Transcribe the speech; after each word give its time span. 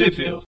Trivia. 0.00 0.40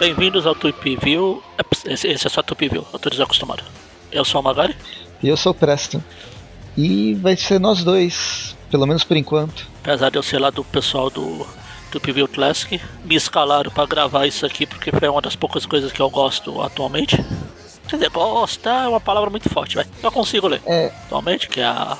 Bem-vindos 0.00 0.48
ao 0.48 0.56
Tweep 0.56 0.96
View. 0.96 1.40
Esse, 1.84 2.08
esse 2.08 2.26
é 2.26 2.28
só 2.28 2.42
Tweep 2.42 2.68
View, 2.68 2.84
eu 2.92 2.98
tô 2.98 3.08
desacostumado. 3.08 3.62
Eu 4.10 4.24
sou 4.24 4.40
o 4.40 4.42
Magari. 4.42 4.74
E 5.22 5.28
eu 5.28 5.36
sou 5.36 5.52
o 5.52 5.54
Preston. 5.54 6.02
E 6.76 7.14
vai 7.14 7.36
ser 7.36 7.60
nós 7.60 7.84
dois, 7.84 8.56
pelo 8.68 8.84
menos 8.84 9.04
por 9.04 9.16
enquanto. 9.16 9.68
Apesar 9.84 10.10
de 10.10 10.18
eu 10.18 10.24
ser 10.24 10.40
lá 10.40 10.50
do 10.50 10.64
pessoal 10.64 11.08
do 11.08 11.46
Tweep 11.90 12.12
View 12.12 12.28
Classic, 12.28 12.80
me 13.04 13.16
escalaram 13.16 13.70
para 13.70 13.86
gravar 13.86 14.26
isso 14.26 14.46
aqui 14.46 14.66
porque 14.66 14.90
foi 14.90 15.08
uma 15.08 15.20
das 15.20 15.36
poucas 15.36 15.66
coisas 15.66 15.92
que 15.92 16.00
eu 16.00 16.08
gosto 16.08 16.60
atualmente. 16.62 17.16
Quer 17.88 17.96
dizer, 17.96 18.10
gostar 18.10 18.84
é 18.84 18.88
uma 18.88 19.00
palavra 19.00 19.30
muito 19.30 19.48
forte, 19.48 19.74
vai. 19.74 19.84
Eu 20.00 20.12
consigo 20.12 20.46
ler. 20.46 20.62
É, 20.64 20.92
Atualmente, 21.06 21.48
que 21.48 21.60
é 21.60 21.64
a. 21.64 21.98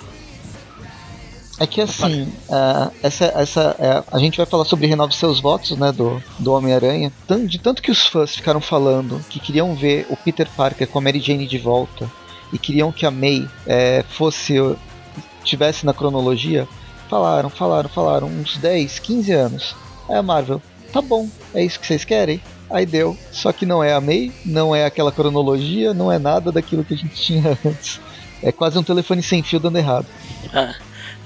é 1.59 1.67
que 1.67 1.81
assim, 1.81 2.33
ah, 2.49 2.93
essa, 3.03 3.25
essa, 3.25 3.77
é, 3.77 4.05
a 4.13 4.19
gente 4.21 4.37
vai 4.37 4.47
falar 4.47 4.65
sobre 4.65 4.87
Renove 4.87 5.13
Seus 5.13 5.41
Votos, 5.41 5.77
né, 5.77 5.91
do, 5.91 6.23
do 6.39 6.53
Homem-Aranha. 6.53 7.13
De 7.49 7.59
tanto 7.59 7.83
que 7.83 7.91
os 7.91 8.07
fãs 8.07 8.37
ficaram 8.37 8.61
falando 8.61 9.21
que 9.29 9.41
queriam 9.41 9.75
ver 9.75 10.07
o 10.09 10.17
Peter 10.17 10.49
Parker 10.57 10.87
com 10.87 11.01
a 11.01 11.03
Mary 11.03 11.19
Jane 11.19 11.47
de 11.47 11.59
volta 11.59 12.09
e 12.53 12.59
queriam 12.59 12.93
que 12.93 13.05
a 13.05 13.11
May 13.11 13.49
é, 13.67 14.05
fosse, 14.09 14.55
tivesse 15.43 15.85
na 15.85 15.93
cronologia, 15.93 16.69
falaram, 17.11 17.51
falaram, 17.51 17.89
falaram, 17.91 18.27
uns 18.29 18.57
10, 18.57 18.99
15 19.01 19.33
anos. 19.33 19.77
Aí 20.09 20.17
a 20.17 20.23
Marvel, 20.23 20.63
tá 20.93 21.03
bom, 21.03 21.29
é 21.53 21.63
isso 21.65 21.79
que 21.81 21.87
vocês 21.87 22.05
querem? 22.05 22.41
Aí 22.71 22.87
deu. 22.87 23.17
Só 23.33 23.53
que 23.53 23.67
não 23.67 23.83
é 23.83 23.93
a 23.93 24.01
May, 24.01 24.33
não 24.47 24.75
é 24.75 24.85
aquela 24.87 25.11
cronologia, 25.11 25.93
não 25.93 26.11
é 26.11 26.19
nada 26.19 26.53
daquilo 26.53 26.85
que 26.85 26.95
a 26.95 26.97
gente 26.97 27.15
tinha 27.21 27.59
antes. 27.67 28.01
É 28.43 28.51
quase 28.53 28.79
um 28.79 28.83
telefone 28.83 29.23
sem 29.23 29.43
fio 29.43 29.59
dando 29.61 29.77
errado. 29.77 30.07
É, 30.55 30.75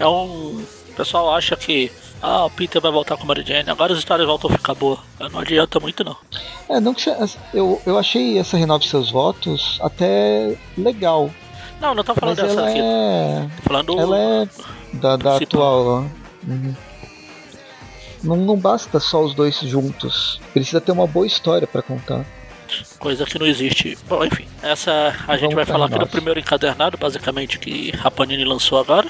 é 0.01 0.07
um. 0.09 0.65
O 0.91 0.93
pessoal 0.97 1.33
acha 1.35 1.55
que. 1.57 1.93
Ah, 2.23 2.47
o 2.47 2.51
Peter 2.51 2.81
vai 2.81 2.91
voltar 2.91 3.17
com 3.19 3.25
a 3.25 3.27
Mary 3.27 3.45
Jane, 3.47 3.69
agora 3.69 3.93
as 3.93 3.99
histórias 3.99 4.27
voltam 4.27 4.49
a 4.49 4.55
ficar 4.55 4.75
boas. 4.75 4.99
Não 5.31 5.41
adianta 5.41 5.79
muito 5.79 6.03
não. 6.03 6.17
É, 6.71 6.81
não 6.81 6.95
que 6.95 7.03
se- 7.03 7.37
eu, 7.53 7.81
eu 7.85 7.99
achei 7.99 8.39
essa 8.39 8.57
Renove 8.57 8.89
Seus 8.89 9.11
Votos 9.11 9.79
até 9.83 10.57
legal. 10.79 11.31
Não, 11.81 11.95
não 11.95 12.03
tô 12.03 12.15
falando 12.15 12.37
dessa 12.37 12.67
aqui. 12.67 12.79
é. 12.81 13.47
Tô 13.59 13.63
falando. 13.65 14.01
Ela 14.01 14.19
é 14.19 14.49
da, 15.01 15.17
da 15.17 15.37
atual. 15.37 16.07
Uhum. 16.47 16.75
Não, 18.23 18.37
não 18.37 18.57
basta 18.57 18.99
só 19.01 19.23
os 19.23 19.35
dois 19.35 19.59
juntos. 19.61 20.41
Precisa 20.53 20.81
ter 20.81 20.93
uma 20.93 21.07
boa 21.07 21.27
história 21.27 21.67
pra 21.67 21.83
contar. 21.83 22.25
Coisa 22.99 23.25
que 23.27 23.39
não 23.39 23.47
existe. 23.47 23.99
Bom, 24.09 24.25
enfim. 24.25 24.47
Essa 24.63 25.15
a 25.29 25.33
gente 25.37 25.43
Vamos 25.43 25.55
vai 25.57 25.65
pra 25.67 25.75
falar 25.75 25.87
aqui 25.87 25.99
do 25.99 26.07
primeiro 26.07 26.41
encadernado, 26.41 26.97
basicamente, 26.97 27.59
que 27.59 27.93
a 28.03 28.11
Panini 28.11 28.45
lançou 28.45 28.79
agora. 28.79 29.09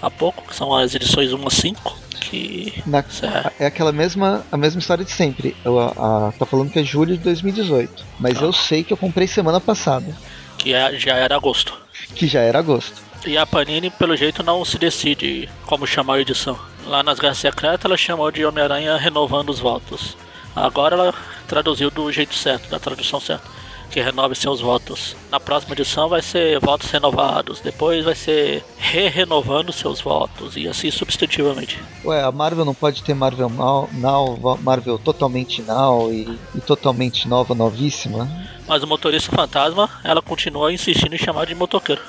Há 0.00 0.10
pouco, 0.10 0.42
que 0.48 0.54
são 0.54 0.74
as 0.74 0.94
edições 0.94 1.32
1 1.32 1.46
a 1.46 1.50
5. 1.50 1.98
Que. 2.20 2.82
Na- 2.86 3.02
Certo. 3.02 3.52
é 3.58 3.66
aquela 3.66 3.90
mesma, 3.92 4.44
a 4.50 4.56
mesma 4.56 4.78
história 4.80 5.04
de 5.04 5.10
sempre. 5.10 5.56
Eu, 5.64 5.78
a, 5.80 6.28
a- 6.28 6.32
tá 6.38 6.46
falando 6.46 6.70
que 6.70 6.78
é 6.78 6.84
julho 6.84 7.16
de 7.16 7.22
2018. 7.24 8.04
Mas 8.20 8.38
Ah. 8.40 8.44
eu 8.44 8.52
sei 8.52 8.84
que 8.84 8.92
eu 8.92 8.96
comprei 8.96 9.26
semana 9.26 9.60
passada. 9.60 10.16
que 10.56 10.72
é, 10.72 10.96
já 10.96 11.14
era 11.16 11.34
agosto. 11.34 11.74
Que 12.14 12.28
já 12.28 12.40
era 12.40 12.60
agosto. 12.60 13.02
E 13.24 13.38
a 13.38 13.46
Panini, 13.46 13.88
pelo 13.88 14.16
jeito, 14.16 14.42
não 14.42 14.64
se 14.64 14.76
decide 14.76 15.48
como 15.66 15.86
chamar 15.86 16.14
a 16.14 16.20
edição. 16.20 16.58
Lá 16.86 17.04
nas 17.04 17.20
Guerras 17.20 17.38
Secretas, 17.38 17.84
ela 17.84 17.96
chamou 17.96 18.30
de 18.32 18.44
Homem-Aranha 18.44 18.96
Renovando 18.96 19.50
os 19.50 19.60
Votos. 19.60 20.16
Agora 20.56 20.96
ela 20.96 21.14
traduziu 21.46 21.88
do 21.90 22.10
jeito 22.10 22.34
certo, 22.34 22.68
da 22.68 22.80
tradução 22.80 23.20
certa, 23.20 23.46
que 23.90 24.00
renove 24.00 24.34
seus 24.34 24.60
votos. 24.60 25.14
Na 25.30 25.38
próxima 25.38 25.72
edição 25.74 26.08
vai 26.08 26.20
ser 26.20 26.58
votos 26.58 26.90
renovados, 26.90 27.60
depois 27.60 28.04
vai 28.04 28.14
ser 28.16 28.64
re-renovando 28.76 29.72
seus 29.72 30.00
votos, 30.00 30.56
e 30.56 30.66
assim 30.66 30.90
substantivamente. 30.90 31.78
Ué, 32.04 32.22
a 32.22 32.32
Marvel 32.32 32.64
não 32.64 32.74
pode 32.74 33.04
ter 33.04 33.14
Marvel 33.14 33.48
Now, 33.48 33.88
now 33.92 34.58
Marvel 34.60 34.98
totalmente 34.98 35.62
now 35.62 36.12
e, 36.12 36.38
e 36.54 36.60
totalmente 36.60 37.28
nova, 37.28 37.54
novíssima? 37.54 38.28
Mas 38.66 38.82
o 38.82 38.86
motorista 38.86 39.34
fantasma, 39.34 39.88
ela 40.02 40.20
continua 40.20 40.72
insistindo 40.72 41.14
em 41.14 41.18
chamar 41.18 41.46
de 41.46 41.54
motoqueiro. 41.54 42.02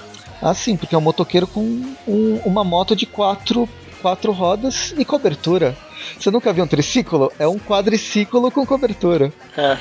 Ah, 0.43 0.53
sim, 0.53 0.75
porque 0.75 0.93
é 0.93 0.97
um 0.97 1.01
motoqueiro 1.01 1.47
com 1.47 1.61
um- 2.07 2.41
uma 2.45 2.63
moto 2.63 2.95
de 2.95 3.05
quatro, 3.05 3.67
quatro 4.01 4.31
rodas 4.33 4.93
e 4.97 5.05
cobertura. 5.05 5.75
Você 6.19 6.29
nunca 6.29 6.51
viu 6.51 6.65
um 6.65 6.67
triciclo? 6.67 7.31
É 7.39 7.47
um 7.47 7.57
quadriciclo 7.57 8.51
com 8.51 8.65
cobertura. 8.65 9.31
É, 9.55 9.77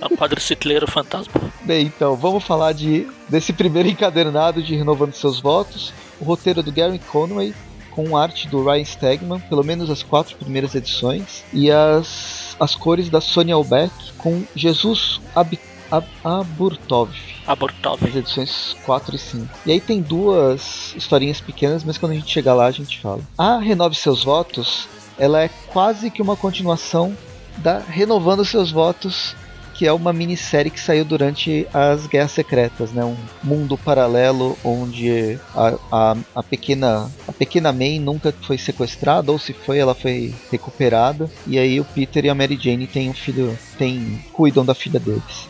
é 0.00 0.04
o 0.04 0.10
quadricicleiro 0.16 0.86
fantasma. 0.86 1.32
Bem, 1.62 1.86
então, 1.86 2.14
vamos 2.14 2.44
falar 2.44 2.72
de, 2.72 3.06
desse 3.28 3.54
primeiro 3.54 3.88
encadernado 3.88 4.62
de 4.62 4.76
Renovando 4.76 5.14
Seus 5.14 5.40
Votos. 5.40 5.94
O 6.20 6.24
roteiro 6.24 6.62
do 6.62 6.70
Gary 6.70 6.98
Conway, 6.98 7.54
com 7.90 8.14
arte 8.16 8.46
do 8.48 8.62
Ryan 8.62 8.84
Stegman, 8.84 9.40
pelo 9.40 9.64
menos 9.64 9.88
as 9.88 10.02
quatro 10.02 10.36
primeiras 10.36 10.74
edições. 10.74 11.42
E 11.54 11.70
as, 11.70 12.54
as 12.60 12.74
cores 12.74 13.08
da 13.08 13.22
Sonia 13.22 13.54
Albeck, 13.54 13.90
com 14.18 14.42
Jesus 14.54 15.20
Ab, 15.34 15.58
Ab, 15.90 16.06
Aburtov. 16.24 17.10
Abortov. 17.46 18.04
As 18.04 18.14
edições 18.14 18.76
4 18.84 19.14
e 19.14 19.18
5. 19.18 19.48
E 19.66 19.72
aí 19.72 19.80
tem 19.80 20.00
duas 20.00 20.94
historinhas 20.96 21.40
pequenas, 21.40 21.84
mas 21.84 21.98
quando 21.98 22.12
a 22.12 22.14
gente 22.16 22.32
chegar 22.32 22.54
lá 22.54 22.66
a 22.66 22.70
gente 22.70 23.00
fala. 23.00 23.20
A 23.38 23.58
Renove 23.58 23.94
Seus 23.94 24.24
Votos, 24.24 24.88
ela 25.18 25.42
é 25.42 25.50
quase 25.68 26.10
que 26.10 26.22
uma 26.22 26.36
continuação 26.36 27.16
da 27.58 27.78
Renovando 27.78 28.44
Seus 28.44 28.70
Votos, 28.70 29.34
que 29.74 29.86
é 29.86 29.92
uma 29.92 30.12
minissérie 30.12 30.70
que 30.70 30.80
saiu 30.80 31.04
durante 31.04 31.66
as 31.72 32.06
Guerras 32.06 32.32
Secretas, 32.32 32.92
né? 32.92 33.04
Um 33.04 33.16
mundo 33.42 33.76
paralelo 33.76 34.56
onde 34.64 35.38
a, 35.54 35.74
a, 35.92 36.16
a 36.34 36.42
pequena 36.42 37.10
a 37.28 37.32
pequena 37.32 37.72
May 37.72 37.98
nunca 37.98 38.34
foi 38.42 38.56
sequestrada, 38.56 39.30
ou 39.30 39.38
se 39.38 39.52
foi, 39.52 39.78
ela 39.78 39.94
foi 39.94 40.34
recuperada. 40.50 41.30
E 41.46 41.58
aí 41.58 41.78
o 41.78 41.84
Peter 41.84 42.24
e 42.24 42.30
a 42.30 42.34
Mary 42.34 42.58
Jane 42.60 42.86
têm 42.86 43.10
um 43.10 43.14
filho, 43.14 43.56
têm, 43.78 44.24
cuidam 44.32 44.64
da 44.64 44.74
filha 44.74 44.98
deles. 44.98 45.48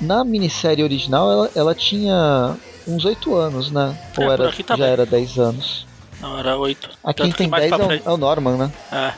Na 0.00 0.24
minissérie 0.24 0.84
original, 0.84 1.30
ela, 1.30 1.50
ela 1.54 1.74
tinha 1.74 2.56
uns 2.86 3.04
8 3.04 3.34
anos, 3.34 3.70
né? 3.70 3.96
É, 4.16 4.24
Ou 4.24 4.32
era, 4.32 4.48
aqui 4.48 4.62
já 4.62 4.68
também. 4.68 4.88
era 4.88 5.06
10 5.06 5.38
anos. 5.38 5.86
Não, 6.20 6.38
era 6.38 6.56
8. 6.56 6.90
A 7.04 7.14
quem 7.14 7.32
tem 7.32 7.48
10 7.48 7.72
é 7.72 7.76
o, 7.76 7.92
é 7.92 8.10
o 8.12 8.16
Norman, 8.16 8.56
né? 8.56 8.72
É, 8.92 9.12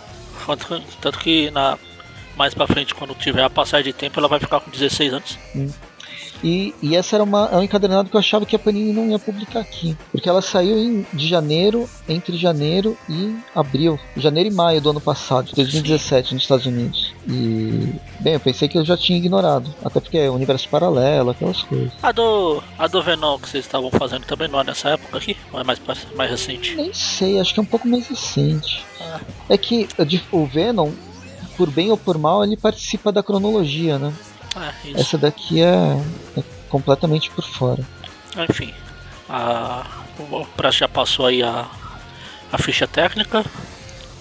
tanto, 0.46 0.82
tanto 1.00 1.18
que 1.18 1.50
na, 1.50 1.78
mais 2.36 2.54
pra 2.54 2.66
frente, 2.66 2.94
quando 2.94 3.14
tiver 3.14 3.42
a 3.42 3.50
passagem 3.50 3.92
de 3.92 3.92
tempo, 3.92 4.18
ela 4.18 4.28
vai 4.28 4.38
ficar 4.38 4.60
com 4.60 4.70
16 4.70 5.12
anos. 5.12 5.38
E, 6.42 6.74
e 6.82 6.94
essa 6.96 7.16
era 7.16 7.24
uma, 7.24 7.48
é 7.52 7.56
um 7.56 7.62
encadernado 7.62 8.08
que 8.08 8.16
eu 8.16 8.20
achava 8.20 8.46
que 8.46 8.54
a 8.54 8.58
Panini 8.58 8.92
não 8.92 9.08
ia 9.08 9.18
publicar 9.18 9.60
aqui. 9.60 9.96
Porque 10.12 10.28
ela 10.28 10.42
saiu 10.42 10.78
em, 10.78 11.06
de 11.12 11.26
janeiro, 11.28 11.88
entre 12.08 12.36
janeiro 12.36 12.96
e 13.08 13.34
abril. 13.54 13.98
Janeiro 14.16 14.50
e 14.50 14.52
maio 14.52 14.80
do 14.80 14.90
ano 14.90 15.00
passado, 15.00 15.46
de 15.46 15.54
2017, 15.54 16.34
nos 16.34 16.42
Estados 16.42 16.66
Unidos. 16.66 17.14
E, 17.28 17.92
bem, 18.20 18.34
eu 18.34 18.40
pensei 18.40 18.68
que 18.68 18.78
eu 18.78 18.84
já 18.84 18.96
tinha 18.96 19.18
ignorado. 19.18 19.72
Até 19.84 20.00
porque 20.00 20.18
é 20.18 20.30
universo 20.30 20.68
paralelo, 20.68 21.30
aquelas 21.30 21.62
coisas. 21.62 21.92
A 22.02 22.12
do, 22.12 22.62
a 22.78 22.86
do 22.86 23.02
Venom 23.02 23.38
que 23.38 23.48
vocês 23.48 23.64
estavam 23.64 23.90
fazendo 23.90 24.24
também 24.24 24.48
não 24.48 24.60
é 24.60 24.64
nessa 24.64 24.90
época 24.90 25.18
aqui? 25.18 25.36
Ou 25.52 25.60
é 25.60 25.64
mais, 25.64 25.80
mais 26.14 26.30
recente? 26.30 26.74
Nem 26.74 26.92
sei, 26.92 27.40
acho 27.40 27.52
que 27.52 27.60
é 27.60 27.62
um 27.62 27.66
pouco 27.66 27.88
mais 27.88 28.06
recente. 28.08 28.84
Ah. 29.00 29.20
É 29.48 29.56
que 29.56 29.88
o 30.32 30.46
Venom, 30.46 30.92
por 31.56 31.70
bem 31.70 31.90
ou 31.90 31.96
por 31.96 32.18
mal, 32.18 32.44
ele 32.44 32.56
participa 32.56 33.12
da 33.12 33.22
cronologia, 33.22 33.98
né? 33.98 34.12
É. 34.60 35.00
Essa 35.00 35.16
daqui 35.16 35.62
é, 35.62 36.00
é 36.36 36.42
completamente 36.68 37.30
por 37.30 37.44
fora. 37.44 37.82
Enfim, 38.48 38.74
a, 39.28 39.86
o 40.18 40.44
Praça 40.56 40.78
já 40.78 40.88
passou 40.88 41.26
aí 41.26 41.42
a, 41.42 41.66
a 42.52 42.58
ficha 42.58 42.86
técnica. 42.86 43.44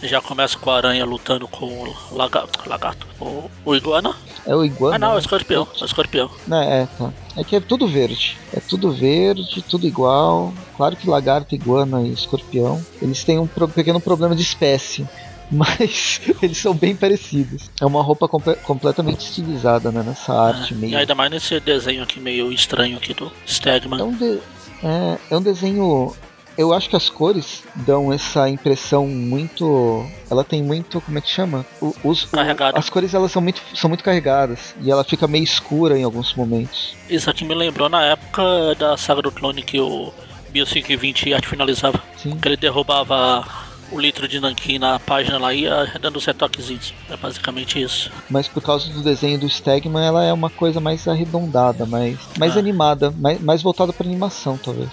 Já 0.02 0.22
começa 0.22 0.58
com 0.60 0.70
a 0.70 0.78
aranha 0.78 1.04
lutando 1.04 1.48
com 1.48 1.66
o 1.66 1.96
lagarto, 2.12 2.70
lagarto 2.70 3.08
o, 3.20 3.50
o 3.66 3.76
iguana. 3.76 4.16
É 4.48 4.56
o 4.56 4.64
Iguana. 4.64 4.96
Ah 4.96 5.00
não, 5.00 5.08
é 5.10 5.12
o 5.12 5.14
né? 5.16 5.20
escorpião, 5.20 5.68
é 5.78 5.84
o 5.84 5.86
escorpião. 5.86 6.32
Né, 6.48 6.82
é, 6.82 6.88
tá. 6.98 7.12
É 7.36 7.44
que 7.44 7.56
é 7.56 7.60
tudo 7.60 7.86
verde. 7.86 8.38
É 8.54 8.62
tudo 8.62 8.94
verde, 8.94 9.62
tudo 9.62 9.86
igual. 9.86 10.54
Claro 10.78 10.96
que 10.96 11.10
lagarto, 11.10 11.54
iguana 11.54 12.02
e 12.02 12.14
escorpião, 12.14 12.84
eles 13.02 13.26
têm 13.26 13.38
um 13.38 13.48
pequeno 13.48 14.00
problema 14.00 14.34
de 14.34 14.42
espécie. 14.42 15.06
Mas 15.52 16.20
eles 16.42 16.58
são 16.58 16.74
bem 16.74 16.96
parecidos. 16.96 17.70
É 17.80 17.86
uma 17.86 18.02
roupa 18.04 18.28
comple- 18.28 18.56
completamente 18.58 19.22
estilizada, 19.26 19.92
né? 19.92 20.04
Nessa 20.06 20.34
arte 20.34 20.74
É, 20.74 20.78
meio. 20.78 20.94
E 20.94 20.96
ainda 20.96 21.16
mais 21.16 21.32
nesse 21.32 21.60
desenho 21.60 22.04
aqui 22.04 22.20
meio 22.20 22.52
estranho 22.52 22.98
aqui 22.98 23.14
do 23.14 23.32
Stegman. 23.46 24.00
É 24.00 24.04
um, 24.04 24.12
de- 24.14 24.40
é, 24.84 25.18
é 25.32 25.38
um 25.38 25.42
desenho. 25.42 26.14
Eu 26.58 26.74
acho 26.74 26.90
que 26.90 26.96
as 26.96 27.08
cores 27.08 27.64
dão 27.76 28.12
essa 28.12 28.50
impressão 28.50 29.08
muito. 29.08 30.04
Ela 30.30 30.44
tem 30.44 30.64
muito. 30.64 31.00
Como 31.02 31.18
é 31.18 31.22
que 31.22 31.30
chama? 31.30 31.66
O- 31.80 31.94
os, 32.04 32.24
o- 32.24 32.28
Carregada. 32.30 32.78
as 32.78 32.90
cores 32.90 33.14
elas 33.14 33.32
são 33.32 33.42
muito, 33.42 33.62
são 33.76 33.88
muito 33.90 34.04
carregadas. 34.04 34.74
E 34.82 34.90
ela 34.92 35.04
fica 35.04 35.28
meio 35.28 35.44
escura 35.44 35.98
em 35.98 36.04
alguns 36.04 36.34
momentos. 36.34 36.96
Isso 37.10 37.30
aqui 37.30 37.46
me 37.46 37.54
lembrou 37.56 37.88
na 37.90 38.04
época 38.04 38.42
da 38.78 38.98
saga 38.98 39.22
do 39.22 39.32
clone 39.32 39.62
que 39.62 39.80
o 39.80 40.12
Bio 40.50 40.66
520 40.66 41.34
arte 41.34 41.48
finalizava. 41.48 42.02
Sim. 42.18 42.38
Que 42.38 42.48
ele 42.48 42.58
derrubava 42.58 43.46
o 43.92 44.00
litro 44.00 44.28
de 44.28 44.40
nanquim 44.40 44.80
na 44.80 45.00
página 45.00 45.38
lá 45.38 45.54
e 45.54 45.62
ia 45.62 45.92
dando 46.02 46.18
os 46.18 46.26
retoquezinhos. 46.26 46.94
É 47.10 47.18
basicamente 47.18 47.82
isso. 47.82 48.12
Mas 48.30 48.48
por 48.48 48.62
causa 48.62 48.90
do 48.90 49.02
desenho 49.02 49.40
do 49.40 49.50
Stegman, 49.50 50.06
ela 50.06 50.24
é 50.24 50.34
uma 50.34 50.50
coisa 50.50 50.80
mais 50.80 51.08
arredondada, 51.08 51.86
mais, 51.86 52.18
mais 52.38 52.56
ah. 52.56 52.60
animada, 52.60 53.12
mais, 53.12 53.42
mais 53.42 53.62
voltada 53.62 53.94
para 53.94 54.08
animação, 54.08 54.58
talvez. 54.58 54.90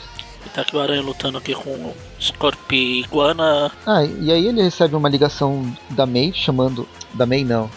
E 0.46 0.48
tá 0.50 0.60
aqui 0.60 0.76
o 0.76 0.80
Aranha 0.80 1.02
lutando 1.02 1.38
aqui 1.38 1.54
com 1.54 1.70
o 1.70 1.94
Scorpi 2.20 3.00
Iguana. 3.00 3.72
Ah, 3.86 4.04
e 4.04 4.30
aí 4.30 4.46
ele 4.46 4.62
recebe 4.62 4.94
uma 4.94 5.08
ligação 5.08 5.74
da 5.90 6.04
May 6.04 6.32
chamando. 6.34 6.86
Da 7.14 7.24
May 7.24 7.44
não. 7.44 7.70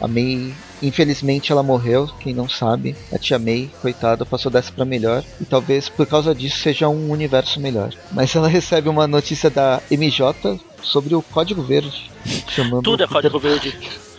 A 0.00 0.08
May 0.08 0.52
Infelizmente 0.82 1.52
ela 1.52 1.62
morreu, 1.62 2.10
quem 2.18 2.34
não 2.34 2.48
sabe. 2.48 2.96
A 3.12 3.18
tia 3.18 3.38
May, 3.38 3.70
coitada, 3.80 4.26
passou 4.26 4.50
dessa 4.50 4.72
para 4.72 4.84
melhor. 4.84 5.22
E 5.40 5.44
talvez 5.44 5.88
por 5.88 6.06
causa 6.06 6.34
disso 6.34 6.58
seja 6.58 6.88
um 6.88 7.10
universo 7.10 7.60
melhor. 7.60 7.94
Mas 8.10 8.34
ela 8.34 8.48
recebe 8.50 8.88
uma 8.88 9.06
notícia 9.06 9.48
da 9.48 9.80
MJ 9.90 10.60
sobre 10.82 11.14
o 11.14 11.22
Código 11.22 11.62
Verde. 11.62 12.10
Chamando 12.48 12.82
Tudo 12.82 13.04
é 13.04 13.06
Código 13.06 13.38
Verde. 13.38 13.78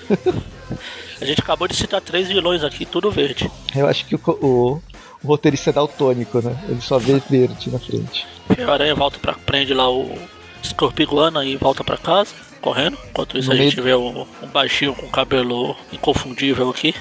A 1.21 1.25
gente 1.25 1.39
acabou 1.39 1.67
de 1.67 1.75
citar 1.75 2.01
três 2.01 2.27
vilões 2.27 2.63
aqui, 2.63 2.85
tudo 2.85 3.09
verde. 3.09 3.49
Eu 3.73 3.87
acho 3.87 4.05
que 4.05 4.15
o, 4.15 4.19
o, 4.25 4.81
o 5.23 5.27
roteirista 5.27 5.69
é 5.69 5.73
daltônico, 5.73 6.41
né? 6.41 6.57
Ele 6.67 6.81
só 6.81 6.97
vê 6.97 7.21
verde 7.29 7.71
na 7.71 7.79
frente. 7.79 8.27
E 8.57 8.61
a 8.61 8.69
aranha 8.69 8.93
volta 8.93 9.17
pra. 9.19 9.33
prende 9.33 9.73
lá 9.73 9.89
o 9.89 10.17
Scorpiguana 10.61 11.45
e 11.45 11.55
volta 11.55 11.81
pra 11.81 11.97
casa 11.97 12.33
correndo. 12.63 12.97
Enquanto 13.09 13.37
isso, 13.37 13.49
no 13.49 13.53
a 13.53 13.57
gente 13.57 13.79
vê 13.79 13.93
um, 13.93 14.25
um 14.41 14.47
baixinho 14.47 14.95
com 14.95 15.07
cabelo 15.09 15.75
inconfundível 15.91 16.69
aqui. 16.69 16.95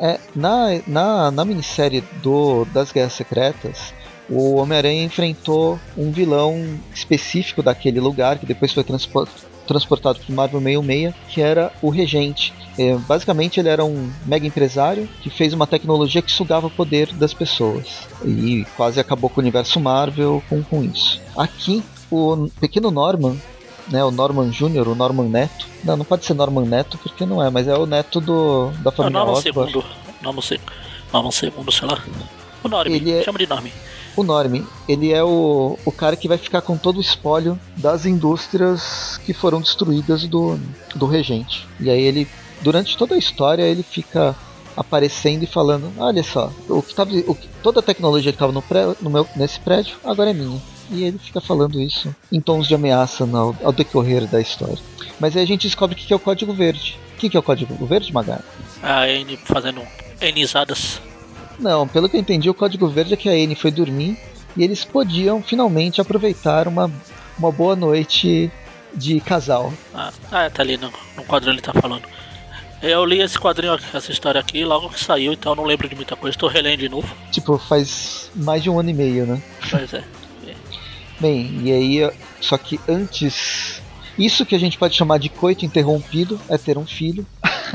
É, 0.00 0.18
na, 0.34 0.80
na, 0.86 1.30
na 1.30 1.44
minissérie 1.44 2.02
do, 2.22 2.64
das 2.72 2.90
Guerras 2.90 3.12
Secretas, 3.12 3.94
o 4.28 4.56
Homem-Aranha 4.56 5.04
enfrentou 5.04 5.78
um 5.96 6.10
vilão 6.10 6.80
específico 6.92 7.62
daquele 7.62 8.00
lugar, 8.00 8.38
que 8.38 8.46
depois 8.46 8.72
foi 8.72 8.82
transportado 8.82 10.18
para 10.18 10.32
o 10.32 10.32
Marvel 10.32 10.60
66, 10.60 11.14
que 11.28 11.40
era 11.42 11.70
o 11.82 11.90
Regente. 11.90 12.52
É, 12.78 12.96
basicamente, 12.96 13.60
ele 13.60 13.68
era 13.68 13.84
um 13.84 14.10
mega 14.26 14.46
empresário 14.46 15.08
que 15.22 15.30
fez 15.30 15.52
uma 15.52 15.66
tecnologia 15.66 16.22
que 16.22 16.32
sugava 16.32 16.66
o 16.66 16.70
poder 16.70 17.12
das 17.12 17.34
pessoas. 17.34 18.08
E 18.24 18.66
quase 18.76 18.98
acabou 18.98 19.28
com 19.28 19.40
o 19.40 19.42
universo 19.42 19.78
Marvel 19.78 20.42
com, 20.48 20.62
com 20.62 20.82
isso. 20.82 21.20
Aqui, 21.36 21.84
o 22.10 22.48
pequeno 22.60 22.90
Norman 22.90 23.36
né, 23.88 24.04
o 24.04 24.10
Norman 24.10 24.50
Jr., 24.50 24.88
o 24.88 24.94
Norman 24.94 25.28
Neto. 25.28 25.66
Não, 25.82 25.96
não 25.96 26.04
pode 26.04 26.24
ser 26.24 26.34
Norman 26.34 26.64
Neto, 26.64 26.98
porque 26.98 27.26
não 27.26 27.42
é, 27.42 27.50
mas 27.50 27.68
é 27.68 27.76
o 27.76 27.86
neto 27.86 28.20
do, 28.20 28.70
da 28.82 28.90
família 28.90 29.18
Norman 29.18 29.32
Osborn. 29.34 29.72
Segundo, 29.72 29.86
Norman, 30.22 30.42
se, 30.42 30.60
Norman 31.12 31.30
segundo, 31.30 31.72
sei 31.72 31.88
lá. 31.88 32.02
O 32.62 32.68
Norman, 32.68 32.94
ele 32.94 33.12
é, 33.12 33.22
chama 33.22 33.38
de 33.38 33.46
Norman. 33.46 33.70
O 34.16 34.22
Norman, 34.22 34.64
ele 34.88 35.12
é 35.12 35.22
o, 35.22 35.78
o 35.84 35.92
cara 35.92 36.16
que 36.16 36.28
vai 36.28 36.38
ficar 36.38 36.62
com 36.62 36.76
todo 36.76 36.98
o 36.98 37.00
espólio 37.00 37.58
das 37.76 38.06
indústrias 38.06 39.20
que 39.24 39.34
foram 39.34 39.60
destruídas 39.60 40.24
do, 40.26 40.58
do 40.94 41.06
regente. 41.06 41.66
E 41.80 41.90
aí 41.90 42.02
ele, 42.02 42.28
durante 42.62 42.96
toda 42.96 43.14
a 43.14 43.18
história, 43.18 43.62
ele 43.64 43.82
fica 43.82 44.34
aparecendo 44.76 45.42
e 45.42 45.46
falando: 45.46 45.92
Olha 45.98 46.22
só, 46.22 46.50
o 46.68 46.80
que 46.80 46.94
tava, 46.94 47.10
o, 47.12 47.36
toda 47.62 47.80
a 47.80 47.82
tecnologia 47.82 48.32
que 48.32 48.36
estava 48.36 48.52
no, 48.52 48.62
no 49.00 49.10
meu, 49.10 49.26
nesse 49.36 49.58
prédio 49.60 49.96
agora 50.04 50.30
é 50.30 50.34
minha 50.34 50.60
e 50.90 51.04
ele 51.04 51.18
fica 51.18 51.40
falando 51.40 51.80
isso 51.80 52.14
em 52.30 52.40
tons 52.40 52.66
de 52.66 52.74
ameaça 52.74 53.24
no, 53.26 53.56
ao 53.62 53.72
decorrer 53.72 54.26
da 54.26 54.40
história. 54.40 54.78
Mas 55.18 55.36
aí 55.36 55.42
a 55.42 55.46
gente 55.46 55.66
descobre 55.66 55.94
o 55.94 55.98
que 55.98 56.12
é 56.12 56.16
o 56.16 56.20
Código 56.20 56.52
Verde. 56.52 56.98
O 57.14 57.16
que 57.16 57.36
é 57.36 57.40
o 57.40 57.42
Código 57.42 57.86
Verde, 57.86 58.12
Magar? 58.12 58.42
A 58.82 59.08
N 59.08 59.36
fazendo 59.38 59.82
Nizadas. 60.34 61.00
Não, 61.58 61.86
pelo 61.86 62.08
que 62.08 62.16
eu 62.16 62.20
entendi, 62.20 62.50
o 62.50 62.54
Código 62.54 62.88
Verde 62.88 63.14
é 63.14 63.16
que 63.16 63.28
a 63.28 63.36
N 63.36 63.54
foi 63.54 63.70
dormir 63.70 64.18
e 64.56 64.62
eles 64.62 64.84
podiam 64.84 65.42
finalmente 65.42 66.00
aproveitar 66.00 66.68
uma, 66.68 66.90
uma 67.38 67.52
boa 67.52 67.76
noite 67.76 68.50
de 68.94 69.20
casal. 69.20 69.72
Ah, 69.94 70.12
ah 70.30 70.50
tá 70.50 70.62
ali 70.62 70.76
no, 70.76 70.92
no 71.16 71.24
quadrinho 71.24 71.54
ele 71.54 71.62
tá 71.62 71.72
falando. 71.72 72.04
Eu 72.82 73.04
li 73.04 73.20
esse 73.20 73.38
quadrinho, 73.38 73.78
essa 73.94 74.12
história 74.12 74.40
aqui, 74.40 74.62
logo 74.64 74.90
que 74.90 75.02
saiu, 75.02 75.32
então 75.32 75.54
não 75.54 75.64
lembro 75.64 75.88
de 75.88 75.94
muita 75.94 76.16
coisa. 76.16 76.34
Estou 76.34 76.48
relendo 76.48 76.80
de 76.80 76.88
novo. 76.88 77.08
Tipo, 77.30 77.56
faz 77.56 78.30
mais 78.34 78.62
de 78.62 78.68
um 78.68 78.78
ano 78.78 78.90
e 78.90 78.94
meio, 78.94 79.24
né? 79.24 79.40
Pois 79.70 79.94
é. 79.94 80.04
Bem, 81.24 81.58
e 81.62 81.72
aí, 81.72 82.10
só 82.38 82.58
que 82.58 82.78
antes. 82.86 83.80
Isso 84.18 84.44
que 84.44 84.54
a 84.54 84.58
gente 84.58 84.76
pode 84.76 84.94
chamar 84.94 85.18
de 85.18 85.30
coito 85.30 85.64
interrompido 85.64 86.38
é 86.50 86.58
ter 86.58 86.76
um 86.76 86.84
filho. 86.84 87.26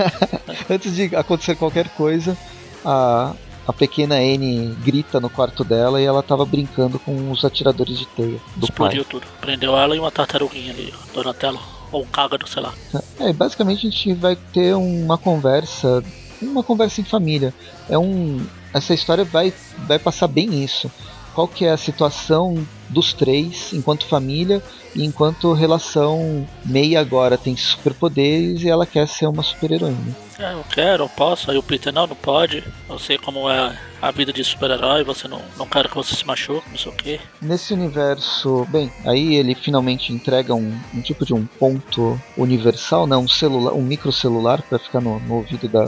antes 0.69 0.95
de 0.95 1.15
acontecer 1.15 1.55
qualquer 1.55 1.89
coisa, 1.89 2.37
a, 2.85 3.33
a 3.67 3.73
pequena 3.73 4.21
N 4.21 4.75
grita 4.83 5.19
no 5.19 5.31
quarto 5.31 5.63
dela 5.63 5.99
e 5.99 6.05
ela 6.05 6.21
tava 6.21 6.45
brincando 6.45 6.99
com 6.99 7.31
os 7.31 7.43
atiradores 7.43 7.97
de 7.97 8.05
teia 8.05 8.39
do 8.55 8.65
Explodiu 8.65 9.03
pai. 9.03 9.11
tudo. 9.13 9.27
Prendeu 9.41 9.75
ela 9.75 9.95
e 9.95 9.99
uma 9.99 10.11
tartaruguinha 10.11 10.71
ali, 10.71 10.93
Donatello. 11.11 11.59
Ou 11.91 12.03
um 12.03 12.07
cágado, 12.07 12.47
sei 12.47 12.61
lá. 12.61 12.71
É, 13.19 13.33
basicamente 13.33 13.87
a 13.87 13.89
gente 13.89 14.13
vai 14.13 14.35
ter 14.35 14.75
uma 14.75 15.17
conversa. 15.17 16.03
Uma 16.39 16.61
conversa 16.61 17.01
em 17.01 17.03
família. 17.03 17.51
É 17.89 17.97
um. 17.97 18.45
Essa 18.71 18.93
história 18.93 19.25
vai, 19.25 19.51
vai 19.87 19.97
passar 19.97 20.27
bem 20.27 20.63
isso 20.63 20.91
qual 21.33 21.47
que 21.47 21.65
é 21.65 21.71
a 21.71 21.77
situação 21.77 22.67
dos 22.89 23.13
três 23.13 23.71
enquanto 23.73 24.05
família 24.05 24.61
e 24.95 25.05
enquanto 25.05 25.53
relação 25.53 26.47
meia 26.65 26.99
agora 26.99 27.37
tem 27.37 27.55
superpoderes 27.55 28.63
e 28.63 28.69
ela 28.69 28.85
quer 28.85 29.07
ser 29.07 29.27
uma 29.27 29.43
super-heroína. 29.43 30.15
É, 30.39 30.53
eu 30.53 30.63
quero, 30.71 31.03
eu 31.03 31.09
posso, 31.09 31.51
aí 31.51 31.57
o 31.57 31.63
Peter 31.63 31.93
não, 31.93 32.07
não 32.07 32.15
pode. 32.15 32.63
Eu 32.89 32.97
sei 32.97 33.17
como 33.17 33.49
é 33.49 33.77
a 34.01 34.11
vida 34.11 34.31
de 34.31 34.43
super-herói, 34.43 35.03
você 35.03 35.27
não, 35.27 35.41
não 35.57 35.67
quero 35.67 35.89
que 35.89 35.95
você 35.95 36.15
se 36.15 36.25
machuque, 36.25 36.69
não 36.69 36.77
sei 36.77 36.91
o 36.91 36.95
quê. 36.95 37.19
Nesse 37.41 37.73
universo, 37.73 38.65
bem, 38.69 38.91
aí 39.05 39.35
ele 39.35 39.53
finalmente 39.53 40.13
entrega 40.13 40.55
um, 40.55 40.73
um 40.93 41.01
tipo 41.01 41.25
de 41.25 41.33
um 41.33 41.45
ponto 41.45 42.19
universal, 42.37 43.05
né, 43.05 43.17
um 43.17 43.27
celular, 43.27 43.73
um 43.73 43.81
microcelular 43.81 44.61
para 44.63 44.79
ficar 44.79 45.01
no, 45.01 45.19
no 45.19 45.35
ouvido 45.35 45.67
da, 45.67 45.85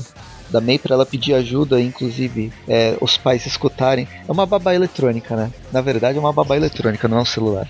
da 0.51 0.61
May 0.61 0.77
para 0.77 0.95
ela 0.95 1.05
pedir 1.05 1.33
ajuda, 1.33 1.81
inclusive 1.81 2.51
é, 2.67 2.97
os 2.99 3.17
pais 3.17 3.45
escutarem. 3.45 4.07
É 4.27 4.31
uma 4.31 4.45
babá 4.45 4.75
eletrônica, 4.75 5.35
né? 5.35 5.51
Na 5.71 5.81
verdade 5.81 6.17
é 6.17 6.21
uma 6.21 6.33
babá 6.33 6.55
eletrônica, 6.55 7.07
não 7.07 7.19
é 7.19 7.21
um 7.21 7.25
celular. 7.25 7.67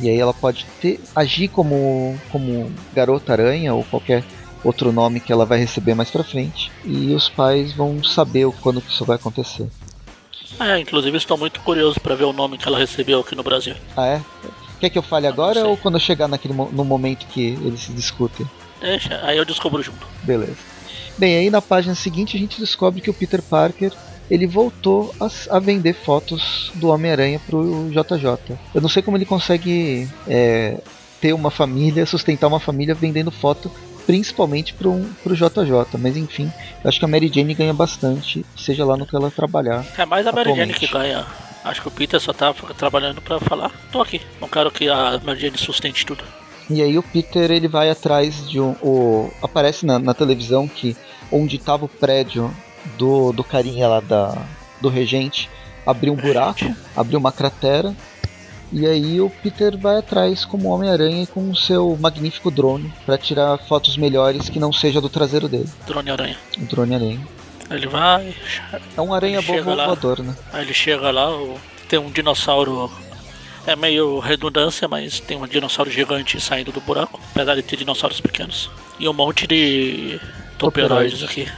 E 0.00 0.08
aí 0.08 0.18
ela 0.18 0.34
pode 0.34 0.66
ter, 0.80 1.00
agir 1.14 1.48
como, 1.48 2.18
como 2.30 2.70
garota 2.94 3.32
aranha 3.32 3.74
ou 3.74 3.84
qualquer 3.84 4.22
outro 4.62 4.92
nome 4.92 5.20
que 5.20 5.32
ela 5.32 5.46
vai 5.46 5.58
receber 5.58 5.94
mais 5.94 6.10
pra 6.10 6.24
frente. 6.24 6.70
E 6.84 7.14
os 7.14 7.28
pais 7.28 7.72
vão 7.72 8.02
saber 8.02 8.46
quando 8.60 8.82
isso 8.86 9.04
vai 9.04 9.16
acontecer. 9.16 9.68
É, 10.60 10.78
inclusive 10.78 11.16
estou 11.16 11.36
muito 11.36 11.60
curioso 11.60 12.00
para 12.00 12.14
ver 12.14 12.24
o 12.24 12.32
nome 12.32 12.58
que 12.58 12.66
ela 12.66 12.78
recebeu 12.78 13.20
aqui 13.20 13.34
no 13.34 13.42
Brasil. 13.42 13.74
Ah, 13.96 14.06
é? 14.06 14.22
Quer 14.80 14.90
que 14.90 14.98
eu 14.98 15.02
fale 15.02 15.26
agora 15.26 15.66
ou 15.66 15.76
quando 15.76 15.94
eu 15.94 16.00
chegar 16.00 16.28
naquele, 16.28 16.54
no 16.54 16.84
momento 16.84 17.26
que 17.26 17.58
eles 17.62 17.80
se 17.80 17.92
discutem? 17.92 18.46
Deixa, 18.80 19.18
aí 19.22 19.38
eu 19.38 19.44
descubro 19.44 19.82
junto. 19.82 20.06
Beleza. 20.22 20.75
Bem, 21.18 21.36
aí 21.36 21.50
na 21.50 21.62
página 21.62 21.94
seguinte 21.94 22.36
a 22.36 22.40
gente 22.40 22.60
descobre 22.60 23.00
que 23.00 23.10
o 23.10 23.14
Peter 23.14 23.42
Parker 23.42 23.92
ele 24.30 24.46
voltou 24.46 25.14
a, 25.20 25.56
a 25.56 25.58
vender 25.58 25.94
fotos 25.94 26.70
do 26.74 26.88
Homem-Aranha 26.88 27.40
pro 27.46 27.88
JJ. 27.90 28.56
Eu 28.74 28.80
não 28.80 28.88
sei 28.88 29.02
como 29.02 29.16
ele 29.16 29.24
consegue 29.24 30.08
é, 30.26 30.78
ter 31.20 31.32
uma 31.32 31.50
família, 31.50 32.04
sustentar 32.04 32.48
uma 32.48 32.60
família 32.60 32.94
vendendo 32.94 33.30
foto, 33.30 33.70
principalmente 34.04 34.74
pro, 34.74 35.00
pro 35.22 35.34
JJ. 35.34 35.98
Mas 35.98 36.16
enfim, 36.16 36.52
eu 36.82 36.88
acho 36.88 36.98
que 36.98 37.04
a 37.04 37.08
Mary 37.08 37.30
Jane 37.32 37.54
ganha 37.54 37.72
bastante, 37.72 38.44
seja 38.56 38.84
lá 38.84 38.96
no 38.96 39.06
que 39.06 39.14
ela 39.14 39.30
trabalhar. 39.30 39.86
É 39.96 40.04
mais 40.04 40.26
a 40.26 40.32
Mary 40.32 40.54
Jane 40.54 40.74
que 40.74 40.86
ganha. 40.86 41.24
Acho 41.64 41.82
que 41.82 41.88
o 41.88 41.90
Peter 41.90 42.20
só 42.20 42.32
tá 42.32 42.54
trabalhando 42.76 43.20
para 43.20 43.40
falar, 43.40 43.72
tô 43.90 44.00
aqui, 44.00 44.20
não 44.40 44.48
quero 44.48 44.70
que 44.70 44.88
a 44.88 45.20
Mary 45.24 45.40
Jane 45.40 45.58
sustente 45.58 46.06
tudo. 46.06 46.22
E 46.68 46.82
aí 46.82 46.98
o 46.98 47.02
Peter 47.02 47.50
ele 47.50 47.68
vai 47.68 47.90
atrás 47.90 48.48
de 48.48 48.60
um. 48.60 48.72
O, 48.82 49.30
aparece 49.42 49.86
na, 49.86 49.98
na 49.98 50.14
televisão 50.14 50.66
que 50.66 50.96
onde 51.30 51.56
estava 51.56 51.84
o 51.84 51.88
prédio 51.88 52.52
do, 52.98 53.32
do 53.32 53.44
carinha 53.44 53.88
lá 53.88 54.00
da, 54.00 54.36
do 54.80 54.88
regente 54.88 55.48
abriu 55.86 56.12
um 56.12 56.16
buraco, 56.16 56.74
abriu 56.96 57.18
uma 57.18 57.30
cratera. 57.30 57.94
E 58.72 58.84
aí 58.84 59.20
o 59.20 59.30
Peter 59.30 59.78
vai 59.78 59.98
atrás 59.98 60.44
como 60.44 60.68
Homem-Aranha 60.68 61.24
com 61.28 61.48
o 61.48 61.54
seu 61.54 61.96
magnífico 62.00 62.50
drone 62.50 62.92
para 63.06 63.16
tirar 63.16 63.56
fotos 63.58 63.96
melhores 63.96 64.48
que 64.48 64.58
não 64.58 64.72
seja 64.72 65.00
do 65.00 65.08
traseiro 65.08 65.48
dele. 65.48 65.68
Drone 65.86 66.10
aranha. 66.10 66.36
O 66.58 66.64
drone 66.64 66.94
aranha. 66.96 67.20
Ele 67.70 67.86
vai. 67.86 68.34
É 68.96 69.00
um 69.00 69.14
aranha 69.14 69.40
bom 69.40 69.62
voador, 69.62 70.20
né? 70.20 70.34
Aí 70.52 70.64
ele 70.64 70.74
chega 70.74 71.12
lá, 71.12 71.28
tem 71.88 71.98
um 71.98 72.10
dinossauro 72.10 72.90
é 73.66 73.74
meio 73.74 74.18
redundância, 74.20 74.86
mas 74.86 75.18
tem 75.20 75.36
um 75.36 75.46
dinossauro 75.46 75.90
gigante 75.90 76.40
saindo 76.40 76.70
do 76.70 76.80
buraco, 76.80 77.20
apesar 77.32 77.54
de 77.54 77.62
ter 77.62 77.76
dinossauros 77.76 78.20
pequenos. 78.20 78.70
E 78.98 79.08
um 79.08 79.12
monte 79.12 79.46
de 79.46 80.20
toperoides 80.56 81.22
aqui 81.22 81.48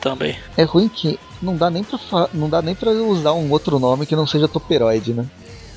também. 0.00 0.36
É 0.56 0.62
ruim 0.62 0.88
que 0.88 1.18
não 1.42 1.56
dá 1.56 1.68
nem 1.68 1.82
pra, 1.82 1.98
não 2.32 2.48
dá 2.48 2.62
nem 2.62 2.74
pra 2.74 2.90
usar 2.90 3.32
um 3.32 3.50
outro 3.50 3.78
nome 3.78 4.06
que 4.06 4.16
não 4.16 4.26
seja 4.26 4.48
toperoide, 4.48 5.12
né? 5.12 5.26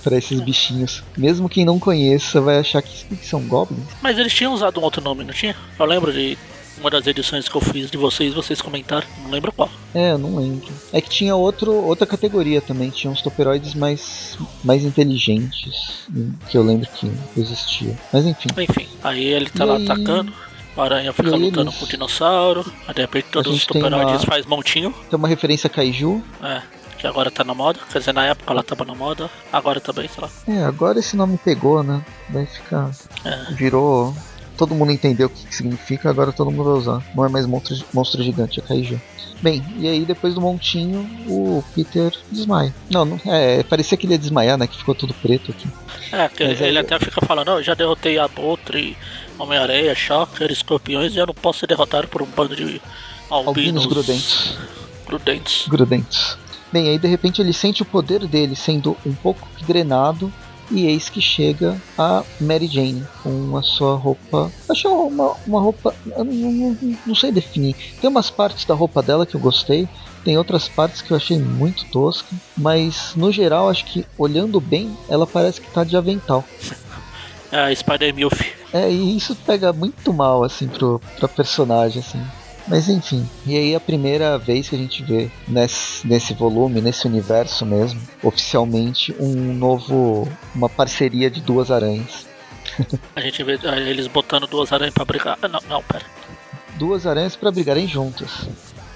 Pra 0.03 0.17
esses 0.17 0.39
é. 0.39 0.43
bichinhos. 0.43 1.03
Mesmo 1.17 1.49
quem 1.49 1.65
não 1.65 1.79
conheça 1.79 2.39
vai 2.39 2.59
achar 2.59 2.81
que, 2.81 3.15
que 3.15 3.25
são 3.25 3.41
goblins. 3.41 3.87
Mas 4.01 4.17
eles 4.17 4.33
tinham 4.33 4.53
usado 4.53 4.79
um 4.79 4.83
outro 4.83 5.01
nome, 5.01 5.23
não 5.23 5.33
tinha? 5.33 5.55
Eu 5.79 5.85
lembro 5.85 6.11
de 6.11 6.37
uma 6.79 6.89
das 6.89 7.05
edições 7.07 7.47
que 7.47 7.55
eu 7.55 7.61
fiz 7.61 7.89
de 7.89 7.97
vocês, 7.97 8.33
vocês 8.33 8.61
comentaram, 8.61 9.07
não 9.23 9.31
lembro 9.31 9.51
qual. 9.51 9.69
É, 9.93 10.11
eu 10.11 10.17
não 10.17 10.35
lembro. 10.35 10.67
É 10.91 10.99
que 11.01 11.09
tinha 11.09 11.35
outro, 11.35 11.71
outra 11.71 12.05
categoria 12.05 12.61
também, 12.61 12.89
tinha 12.89 13.11
uns 13.11 13.21
toperoides 13.21 13.73
mais, 13.73 14.37
mais 14.63 14.83
inteligentes, 14.83 16.07
que 16.49 16.57
eu 16.57 16.63
lembro 16.63 16.87
que 16.89 17.11
existia. 17.37 17.97
Mas 18.11 18.25
enfim. 18.25 18.49
Enfim, 18.57 18.87
aí 19.03 19.23
ele 19.25 19.49
tá 19.49 19.63
e 19.63 19.67
lá 19.67 19.77
aí... 19.77 19.83
atacando. 19.83 20.33
A 20.75 20.83
aranha 20.83 21.13
fica 21.13 21.35
lutando 21.35 21.69
eles... 21.69 21.79
com 21.79 21.85
o 21.85 21.87
dinossauro. 21.87 22.73
Aí 22.87 22.95
de 22.95 23.01
repente 23.01 23.27
todos 23.31 23.53
os 23.53 23.65
toperoides 23.65 24.23
uma... 24.23 24.25
faz 24.25 24.45
montinho. 24.45 24.91
Tem 25.07 25.17
uma 25.17 25.27
referência 25.27 25.67
a 25.67 25.69
Kaiju. 25.69 26.23
É 26.41 26.61
que 27.03 27.07
agora 27.07 27.29
tá 27.29 27.43
na 27.43 27.53
moda. 27.53 27.79
Quer 27.91 27.99
dizer, 27.99 28.13
na 28.13 28.25
época 28.27 28.53
ela 28.53 28.63
tava 28.63 28.85
na 28.85 28.95
moda, 28.95 29.29
agora 29.51 29.81
também, 29.81 30.07
sei 30.07 30.23
lá. 30.23 30.29
É, 30.47 30.63
agora 30.63 30.99
esse 30.99 31.17
nome 31.17 31.37
pegou, 31.37 31.83
né? 31.83 32.01
Vai 32.29 32.45
ficar. 32.45 32.91
É. 33.25 33.51
Virou. 33.51 34.15
Todo 34.63 34.75
mundo 34.75 34.93
entendeu 34.93 35.27
o 35.27 35.29
que, 35.29 35.45
que, 35.45 35.53
significa, 35.53 36.09
agora 36.09 36.31
todo 36.31 36.49
mundo 36.49 36.63
vai 36.63 36.73
usar. 36.75 37.03
Não 37.13 37.25
é 37.25 37.27
mais 37.27 37.45
monstro, 37.45 37.75
monstro 37.93 38.23
gigante, 38.23 38.61
é 38.61 38.63
Kaiju. 38.63 39.01
Bem, 39.41 39.61
e 39.77 39.89
aí 39.89 40.05
depois 40.05 40.33
do 40.33 40.39
montinho, 40.39 41.01
o 41.27 41.61
Peter 41.75 42.13
desmaia. 42.31 42.73
Não, 42.89 43.03
não 43.03 43.19
é, 43.25 43.61
parecia 43.63 43.97
que 43.97 44.05
ele 44.05 44.13
ia 44.13 44.17
desmaiar, 44.17 44.57
né? 44.57 44.65
Que 44.65 44.77
ficou 44.77 44.95
tudo 44.95 45.13
preto 45.15 45.51
aqui. 45.51 45.67
É, 46.13 46.29
que 46.29 46.43
ele 46.43 46.63
aí... 46.63 46.77
até 46.77 46.97
fica 46.97 47.19
falando, 47.25 47.47
não, 47.47 47.61
já 47.61 47.73
derrotei 47.73 48.17
a 48.17 48.23
Abutre, 48.23 48.95
Homem-Areia, 49.37 49.93
Shocker, 49.93 50.49
Escorpiões, 50.49 51.13
e 51.13 51.17
eu 51.17 51.27
não 51.27 51.33
posso 51.33 51.59
ser 51.59 51.67
derrotado 51.67 52.07
por 52.07 52.21
um 52.21 52.25
bando 52.25 52.55
de 52.55 52.81
albinos, 53.29 53.47
albinos 53.47 53.85
grudentes. 53.85 54.57
Grudentes. 55.05 55.67
Grudentes. 55.67 56.37
Bem, 56.71 56.87
aí 56.87 56.97
de 56.97 57.07
repente 57.09 57.41
ele 57.41 57.51
sente 57.51 57.81
o 57.81 57.85
poder 57.85 58.25
dele 58.25 58.55
sendo 58.55 58.95
um 59.05 59.13
pouco 59.13 59.45
drenado 59.67 60.31
e 60.71 60.85
eis 60.87 61.09
que 61.09 61.21
chega 61.21 61.79
a 61.97 62.23
Mary 62.39 62.67
Jane 62.67 63.05
com 63.21 63.55
a 63.57 63.61
sua 63.61 63.95
roupa. 63.95 64.51
Achei 64.69 64.89
uma, 64.89 65.35
uma 65.45 65.59
roupa. 65.59 65.93
Não, 66.05 66.23
não, 66.23 66.97
não, 67.05 67.15
sei 67.15 67.31
definir. 67.31 67.75
Tem 67.99 68.09
umas 68.09 68.29
partes 68.29 68.65
da 68.65 68.73
roupa 68.73 69.01
dela 69.01 69.25
que 69.25 69.35
eu 69.35 69.41
gostei, 69.41 69.87
tem 70.23 70.37
outras 70.37 70.67
partes 70.67 71.01
que 71.01 71.11
eu 71.11 71.17
achei 71.17 71.37
muito 71.37 71.85
tosca, 71.85 72.27
mas 72.57 73.13
no 73.15 73.31
geral 73.31 73.69
acho 73.69 73.85
que 73.85 74.05
olhando 74.17 74.59
bem, 74.59 74.95
ela 75.09 75.27
parece 75.27 75.61
que 75.61 75.71
tá 75.71 75.83
de 75.83 75.97
avental. 75.97 76.43
É 77.51 77.71
a 77.71 77.75
Spider 77.75 78.15
Milf. 78.15 78.41
É, 78.73 78.89
e 78.89 79.15
isso 79.15 79.35
pega 79.35 79.71
muito 79.71 80.11
mal 80.11 80.43
assim 80.43 80.67
pro, 80.67 80.99
pra 81.19 81.27
personagem 81.27 82.01
assim. 82.01 82.19
Mas 82.67 82.87
enfim, 82.87 83.27
e 83.45 83.57
aí 83.57 83.75
a 83.75 83.79
primeira 83.79 84.37
vez 84.37 84.69
que 84.69 84.75
a 84.75 84.79
gente 84.79 85.03
vê 85.03 85.29
nesse, 85.47 86.07
nesse 86.07 86.33
volume, 86.33 86.81
nesse 86.81 87.05
universo 87.05 87.65
mesmo, 87.65 88.01
oficialmente 88.21 89.13
um 89.19 89.53
novo, 89.53 90.27
uma 90.55 90.69
parceria 90.69 91.29
de 91.29 91.41
duas 91.41 91.69
aranhas. 91.69 92.25
a 93.15 93.21
gente 93.21 93.43
vê 93.43 93.59
eh, 93.61 93.89
eles 93.89 94.07
botando 94.07 94.47
duas 94.47 94.71
aranhas 94.71 94.93
para 94.93 95.03
brigar. 95.03 95.37
Ah, 95.41 95.47
não, 95.47 95.59
não, 95.69 95.83
pera. 95.83 96.05
Duas 96.75 97.05
aranhas 97.05 97.35
para 97.35 97.51
brigarem 97.51 97.87
juntas. 97.87 98.47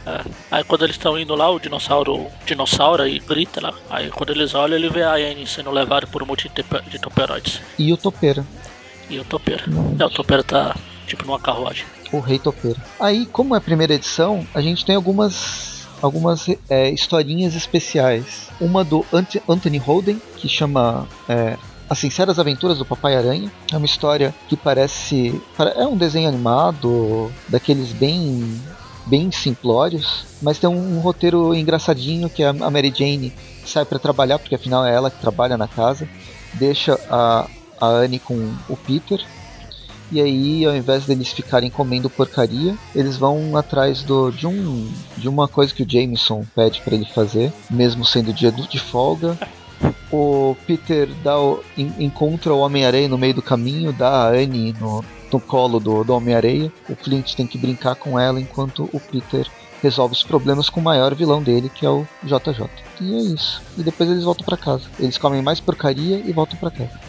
É. 0.05 0.21
Aí 0.50 0.63
quando 0.63 0.86
eles 0.86 0.95
estão 0.95 1.19
indo 1.19 1.36
lá, 1.36 1.50
o 1.50 1.59
dinossauro 1.59 2.27
dinossauro 2.45 3.05
e 3.05 3.19
grita 3.19 3.59
lá. 3.59 3.74
Aí 3.89 4.09
quando 4.09 4.29
eles 4.29 4.55
olham, 4.55 4.77
ele 4.77 4.89
vê 4.89 5.03
a 5.03 5.15
Anne 5.15 5.45
sendo 5.45 5.69
levada 5.71 6.07
por 6.07 6.24
um 6.24 6.25
monte 6.25 6.50
de 6.50 7.00
toperoides. 7.00 7.62
E 7.77 7.91
o 7.91 7.97
topeira. 7.97 8.45
E 9.09 9.19
o 9.19 9.25
topeira. 9.25 9.65
É, 10.00 10.05
o 10.05 10.09
topeira 10.09 10.43
tá 10.43 10.75
tipo 11.05 11.25
numa 11.25 11.39
carruagem 11.39 11.86
o 12.11 12.19
Rei 12.19 12.39
Topeiro. 12.39 12.79
Aí, 12.99 13.25
como 13.25 13.55
é 13.55 13.57
a 13.57 13.61
primeira 13.61 13.93
edição, 13.93 14.45
a 14.53 14.61
gente 14.61 14.85
tem 14.85 14.95
algumas 14.95 15.77
algumas 16.01 16.47
é, 16.69 16.89
historinhas 16.89 17.55
especiais. 17.55 18.49
Uma 18.59 18.83
do 18.83 19.05
Anthony 19.47 19.77
Holden, 19.77 20.21
que 20.35 20.47
chama 20.47 21.07
é, 21.27 21.57
As 21.89 21.99
Sinceras 21.99 22.39
Aventuras 22.39 22.77
do 22.77 22.85
Papai 22.85 23.15
Aranha. 23.15 23.51
É 23.71 23.77
uma 23.77 23.85
história 23.85 24.33
que 24.47 24.55
parece. 24.55 25.41
É 25.75 25.85
um 25.85 25.97
desenho 25.97 26.29
animado, 26.29 27.31
daqueles 27.47 27.91
bem. 27.91 28.61
bem 29.05 29.31
simplórios, 29.31 30.25
mas 30.41 30.59
tem 30.59 30.69
um, 30.69 30.97
um 30.97 30.99
roteiro 30.99 31.55
engraçadinho 31.55 32.29
que 32.29 32.43
a 32.43 32.53
Mary 32.53 32.93
Jane 32.95 33.33
sai 33.65 33.85
para 33.85 33.99
trabalhar, 33.99 34.39
porque 34.39 34.55
afinal 34.55 34.85
é 34.85 34.93
ela 34.93 35.09
que 35.09 35.19
trabalha 35.19 35.57
na 35.57 35.67
casa. 35.67 36.07
Deixa 36.53 36.99
a, 37.09 37.47
a 37.79 37.87
Anne 37.87 38.19
com 38.19 38.53
o 38.69 38.77
Peter 38.77 39.23
e 40.11 40.21
aí, 40.21 40.65
ao 40.65 40.75
invés 40.75 41.05
deles 41.05 41.31
ficarem 41.31 41.69
comendo 41.69 42.09
porcaria, 42.09 42.75
eles 42.95 43.17
vão 43.17 43.57
atrás 43.57 44.03
do, 44.03 44.31
de, 44.31 44.47
um, 44.47 44.89
de 45.17 45.27
uma 45.27 45.47
coisa 45.47 45.73
que 45.73 45.83
o 45.83 45.89
Jameson 45.89 46.45
pede 46.55 46.81
para 46.81 46.95
ele 46.95 47.05
fazer, 47.05 47.51
mesmo 47.69 48.05
sendo 48.05 48.33
dia 48.33 48.51
de 48.51 48.79
folga. 48.79 49.37
O 50.11 50.55
Peter 50.65 51.09
dá 51.23 51.37
o, 51.39 51.61
encontra 51.77 52.53
o 52.53 52.59
Homem-Areia 52.59 53.09
no 53.09 53.17
meio 53.17 53.33
do 53.33 53.41
caminho, 53.41 53.91
dá 53.91 54.27
a 54.27 54.29
Annie 54.29 54.73
no, 54.79 55.03
no 55.31 55.39
colo 55.39 55.79
do, 55.79 56.03
do 56.03 56.13
Homem-Areia. 56.13 56.71
O 56.89 56.95
Flint 56.95 57.35
tem 57.35 57.45
que 57.45 57.57
brincar 57.57 57.95
com 57.95 58.17
ela 58.17 58.39
enquanto 58.39 58.89
o 58.93 58.99
Peter 58.99 59.45
resolve 59.83 60.13
os 60.13 60.23
problemas 60.23 60.69
com 60.69 60.79
o 60.79 60.83
maior 60.83 61.13
vilão 61.13 61.43
dele, 61.43 61.69
que 61.69 61.85
é 61.85 61.89
o 61.89 62.07
JJ. 62.23 62.69
E 63.01 63.13
é 63.13 63.19
isso. 63.33 63.61
E 63.77 63.83
depois 63.83 64.09
eles 64.09 64.23
voltam 64.23 64.45
para 64.45 64.57
casa. 64.57 64.85
Eles 64.97 65.17
comem 65.17 65.41
mais 65.41 65.59
porcaria 65.59 66.21
e 66.25 66.31
voltam 66.31 66.57
para 66.57 66.71
casa. 66.71 66.99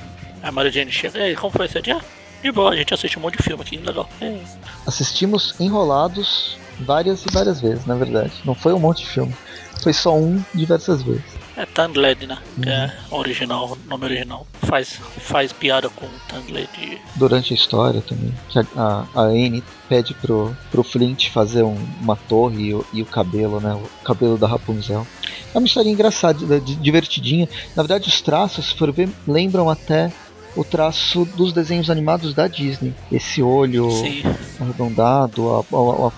A 0.43 0.53
Mary 0.53 0.71
Jane 0.71 0.91
chega. 0.91 1.19
E 1.19 1.23
aí, 1.23 1.37
como 1.37 1.53
foi 1.53 1.67
esse 1.67 1.81
dia? 1.81 2.01
De 2.43 2.53
boa, 2.53 2.71
a 2.71 2.77
gente 2.77 2.95
assiste 2.95 3.19
um 3.19 3.23
monte 3.23 3.37
de 3.37 3.43
filme 3.43 3.63
aqui, 3.63 3.77
legal. 3.79 4.09
É. 4.21 4.39
Assistimos 4.87 5.55
enrolados 5.59 6.57
várias 6.81 7.25
e 7.25 7.33
várias 7.33 7.61
vezes, 7.61 7.85
na 7.87 7.95
verdade. 7.95 8.33
Não 8.45 8.55
foi 8.55 8.73
um 8.73 8.79
monte 8.79 9.05
de 9.05 9.11
filme. 9.11 9.35
Foi 9.83 9.93
só 9.93 10.17
um 10.17 10.43
diversas 10.55 11.03
vezes. 11.03 11.39
É 11.57 11.67
Tangled, 11.67 12.25
né? 12.25 12.39
Uhum. 12.57 12.63
Que 12.63 12.69
é 12.69 12.93
original, 13.11 13.77
nome 13.89 14.05
original. 14.05 14.47
Faz, 14.63 14.91
faz 15.19 15.53
piada 15.53 15.89
com 15.91 16.07
Tangled. 16.29 17.01
Durante 17.17 17.53
a 17.53 17.57
história 17.57 18.01
também. 18.01 18.33
Que 18.49 18.61
a, 18.61 18.67
a, 18.77 19.07
a 19.15 19.23
Anne 19.23 19.65
pede 19.89 20.15
pro, 20.15 20.57
pro 20.71 20.85
Flint 20.85 21.31
fazer 21.31 21.65
um, 21.65 21.77
uma 22.01 22.15
torre 22.15 22.67
e 22.67 22.75
o, 22.75 22.87
e 22.93 23.03
o, 23.03 23.07
cabelo, 23.07 23.61
né? 23.61 23.75
O 23.75 24.05
cabelo 24.05 24.39
da 24.39 24.47
Rapunzel. 24.47 25.05
É 25.53 25.59
uma 25.59 25.67
história 25.67 25.91
engraçada, 25.91 26.61
divertidinha. 26.61 27.49
Na 27.75 27.83
verdade, 27.83 28.09
os 28.09 28.21
traços, 28.21 28.67
se 28.67 28.75
for 28.77 28.93
ver, 28.93 29.09
lembram 29.27 29.69
até 29.69 30.13
o 30.59 30.65
traço 30.65 31.25
dos 31.25 31.53
desenhos 31.53 31.89
animados 31.89 32.35
da 32.35 32.49
Disney. 32.49 32.93
Esse 33.13 33.41
olho 33.41 33.89
Sim. 33.93 34.23
arredondado, 34.59 35.49
a, 35.51 35.61
a, 35.61 36.13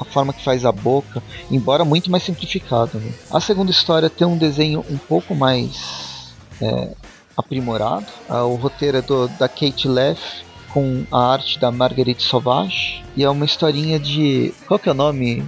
a, 0.00 0.04
forma 0.04 0.32
que 0.32 0.42
faz 0.42 0.64
a 0.64 0.72
boca, 0.72 1.22
embora 1.48 1.84
muito 1.84 2.10
mais 2.10 2.24
simplificado. 2.24 2.98
Né? 2.98 3.12
A 3.30 3.38
segunda 3.38 3.70
história 3.70 4.10
tem 4.10 4.26
um 4.26 4.36
desenho 4.36 4.84
um 4.90 4.98
pouco 4.98 5.32
mais 5.32 6.32
é, 6.60 6.90
aprimorado. 7.36 8.06
Ah, 8.28 8.44
o 8.44 8.56
roteiro 8.56 8.98
é 8.98 9.02
do, 9.02 9.28
da 9.28 9.48
Kate 9.48 9.86
Leff 9.86 10.44
com 10.72 11.04
a 11.12 11.32
arte 11.32 11.60
da 11.60 11.70
Marguerite 11.70 12.24
Sauvage. 12.24 13.04
E 13.16 13.22
é 13.22 13.30
uma 13.30 13.44
historinha 13.44 13.98
de. 14.00 14.52
Qual 14.66 14.78
que 14.78 14.88
é 14.88 14.92
o 14.92 14.94
nome? 14.94 15.44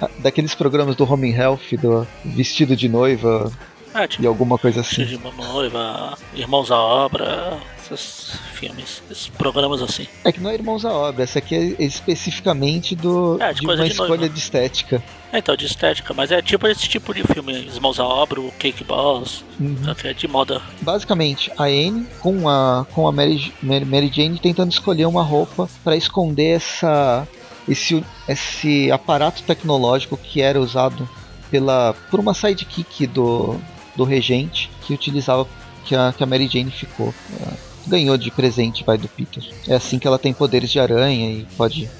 Ah, 0.00 0.08
daqueles 0.20 0.54
programas 0.54 0.94
do 0.94 1.12
Home 1.12 1.32
Health, 1.32 1.76
do 1.80 2.06
vestido 2.24 2.76
de 2.76 2.88
noiva. 2.88 3.50
É, 3.98 4.06
tipo, 4.06 4.22
e 4.22 4.26
alguma 4.28 4.56
coisa 4.56 4.80
assim. 4.80 5.04
De 5.04 5.18
noiva, 5.18 6.16
Irmãos 6.32 6.70
à 6.70 6.78
Obra, 6.78 7.58
esses 7.84 8.38
filmes, 8.54 9.02
esses 9.10 9.26
programas 9.26 9.82
assim. 9.82 10.06
É 10.24 10.30
que 10.30 10.40
não 10.40 10.50
é 10.50 10.54
Irmãos 10.54 10.84
à 10.84 10.92
Obra, 10.92 11.24
essa 11.24 11.40
aqui 11.40 11.76
é 11.76 11.84
especificamente 11.84 12.94
do, 12.94 13.42
é, 13.42 13.52
de, 13.52 13.60
de 13.60 13.66
uma 13.66 13.76
de 13.76 13.88
escolha 13.88 14.08
noiva. 14.08 14.28
de 14.28 14.38
estética. 14.38 15.02
É, 15.32 15.38
então, 15.38 15.56
de 15.56 15.66
estética, 15.66 16.14
mas 16.14 16.30
é 16.30 16.40
tipo 16.40 16.68
esse 16.68 16.88
tipo 16.88 17.12
de 17.12 17.24
filme, 17.24 17.52
Irmãos 17.52 17.98
à 17.98 18.04
Obra, 18.04 18.40
o 18.40 18.52
Cake 18.52 18.84
Boss, 18.84 19.44
uhum. 19.58 19.92
que 19.96 20.06
é 20.06 20.12
de 20.12 20.28
moda. 20.28 20.62
Basicamente, 20.80 21.50
a 21.58 21.64
Anne 21.64 22.06
com 22.20 22.48
a, 22.48 22.86
com 22.92 23.08
a 23.08 23.10
Mary, 23.10 23.52
Mary 23.60 24.12
Jane 24.14 24.38
tentando 24.38 24.70
escolher 24.70 25.06
uma 25.06 25.24
roupa 25.24 25.68
para 25.82 25.96
esconder 25.96 26.54
essa, 26.54 27.26
esse, 27.68 28.04
esse 28.28 28.92
aparato 28.92 29.42
tecnológico 29.42 30.16
que 30.16 30.40
era 30.40 30.60
usado 30.60 31.08
pela, 31.50 31.94
por 32.10 32.20
uma 32.20 32.34
sidekick 32.34 33.06
do, 33.08 33.58
do 33.98 34.04
regente 34.04 34.70
que 34.86 34.94
utilizava 34.94 35.46
que 35.84 35.94
a, 35.94 36.14
que 36.16 36.22
a 36.22 36.26
Mary 36.26 36.46
Jane 36.46 36.70
ficou. 36.70 37.12
É, 37.40 37.68
ganhou 37.88 38.16
de 38.16 38.30
presente, 38.30 38.84
vai, 38.84 38.96
do 38.96 39.08
Peter. 39.08 39.42
É 39.66 39.74
assim 39.74 39.98
que 39.98 40.06
ela 40.06 40.18
tem 40.18 40.32
poderes 40.32 40.70
de 40.70 40.78
aranha 40.78 41.30
e 41.32 41.46
pode 41.56 41.90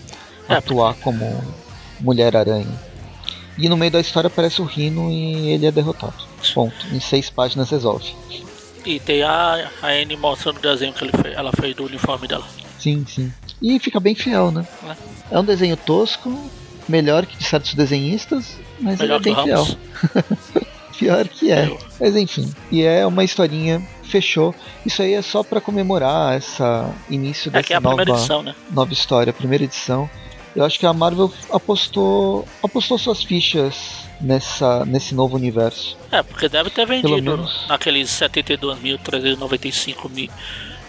é, 0.49 0.55
atuar 0.55 0.95
como 0.95 1.43
Mulher-Aranha. 2.01 2.89
E 3.59 3.69
no 3.69 3.77
meio 3.77 3.91
da 3.91 4.01
história 4.01 4.29
aparece 4.29 4.63
o 4.63 4.65
Rino 4.65 5.11
e 5.11 5.49
ele 5.49 5.67
é 5.67 5.73
derrotado. 5.73 6.15
Ponto. 6.55 6.87
Em 6.93 7.01
seis 7.01 7.29
páginas 7.29 7.71
resolve. 7.71 8.15
E 8.87 9.01
tem 9.01 9.23
a, 9.23 9.69
a 9.83 9.89
Anne 9.89 10.17
mostrando 10.17 10.59
o 10.59 10.61
desenho 10.61 10.93
que 10.93 11.09
fez, 11.09 11.35
ela 11.35 11.51
fez 11.53 11.75
do 11.75 11.85
uniforme 11.85 12.29
dela. 12.29 12.47
Sim, 12.79 13.05
sim. 13.09 13.33
E 13.61 13.79
fica 13.81 13.99
bem 13.99 14.15
fiel, 14.15 14.53
né? 14.53 14.65
É, 14.85 15.35
é 15.35 15.39
um 15.41 15.45
desenho 15.45 15.77
tosco, 15.77 16.33
melhor 16.89 17.27
que 17.27 17.37
de 17.37 17.45
certos 17.45 17.75
desenhistas, 17.75 18.57
mas 18.79 19.01
melhor 19.01 19.21
ele 19.21 19.31
é 19.31 19.35
bem 19.35 19.45
fiel. 19.45 19.67
Pior 20.99 21.29
que 21.29 21.53
é. 21.53 21.71
Mas 22.01 22.17
enfim. 22.17 22.51
E 22.71 22.83
é 22.83 23.07
uma 23.07 23.25
historinha 23.25 23.81
fechou. 24.03 24.55
Isso 24.85 25.01
aí 25.03 25.15
é 25.15 25.23
só 25.23 25.43
para 25.43 25.61
comemorar 25.61 26.35
essa 26.35 26.93
início 27.09 27.51
dessa 27.51 27.73
é, 27.73 27.77
é 27.77 27.81
nova, 27.81 28.03
edição, 28.03 28.43
né? 28.43 28.55
nova 28.71 28.93
história, 28.93 29.31
a 29.31 29.35
primeira 29.35 29.65
edição. 29.65 30.11
Eu 30.57 30.65
acho 30.65 30.79
que 30.79 30.87
a 30.87 30.93
Marvel 30.93 31.33
apostou 31.51 32.47
apostou 32.63 32.99
suas 32.99 33.23
fichas 33.23 34.07
nessa 34.21 34.85
nesse 34.85 35.15
novo 35.15 35.37
universo. 35.37 35.97
É, 36.11 36.23
porque 36.23 36.49
deve 36.49 36.71
ter 36.71 36.87
vendido 36.87 37.49
naqueles 37.69 38.11
72.395 38.11 40.11
mil 40.11 40.31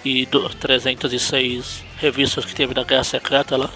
e 0.04 0.28
306 0.60 1.84
revistas 1.98 2.46
que 2.46 2.56
teve 2.56 2.74
da 2.74 2.84
Guerra 2.84 3.04
Secreta 3.04 3.58
lá. 3.58 3.70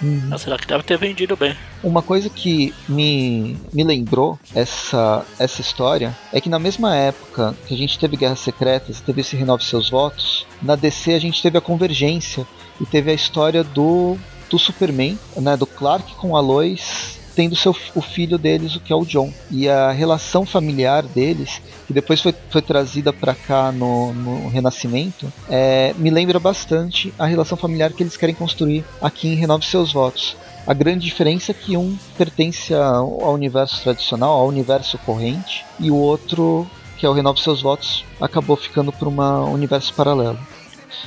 Uhum. 0.00 0.36
Será 0.38 0.56
que 0.56 0.66
deve 0.66 0.82
ter 0.82 0.96
vendido 0.96 1.36
bem? 1.36 1.56
Uma 1.82 2.02
coisa 2.02 2.30
que 2.30 2.74
me, 2.88 3.56
me 3.72 3.84
lembrou 3.84 4.38
essa, 4.54 5.24
essa 5.38 5.60
história 5.60 6.16
é 6.32 6.40
que 6.40 6.48
na 6.48 6.58
mesma 6.58 6.94
época 6.94 7.54
que 7.66 7.74
a 7.74 7.76
gente 7.76 7.98
teve 7.98 8.16
Guerras 8.16 8.40
Secretas, 8.40 9.00
teve 9.00 9.20
esse 9.20 9.36
Renove 9.36 9.64
Seus 9.64 9.90
Votos, 9.90 10.46
na 10.62 10.76
DC 10.76 11.14
a 11.14 11.18
gente 11.18 11.42
teve 11.42 11.58
a 11.58 11.60
Convergência 11.60 12.46
e 12.80 12.86
teve 12.86 13.10
a 13.10 13.14
história 13.14 13.64
do, 13.64 14.16
do 14.48 14.58
Superman, 14.58 15.18
né, 15.36 15.56
do 15.56 15.66
Clark 15.66 16.14
com 16.14 16.36
a 16.36 16.40
Lois 16.40 17.17
tendo 17.38 17.54
seu, 17.54 17.70
o 17.94 18.02
filho 18.02 18.36
deles, 18.36 18.74
o 18.74 18.80
que 18.80 18.92
é 18.92 18.96
o 18.96 19.04
John. 19.04 19.32
E 19.48 19.68
a 19.68 19.92
relação 19.92 20.44
familiar 20.44 21.04
deles, 21.04 21.62
que 21.86 21.92
depois 21.92 22.20
foi, 22.20 22.34
foi 22.50 22.60
trazida 22.60 23.12
para 23.12 23.32
cá 23.32 23.70
no, 23.70 24.12
no 24.12 24.48
Renascimento, 24.48 25.32
é, 25.48 25.94
me 25.96 26.10
lembra 26.10 26.40
bastante 26.40 27.14
a 27.16 27.26
relação 27.26 27.56
familiar 27.56 27.92
que 27.92 28.02
eles 28.02 28.16
querem 28.16 28.34
construir 28.34 28.84
aqui 29.00 29.28
em 29.28 29.36
Renove 29.36 29.64
Seus 29.64 29.92
Votos. 29.92 30.36
A 30.66 30.74
grande 30.74 31.04
diferença 31.04 31.52
é 31.52 31.54
que 31.54 31.76
um 31.76 31.96
pertence 32.16 32.74
ao, 32.74 33.32
universo 33.32 33.84
tradicional, 33.84 34.30
ao 34.30 34.48
universo 34.48 34.98
corrente, 34.98 35.64
e 35.78 35.92
o 35.92 35.96
outro, 35.96 36.68
que 36.96 37.06
é 37.06 37.08
o 37.08 37.12
Renove 37.12 37.40
Seus 37.40 37.62
Votos, 37.62 38.04
acabou 38.20 38.56
ficando 38.56 38.90
para 38.90 39.08
um 39.08 39.52
universo 39.52 39.94
paralelo. 39.94 40.40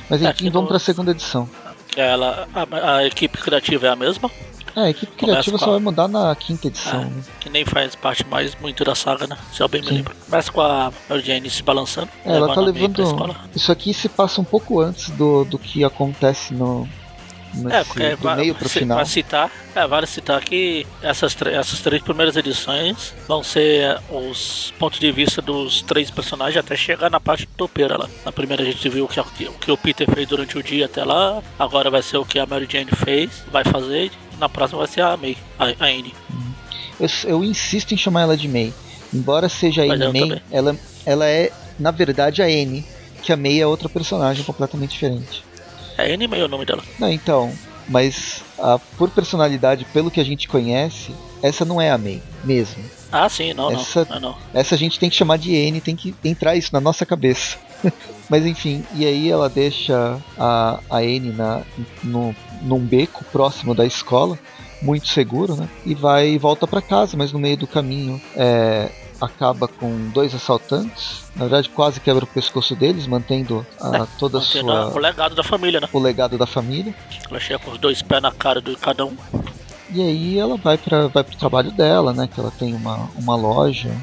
Mas 0.08 0.22
enfim, 0.22 0.48
vamos 0.48 0.68
para 0.68 0.78
a 0.78 0.80
segunda 0.80 1.10
edição. 1.10 1.46
Ela, 1.94 2.48
a, 2.54 2.96
a, 2.96 3.06
equipe 3.06 3.36
criativa 3.36 3.86
é 3.86 3.90
a 3.90 3.96
mesma? 3.96 4.30
É, 4.74 4.80
a 4.82 4.90
equipe 4.90 5.12
criativa 5.12 5.58
só 5.58 5.66
a... 5.66 5.70
vai 5.72 5.80
mudar 5.80 6.08
na 6.08 6.34
quinta 6.34 6.68
edição. 6.68 7.02
É, 7.02 7.04
né? 7.04 7.22
Que 7.40 7.50
nem 7.50 7.64
faz 7.64 7.94
parte 7.94 8.26
mais 8.26 8.54
muito 8.60 8.84
da 8.84 8.94
saga, 8.94 9.26
né? 9.26 9.36
Se 9.52 9.62
eu 9.62 9.68
bem 9.68 9.82
me 9.82 9.88
lembro. 9.88 10.14
Começa 10.24 10.50
com 10.50 10.60
a 10.60 10.92
Mary 11.08 11.22
Jane 11.22 11.50
se 11.50 11.62
balançando. 11.62 12.08
É, 12.24 12.36
ela 12.36 12.54
tá 12.54 12.60
levando. 12.60 13.02
Isso 13.54 13.70
aqui 13.70 13.92
se 13.92 14.08
passa 14.08 14.40
um 14.40 14.44
pouco 14.44 14.80
antes 14.80 15.10
do, 15.10 15.44
do 15.44 15.58
que 15.58 15.84
acontece 15.84 16.54
no, 16.54 16.88
Nesse, 17.54 17.76
é, 17.76 17.84
porque 17.84 18.16
do 18.16 18.30
meio 18.36 18.54
pro 18.54 18.68
final. 18.68 18.96
Vai 18.96 19.06
citar, 19.06 19.50
é, 19.74 19.86
vale 19.86 20.06
citar 20.06 20.40
que 20.40 20.86
essas, 21.02 21.36
essas 21.42 21.80
três 21.80 22.02
primeiras 22.02 22.36
edições 22.36 23.14
vão 23.28 23.42
ser 23.42 24.00
os 24.10 24.72
pontos 24.78 24.98
de 24.98 25.12
vista 25.12 25.42
dos 25.42 25.82
três 25.82 26.10
personagens 26.10 26.56
até 26.56 26.74
chegar 26.76 27.10
na 27.10 27.20
parte 27.20 27.44
do 27.44 27.52
topeira 27.54 27.98
lá. 27.98 28.08
Na 28.24 28.32
primeira 28.32 28.62
a 28.62 28.66
gente 28.66 28.88
viu 28.88 29.04
o 29.04 29.08
que, 29.08 29.20
o 29.20 29.52
que 29.52 29.70
o 29.70 29.76
Peter 29.76 30.10
fez 30.10 30.26
durante 30.26 30.56
o 30.56 30.62
dia 30.62 30.86
até 30.86 31.04
lá, 31.04 31.42
agora 31.58 31.90
vai 31.90 32.02
ser 32.02 32.16
o 32.16 32.24
que 32.24 32.38
a 32.38 32.46
Mary 32.46 32.66
Jane 32.70 32.90
fez, 32.90 33.44
vai 33.52 33.64
fazer, 33.64 34.10
na 34.42 34.48
próxima 34.48 34.80
vai 34.80 34.88
ser 34.88 35.02
a 35.02 35.16
May, 35.16 35.36
a, 35.56 35.66
a 35.66 35.86
Anne. 35.86 36.12
Eu, 36.98 37.08
eu, 37.24 37.44
insisto 37.44 37.94
em 37.94 37.96
chamar 37.96 38.22
ela 38.22 38.36
de 38.36 38.48
May. 38.48 38.72
Embora 39.14 39.48
seja 39.48 39.82
a 39.82 39.84
Anne 39.84 40.20
May, 40.20 40.42
ela, 40.50 40.76
ela 41.06 41.26
é, 41.26 41.52
na 41.78 41.90
verdade, 41.92 42.42
a 42.42 42.46
Anne, 42.46 42.84
que 43.22 43.32
a 43.32 43.36
May 43.36 43.60
é 43.60 43.66
outra 43.66 43.88
personagem 43.88 44.44
completamente 44.44 44.90
diferente. 44.90 45.44
É 45.96 46.12
Anne 46.12 46.26
May 46.26 46.42
o 46.42 46.48
nome 46.48 46.64
dela. 46.64 46.82
Não, 46.98 47.08
então, 47.08 47.52
mas 47.88 48.42
a, 48.58 48.78
por 48.98 49.10
personalidade, 49.10 49.86
pelo 49.92 50.10
que 50.10 50.20
a 50.20 50.24
gente 50.24 50.48
conhece, 50.48 51.14
essa 51.40 51.64
não 51.64 51.80
é 51.80 51.90
a 51.90 51.98
May, 51.98 52.20
mesmo. 52.42 52.82
Ah, 53.12 53.28
sim, 53.28 53.52
não, 53.52 53.70
essa, 53.70 54.06
não, 54.10 54.20
não. 54.20 54.36
Essa 54.52 54.74
a 54.74 54.78
gente 54.78 54.98
tem 54.98 55.08
que 55.08 55.16
chamar 55.16 55.38
de 55.38 55.54
N, 55.54 55.80
tem 55.80 55.94
que 55.94 56.14
entrar 56.24 56.56
isso 56.56 56.70
na 56.72 56.80
nossa 56.80 57.06
cabeça. 57.06 57.58
Mas 58.28 58.44
enfim, 58.46 58.84
e 58.94 59.04
aí 59.04 59.30
ela 59.30 59.48
deixa 59.48 60.18
a, 60.36 60.80
a 60.90 61.04
N 61.04 61.32
na, 61.32 61.62
no, 62.02 62.34
num 62.62 62.78
beco 62.78 63.24
próximo 63.26 63.74
da 63.74 63.84
escola, 63.84 64.38
muito 64.80 65.08
seguro, 65.08 65.56
né? 65.56 65.68
E 65.84 65.94
vai 65.94 66.30
e 66.30 66.38
volta 66.38 66.66
para 66.66 66.80
casa, 66.80 67.16
mas 67.16 67.32
no 67.32 67.38
meio 67.38 67.56
do 67.56 67.66
caminho 67.66 68.20
é, 68.34 68.90
acaba 69.20 69.68
com 69.68 70.10
dois 70.10 70.34
assaltantes. 70.34 71.22
Na 71.36 71.44
verdade, 71.44 71.68
quase 71.68 72.00
quebra 72.00 72.24
o 72.24 72.26
pescoço 72.26 72.74
deles, 72.74 73.06
mantendo 73.06 73.64
a, 73.80 73.96
é, 73.96 74.06
toda 74.18 74.38
a 74.38 74.40
sua. 74.40 74.88
O 74.88 74.98
legado 74.98 75.34
da 75.34 75.44
família, 75.44 75.80
né? 75.80 75.88
O 75.92 75.98
legado 75.98 76.36
da 76.36 76.46
família. 76.46 76.94
Ela 77.30 77.40
chega 77.40 77.58
com 77.60 77.70
os 77.70 77.78
dois 77.78 78.02
pés 78.02 78.20
na 78.20 78.32
cara 78.32 78.60
de 78.60 78.74
cada 78.76 79.06
um. 79.06 79.16
E 79.90 80.02
aí 80.02 80.38
ela 80.38 80.56
vai 80.56 80.78
para 80.78 81.06
vai 81.08 81.22
pro 81.22 81.36
trabalho 81.36 81.70
dela, 81.70 82.12
né? 82.12 82.28
Que 82.32 82.40
ela 82.40 82.50
tem 82.50 82.74
uma, 82.74 83.08
uma 83.16 83.36
loja. 83.36 83.94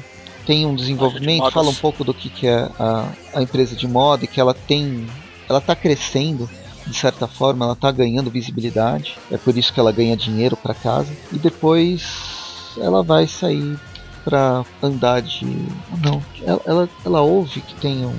Tem 0.46 0.64
um 0.64 0.74
desenvolvimento, 0.74 1.44
de 1.44 1.50
fala 1.52 1.68
um 1.68 1.74
pouco 1.74 2.02
do 2.02 2.14
que, 2.14 2.30
que 2.30 2.46
é 2.46 2.68
a, 2.78 3.08
a 3.34 3.42
empresa 3.42 3.76
de 3.76 3.86
moda 3.86 4.24
e 4.24 4.28
que 4.28 4.40
ela 4.40 4.54
tem. 4.54 5.06
Ela 5.48 5.60
tá 5.60 5.74
crescendo 5.76 6.48
de 6.90 6.96
certa 6.96 7.26
forma, 7.26 7.64
ela 7.64 7.76
tá 7.76 7.90
ganhando 7.90 8.30
visibilidade. 8.30 9.16
É 9.30 9.38
por 9.38 9.56
isso 9.56 9.72
que 9.72 9.80
ela 9.80 9.92
ganha 9.92 10.16
dinheiro 10.16 10.56
para 10.56 10.74
casa. 10.74 11.12
E 11.32 11.38
depois 11.38 12.74
ela 12.76 13.02
vai 13.02 13.26
sair 13.26 13.78
para 14.24 14.64
andar 14.82 15.22
de. 15.22 15.46
Não, 16.02 16.22
ela, 16.42 16.60
ela, 16.66 16.88
ela 17.04 17.20
ouve 17.22 17.60
que 17.60 17.74
tem 17.76 18.04
um. 18.04 18.14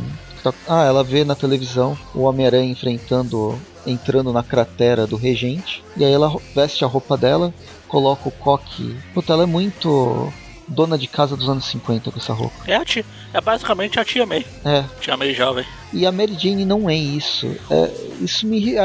Ah, 0.68 0.84
ela 0.86 1.04
vê 1.04 1.24
na 1.24 1.36
televisão 1.36 1.96
o 2.16 2.22
Homem-Aranha 2.22 2.72
enfrentando, 2.72 3.60
entrando 3.86 4.34
na 4.34 4.42
cratera 4.42 5.06
do 5.06 5.16
Regente. 5.16 5.84
E 5.96 6.04
aí 6.04 6.12
ela 6.12 6.36
veste 6.56 6.84
a 6.84 6.88
roupa 6.88 7.16
dela, 7.16 7.54
coloca 7.88 8.28
o 8.28 8.32
coque. 8.32 8.98
Puta, 9.14 9.34
ela 9.34 9.44
é 9.44 9.46
muito 9.46 10.34
dona 10.72 10.98
de 10.98 11.08
casa 11.08 11.36
dos 11.36 11.50
anos 11.50 11.66
50 11.66 12.12
com 12.12 12.18
essa 12.18 12.34
roupa. 12.34 12.56
É, 12.66 12.76
a 12.76 12.86
tia, 12.86 13.06
é 13.34 13.42
basicamente 13.42 14.00
a 14.00 14.06
tia 14.06 14.26
May. 14.26 14.46
É. 14.66 14.84
Tia 15.00 15.18
May 15.18 15.34
jovem. 15.34 15.66
E 15.94 16.06
a 16.06 16.12
Mary 16.12 16.38
Jane 16.38 16.66
não 16.66 16.90
é 16.90 16.96
isso. 16.96 17.48
É, 17.70 17.92
isso 18.22 18.48
me. 18.48 18.76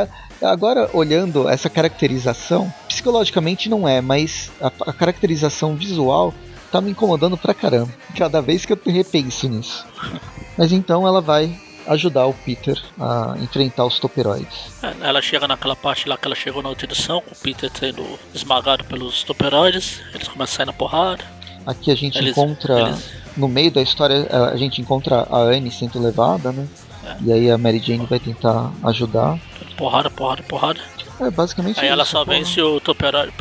Agora, 0.43 0.91
olhando 0.93 1.49
essa 1.49 1.71
caracterização, 1.71 2.73
psicologicamente 2.89 3.69
não 3.69 3.89
é, 3.89 4.01
mas 4.01 4.51
a, 4.61 4.71
a 4.87 4.93
caracterização 4.93 5.77
visual 5.77 6.35
tá 6.71 6.81
me 6.81 6.91
incomodando 6.91 7.37
pra 7.37 7.55
caramba. 7.55 7.93
Cada 8.17 8.43
vez 8.43 8.67
que 8.67 8.73
eu 8.73 8.79
repenso 8.85 9.49
nisso. 9.49 9.87
Mas 10.59 10.73
então 10.73 11.07
ela 11.07 11.21
vai 11.21 11.55
ajudar 11.87 12.27
o 12.27 12.35
Peter 12.35 12.81
a 12.99 13.37
enfrentar 13.41 13.85
os 13.85 13.99
toperoides. 13.99 14.83
É, 14.83 14.95
ela 15.07 15.23
chega 15.23 15.47
naquela 15.47 15.77
parte 15.77 16.09
lá 16.09 16.17
que 16.17 16.27
ela 16.27 16.35
chegou 16.35 16.63
na 16.63 16.69
outra 16.69 16.87
edição, 16.87 17.21
com 17.21 17.33
o 17.33 17.39
Peter 17.39 17.71
sendo 17.73 18.05
esmagado 18.35 18.85
pelos 18.85 19.23
toperoides, 19.23 20.01
eles 20.15 20.29
começam 20.29 20.55
a 20.55 20.57
sair 20.57 20.67
na 20.67 20.73
porrada. 20.73 21.36
Aqui 21.67 21.91
a 21.91 21.95
gente 21.95 22.17
eles, 22.19 22.31
encontra, 22.31 22.81
eles... 22.81 23.11
no 23.37 23.49
meio 23.49 23.71
da 23.71 23.83
história, 23.83 24.29
a 24.53 24.57
gente 24.57 24.81
encontra 24.81 25.27
a 25.31 25.39
Anne 25.39 25.71
sendo 25.71 26.01
levada, 26.01 26.53
né? 26.53 26.67
É. 27.05 27.17
E 27.23 27.33
aí 27.33 27.51
a 27.51 27.59
Mary 27.59 27.81
Jane 27.81 28.07
vai 28.07 28.19
tentar 28.19 28.73
ajudar. 28.85 29.39
Porrada, 29.77 30.11
porrada, 30.11 30.43
porrada. 30.45 30.81
É, 31.21 31.31
basicamente 31.31 31.81
Aí 31.81 31.87
isso, 31.87 31.93
ela 31.93 32.05
só 32.05 32.25
vence 32.25 32.61
o 32.61 32.79
Toperod, 32.79 33.33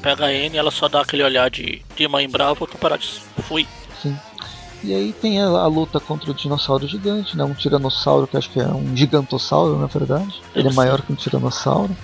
pega 0.00 0.26
a 0.26 0.32
N 0.32 0.56
ela 0.56 0.70
só 0.70 0.88
dá 0.88 1.02
aquele 1.02 1.22
olhar 1.22 1.50
de, 1.50 1.82
de 1.94 2.08
mãe 2.08 2.28
brava, 2.28 2.64
o 2.64 2.66
Toperod 2.66 3.04
fui. 3.42 3.66
Sim. 4.02 4.16
E 4.82 4.94
aí 4.94 5.12
tem 5.12 5.40
a, 5.40 5.46
a, 5.46 5.66
luta 5.66 5.98
contra 5.98 6.30
o 6.30 6.34
dinossauro 6.34 6.86
gigante, 6.86 7.36
né? 7.36 7.44
Um 7.44 7.52
tiranossauro 7.52 8.26
que 8.26 8.36
acho 8.36 8.50
que 8.50 8.60
é 8.60 8.66
um 8.66 8.96
gigantossauro, 8.96 9.76
na 9.78 9.86
verdade. 9.86 10.40
Ele 10.54 10.68
é 10.68 10.72
maior 10.72 11.02
que 11.02 11.12
um 11.12 11.16
tiranossauro. 11.16 11.94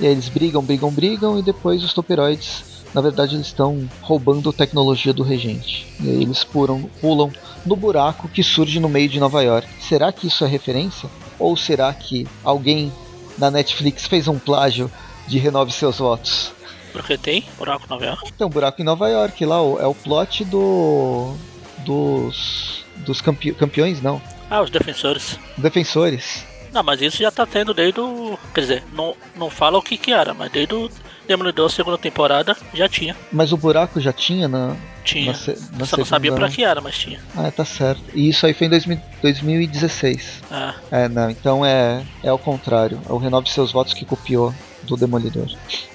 E 0.00 0.06
aí 0.06 0.12
eles 0.12 0.28
brigam, 0.28 0.62
brigam, 0.62 0.90
brigam, 0.90 1.38
e 1.38 1.42
depois 1.42 1.82
os 1.84 1.94
toperoides, 1.94 2.75
na 2.94 3.00
verdade, 3.00 3.34
eles 3.34 3.46
estão 3.46 3.88
roubando 4.00 4.52
tecnologia 4.52 5.12
do 5.12 5.22
regente. 5.22 5.86
E 6.00 6.08
aí 6.08 6.22
eles 6.22 6.44
pulam, 6.44 6.88
pulam 7.00 7.30
no 7.64 7.76
buraco 7.76 8.28
que 8.28 8.42
surge 8.42 8.80
no 8.80 8.88
meio 8.88 9.08
de 9.08 9.20
Nova 9.20 9.42
York. 9.42 9.68
Será 9.80 10.12
que 10.12 10.26
isso 10.26 10.44
é 10.44 10.48
referência? 10.48 11.08
Ou 11.38 11.56
será 11.56 11.92
que 11.92 12.26
alguém 12.42 12.92
na 13.38 13.50
Netflix 13.50 14.06
fez 14.06 14.28
um 14.28 14.38
plágio 14.38 14.90
de 15.26 15.38
Renove 15.38 15.72
Seus 15.72 15.98
Votos. 15.98 16.52
Porque 16.92 17.18
tem 17.18 17.44
buraco 17.58 17.84
em 17.84 17.90
Nova 17.90 18.04
York? 18.06 18.32
Tem 18.32 18.46
um 18.46 18.50
buraco 18.50 18.80
em 18.80 18.84
Nova 18.84 19.08
York, 19.08 19.44
lá 19.44 19.56
é 19.56 19.86
o 19.86 19.94
plot 19.94 20.44
do. 20.44 21.34
dos. 21.78 22.84
dos 22.98 23.20
campe, 23.20 23.52
campeões, 23.52 24.00
não. 24.00 24.20
Ah, 24.48 24.62
os 24.62 24.70
defensores. 24.70 25.38
Defensores. 25.58 26.46
Não, 26.72 26.82
mas 26.82 27.00
isso 27.02 27.18
já 27.18 27.30
tá 27.30 27.44
tendo 27.44 27.74
desde 27.74 28.00
o. 28.00 28.38
Quer 28.54 28.60
dizer, 28.60 28.84
não, 28.92 29.14
não 29.34 29.50
fala 29.50 29.78
o 29.78 29.82
que 29.82 29.98
que 29.98 30.12
era, 30.12 30.32
mas 30.32 30.50
desde 30.50 30.74
o 30.74 30.90
Demolidor 31.26 31.70
segunda 31.70 31.98
temporada 31.98 32.56
já 32.72 32.88
tinha. 32.88 33.16
Mas 33.32 33.52
o 33.52 33.56
buraco 33.56 34.00
já 34.00 34.12
tinha 34.12 34.48
na. 34.48 34.76
Tinha. 35.04 35.32
Na, 35.32 35.32
na 35.32 35.36
Só 35.36 35.54
segunda... 35.54 35.88
não 35.96 36.04
sabia 36.04 36.32
pra 36.32 36.48
que 36.48 36.64
era, 36.64 36.80
mas 36.80 36.96
tinha. 36.96 37.20
Ah, 37.36 37.50
tá 37.50 37.64
certo. 37.64 38.02
E 38.14 38.28
isso 38.28 38.46
aí 38.46 38.54
foi 38.54 38.66
em 38.66 38.70
2000, 38.70 39.00
2016. 39.22 40.42
Ah. 40.50 40.74
É, 40.90 41.08
não. 41.08 41.30
Então 41.30 41.64
é, 41.64 42.04
é 42.22 42.28
ao 42.28 42.38
contrário. 42.38 43.00
É 43.08 43.12
o 43.12 43.18
Renove 43.18 43.48
Seus 43.48 43.72
Votos 43.72 43.94
que 43.94 44.04
copiou 44.04 44.54
do 44.82 44.96
Demolidor. 44.96 45.48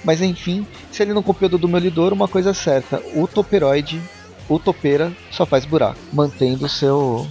Mas 0.03 0.21
enfim, 0.21 0.65
se 0.91 1.01
ele 1.01 1.13
não 1.13 1.23
copiou 1.23 1.49
do 1.49 1.57
Demolidor, 1.57 2.13
uma 2.13 2.27
coisa 2.27 2.51
é 2.51 2.53
certa: 2.53 3.01
o 3.15 3.27
Toperoide, 3.27 4.01
o 4.49 4.59
Topeira, 4.59 5.11
só 5.31 5.45
faz 5.45 5.65
buraco, 5.65 5.99
mantendo 6.11 6.65
o 6.65 6.69
seu 6.69 7.27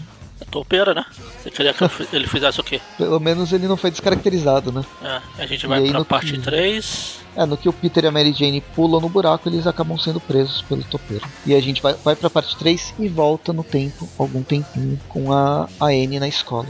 topeira, 0.50 0.92
né? 0.92 1.04
Você 1.38 1.50
queria 1.50 1.72
que 1.72 1.84
ele 2.12 2.26
fizesse 2.26 2.60
o 2.60 2.64
quê? 2.64 2.80
Pelo 2.98 3.20
menos 3.20 3.52
ele 3.52 3.68
não 3.68 3.76
foi 3.76 3.90
descaracterizado, 3.90 4.72
né? 4.72 4.84
É, 5.02 5.42
a 5.42 5.46
gente 5.46 5.66
vai 5.66 5.86
e 5.86 5.90
pra 5.90 6.04
parte 6.04 6.32
que... 6.32 6.40
3. 6.40 7.19
É, 7.36 7.46
no 7.46 7.56
que 7.56 7.68
o 7.68 7.72
Peter 7.72 8.04
e 8.04 8.06
a 8.08 8.10
Mary 8.10 8.32
Jane 8.32 8.60
pulam 8.60 9.00
no 9.00 9.08
buraco, 9.08 9.48
eles 9.48 9.66
acabam 9.66 9.98
sendo 9.98 10.20
presos 10.20 10.62
pelo 10.62 10.82
topeiro. 10.84 11.26
E 11.46 11.54
a 11.54 11.60
gente 11.60 11.80
vai, 11.80 11.94
vai 11.94 12.16
pra 12.16 12.30
parte 12.30 12.56
3 12.56 12.94
e 12.98 13.08
volta 13.08 13.52
no 13.52 13.62
tempo, 13.62 14.08
algum 14.18 14.42
tempinho, 14.42 14.98
com 15.08 15.32
a, 15.32 15.68
a 15.78 15.86
Anne 15.86 16.18
na 16.18 16.28
escola. 16.28 16.66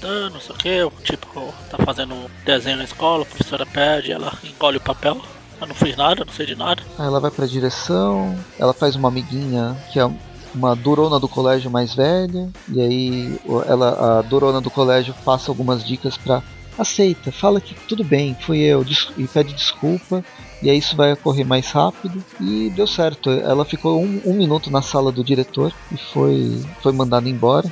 Não 0.00 0.40
sei 0.40 0.54
o 0.54 0.58
que, 0.58 0.82
o 0.84 0.90
tipo 1.02 1.52
tá 1.70 1.78
fazendo 1.84 2.14
desenho 2.44 2.76
na 2.76 2.84
escola, 2.84 3.24
a 3.24 3.26
professora 3.26 3.66
pede, 3.66 4.12
ela 4.12 4.32
engole 4.44 4.76
o 4.76 4.80
papel. 4.80 5.20
Eu 5.60 5.66
não 5.66 5.74
fiz 5.74 5.96
nada, 5.96 6.24
não 6.24 6.32
sei 6.32 6.46
de 6.46 6.54
nada. 6.54 6.80
Aí 6.96 7.06
ela 7.06 7.18
vai 7.18 7.32
pra 7.32 7.46
direção, 7.46 8.38
ela 8.58 8.72
faz 8.72 8.94
uma 8.94 9.08
amiguinha 9.08 9.76
que 9.92 9.98
é 9.98 10.08
uma 10.54 10.74
durona 10.76 11.18
do 11.18 11.28
colégio 11.28 11.68
mais 11.70 11.94
velha, 11.94 12.48
e 12.68 12.80
aí 12.80 13.40
ela, 13.66 14.18
a 14.18 14.22
durona 14.22 14.60
do 14.60 14.70
colégio 14.70 15.14
passa 15.24 15.50
algumas 15.50 15.84
dicas 15.84 16.16
para 16.16 16.42
aceita, 16.78 17.32
fala 17.32 17.60
que 17.60 17.74
tudo 17.86 18.04
bem, 18.04 18.36
fui 18.40 18.58
eu, 18.58 18.84
e 19.16 19.26
pede 19.26 19.52
desculpa 19.52 20.24
E 20.62 20.70
aí 20.70 20.78
isso 20.78 20.96
vai 20.96 21.12
ocorrer 21.12 21.46
mais 21.46 21.70
rápido. 21.70 22.24
E 22.40 22.70
deu 22.74 22.86
certo. 22.86 23.30
Ela 23.30 23.64
ficou 23.64 24.00
um, 24.00 24.20
um 24.24 24.34
minuto 24.34 24.70
na 24.70 24.82
sala 24.82 25.12
do 25.12 25.24
diretor 25.24 25.72
e 25.92 25.96
foi, 25.96 26.60
foi 26.82 26.92
mandada 26.92 27.28
embora. 27.28 27.70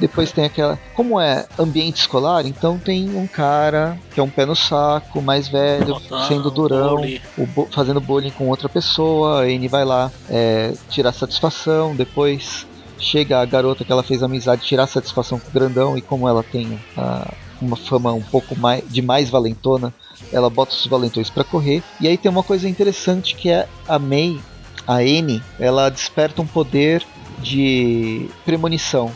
Depois 0.00 0.32
tem 0.32 0.44
aquela. 0.44 0.78
Como 0.94 1.20
é 1.20 1.46
ambiente 1.58 2.00
escolar, 2.00 2.46
então 2.46 2.78
tem 2.78 3.14
um 3.14 3.26
cara 3.26 3.98
que 4.12 4.18
é 4.18 4.22
um 4.22 4.28
pé 4.28 4.44
no 4.44 4.56
saco, 4.56 5.20
mais 5.20 5.48
velho, 5.48 6.00
sendo 6.26 6.50
durão, 6.50 6.96
o, 7.38 7.66
fazendo 7.70 8.00
bullying 8.00 8.30
com 8.30 8.48
outra 8.48 8.68
pessoa. 8.68 9.42
A 9.42 9.44
Anne 9.44 9.68
vai 9.68 9.84
lá 9.84 10.10
é, 10.28 10.72
tirar 10.88 11.12
satisfação. 11.12 11.94
Depois 11.94 12.66
chega 12.98 13.40
a 13.40 13.44
garota 13.44 13.84
que 13.84 13.92
ela 13.92 14.02
fez 14.02 14.22
amizade 14.22 14.62
tirar 14.62 14.86
satisfação 14.86 15.38
com 15.38 15.48
o 15.48 15.52
grandão. 15.52 15.96
E 15.96 16.00
como 16.00 16.28
ela 16.28 16.42
tem 16.42 16.80
uh, 16.96 17.41
uma 17.62 17.76
fama 17.76 18.12
um 18.12 18.22
pouco 18.22 18.58
mais, 18.58 18.82
de 18.88 19.00
mais 19.02 19.30
valentona, 19.30 19.92
ela 20.32 20.50
bota 20.50 20.74
os 20.74 20.86
valentões 20.86 21.30
para 21.30 21.44
correr. 21.44 21.82
E 22.00 22.08
aí 22.08 22.16
tem 22.16 22.30
uma 22.30 22.42
coisa 22.42 22.68
interessante 22.68 23.34
que 23.34 23.50
é 23.50 23.68
a 23.88 23.98
May, 23.98 24.40
a 24.86 24.96
Anne, 24.96 25.42
ela 25.58 25.88
desperta 25.88 26.42
um 26.42 26.46
poder 26.46 27.04
de 27.40 28.28
premonição 28.44 29.10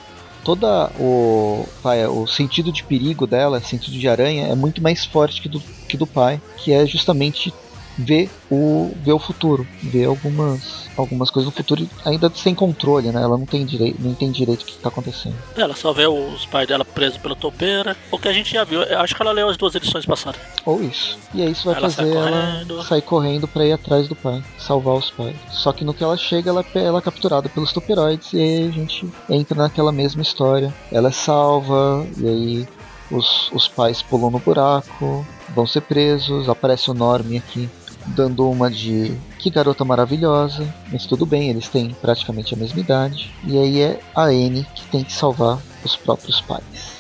toda 0.47 0.93
o, 0.97 1.67
vai, 1.83 2.07
o 2.07 2.25
sentido 2.25 2.71
de 2.71 2.85
perigo 2.85 3.27
dela, 3.27 3.61
sentido 3.61 3.99
de 3.99 4.09
aranha, 4.09 4.47
é 4.47 4.55
muito 4.55 4.81
mais 4.81 5.05
forte 5.05 5.43
que 5.43 5.49
do, 5.49 5.59
que 5.89 5.97
do 5.97 6.07
pai, 6.07 6.41
que 6.57 6.73
é 6.73 6.87
justamente 6.87 7.53
ver 7.97 8.31
o, 8.51 8.93
ver 9.03 9.13
o 9.13 9.19
futuro, 9.19 9.67
ver 9.83 10.05
algumas, 10.05 10.89
algumas 10.97 11.31
coisas 11.31 11.51
no 11.51 11.57
futuro 11.57 11.89
ainda 12.05 12.31
sem 12.35 12.55
controle, 12.55 13.11
né? 13.11 13.23
Ela 13.23 13.39
não 13.39 13.47
tem 13.47 13.65
direito, 13.65 14.01
não 14.01 14.15
tem 14.15 14.31
direito 14.31 14.63
o 14.63 14.65
que 14.65 14.73
está 14.73 14.89
acontecendo. 14.89 15.37
Ela 15.57 15.75
só 15.75 15.93
vê 15.93 16.07
os 16.07 16.47
pais 16.47 16.69
dela 16.69 16.85
presos 16.85 17.19
pela 17.19 17.35
topeira, 17.35 17.97
o 18.11 18.19
que 18.19 18.29
a 18.29 18.33
gente 18.33 18.53
já 18.53 18.65
viu. 18.65 18.83
Eu 18.83 19.01
acho 19.01 19.15
que 19.15 19.23
ela 19.23 19.33
leu 19.33 19.49
as 19.49 19.57
duas 19.57 19.75
edições 19.75 20.05
passadas. 20.05 20.41
Ou 20.65 20.83
isso. 20.83 21.19
E 21.35 21.43
aí 21.43 21.53
isso 21.53 21.65
vai 21.65 21.77
ela 21.77 21.91
fazer 21.91 22.15
ela 22.15 22.85
sair 22.85 23.03
correndo 23.03 23.49
para 23.49 23.65
ir 23.65 23.73
atrás 23.73 24.09
do 24.09 24.15
pai, 24.15 24.43
salvar 24.59 24.95
os 24.95 25.11
pais. 25.11 25.37
Só 25.51 25.73
que 25.73 25.85
no 25.85 25.95
que 25.95 26.05
ela 26.05 26.17
chega, 26.17 26.51
ela, 26.51 26.65
ela 26.75 26.99
é 26.99 27.03
capturada 27.03 27.49
pelos 27.49 27.73
toperoides 27.73 28.33
e 28.33 28.41
aí 28.41 28.69
a 28.69 28.71
gente 28.71 29.09
entra 29.29 29.57
naquela 29.57 29.93
mesma 29.93 30.23
história. 30.23 30.73
Ela 30.93 31.09
é 31.09 31.13
salva 31.13 32.07
e 32.19 32.29
aí 32.29 32.69
os, 33.11 33.51
os 33.53 33.69
pais 33.69 34.03
pulam 34.03 34.31
no 34.31 34.39
buraco, 34.39 35.27
vão 35.55 35.67
ser 35.67 35.83
presos, 35.83 36.49
aparece 36.49 36.91
o 36.91 36.95
Norm 36.95 37.37
aqui 37.37 37.69
dando 38.09 38.49
uma 38.49 38.71
de 38.71 39.17
que 39.39 39.51
garota 39.51 39.85
maravilhosa, 39.85 40.67
mas 40.91 41.07
tudo 41.07 41.27
bem, 41.27 41.51
eles 41.51 41.69
têm 41.69 41.91
praticamente 42.01 42.55
a 42.55 42.57
mesma 42.57 42.81
idade. 42.81 43.31
E 43.45 43.59
aí 43.59 43.81
é 43.81 44.01
a 44.15 44.25
Anne 44.25 44.67
que 44.75 44.85
tem 44.87 45.05
que 45.05 45.13
salvar 45.13 45.59
os 45.85 45.97
próprios 45.97 46.41
pais. 46.41 46.97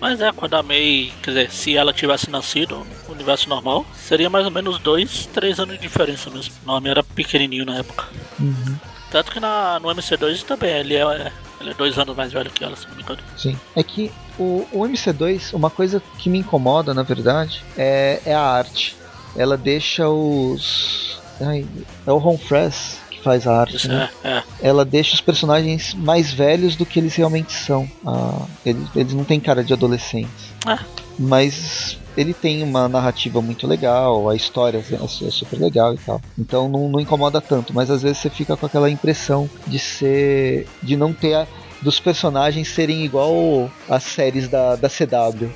Mas 0.00 0.20
é, 0.20 0.32
quando 0.32 0.54
a 0.54 0.62
May, 0.62 1.12
quer 1.22 1.30
dizer, 1.30 1.50
se 1.50 1.76
ela 1.76 1.92
tivesse 1.92 2.30
nascido 2.30 2.86
no 3.06 3.14
universo 3.14 3.48
normal, 3.48 3.84
seria 3.94 4.30
mais 4.30 4.46
ou 4.46 4.50
menos 4.50 4.78
dois, 4.78 5.26
três 5.26 5.60
anos 5.60 5.74
de 5.74 5.82
diferença 5.82 6.30
mesmo. 6.30 6.54
O 6.64 6.66
nome 6.66 6.88
era 6.88 7.02
pequenininho 7.02 7.66
na 7.66 7.78
época. 7.78 8.06
Uhum. 8.38 8.76
Tanto 9.10 9.30
que 9.30 9.38
na, 9.38 9.78
no 9.78 9.88
MC2 9.88 10.42
também, 10.44 10.70
ele 10.70 10.94
é, 10.94 11.32
ele 11.60 11.70
é 11.70 11.74
dois 11.74 11.98
anos 11.98 12.16
mais 12.16 12.32
velho 12.32 12.50
que 12.50 12.64
ela, 12.64 12.74
se 12.76 12.88
não 12.88 12.96
me 12.96 13.02
engano. 13.02 13.20
Sim. 13.36 13.58
É 13.76 13.82
que 13.82 14.10
o, 14.38 14.66
o 14.72 14.80
MC2, 14.84 15.52
uma 15.52 15.68
coisa 15.68 16.02
que 16.18 16.30
me 16.30 16.38
incomoda, 16.38 16.94
na 16.94 17.02
verdade, 17.02 17.62
é, 17.76 18.22
é 18.24 18.34
a 18.34 18.40
arte 18.40 18.96
ela 19.36 19.56
deixa 19.56 20.08
os. 20.08 21.20
Ai, 21.40 21.66
é 22.06 22.12
o 22.12 22.18
Ron 22.18 22.36
Fress 22.36 22.98
que 23.10 23.20
faz 23.20 23.46
a 23.46 23.60
arte, 23.60 23.88
né? 23.88 24.08
É, 24.22 24.28
é. 24.28 24.42
Ela 24.62 24.84
deixa 24.84 25.14
os 25.14 25.20
personagens 25.20 25.94
mais 25.94 26.32
velhos 26.32 26.76
do 26.76 26.86
que 26.86 26.98
eles 26.98 27.14
realmente 27.14 27.52
são. 27.52 27.88
Ah, 28.06 28.46
eles, 28.64 28.88
eles 28.94 29.12
não 29.14 29.24
têm 29.24 29.40
cara 29.40 29.64
de 29.64 29.72
adolescentes. 29.72 30.52
É. 30.66 30.78
Mas 31.18 31.98
ele 32.16 32.34
tem 32.34 32.62
uma 32.62 32.88
narrativa 32.88 33.40
muito 33.40 33.66
legal, 33.66 34.28
a 34.28 34.34
história 34.34 34.78
é, 34.78 34.94
é 34.94 35.30
super 35.30 35.58
legal 35.58 35.94
e 35.94 35.98
tal. 35.98 36.20
Então 36.38 36.68
não, 36.68 36.88
não, 36.88 37.00
incomoda 37.00 37.40
tanto, 37.40 37.74
mas 37.74 37.90
às 37.90 38.02
vezes 38.02 38.18
você 38.18 38.30
fica 38.30 38.56
com 38.56 38.66
aquela 38.66 38.90
impressão 38.90 39.48
de 39.66 39.78
ser. 39.78 40.66
de 40.82 40.96
não 40.96 41.12
ter. 41.12 41.34
A, 41.34 41.46
dos 41.82 41.98
personagens 41.98 42.68
serem 42.68 43.04
igual 43.04 43.70
às 43.88 44.02
séries 44.02 44.48
da, 44.48 44.76
da 44.76 44.88
CW. 44.88 45.48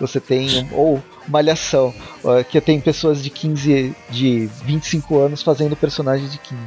Você 0.00 0.20
tem. 0.20 0.68
ou 0.72 1.02
Malhação, 1.28 1.94
que 2.50 2.60
tem 2.60 2.80
pessoas 2.80 3.22
de 3.22 3.30
15, 3.30 3.94
de 4.10 4.46
25 4.64 5.18
anos 5.18 5.42
fazendo 5.42 5.76
personagens 5.76 6.32
de 6.32 6.38
15. 6.38 6.60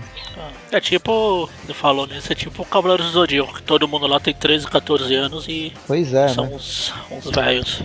É 0.71 0.81
tipo, 0.81 1.49
ele 1.63 1.73
falou 1.73 2.07
nisso, 2.07 2.31
é 2.31 2.35
tipo 2.35 2.63
o 2.63 2.65
Cavaleiro 2.65 3.03
do 3.03 3.09
Zodíaco, 3.09 3.53
que 3.53 3.63
todo 3.63 3.87
mundo 3.87 4.07
lá 4.07 4.19
tem 4.19 4.33
13, 4.33 4.67
14 4.67 5.13
anos 5.15 5.47
e 5.47 5.71
pois 5.87 6.13
é, 6.13 6.27
são 6.27 6.45
né? 6.45 6.55
uns, 6.55 6.93
uns 7.11 7.29
velhos. 7.31 7.81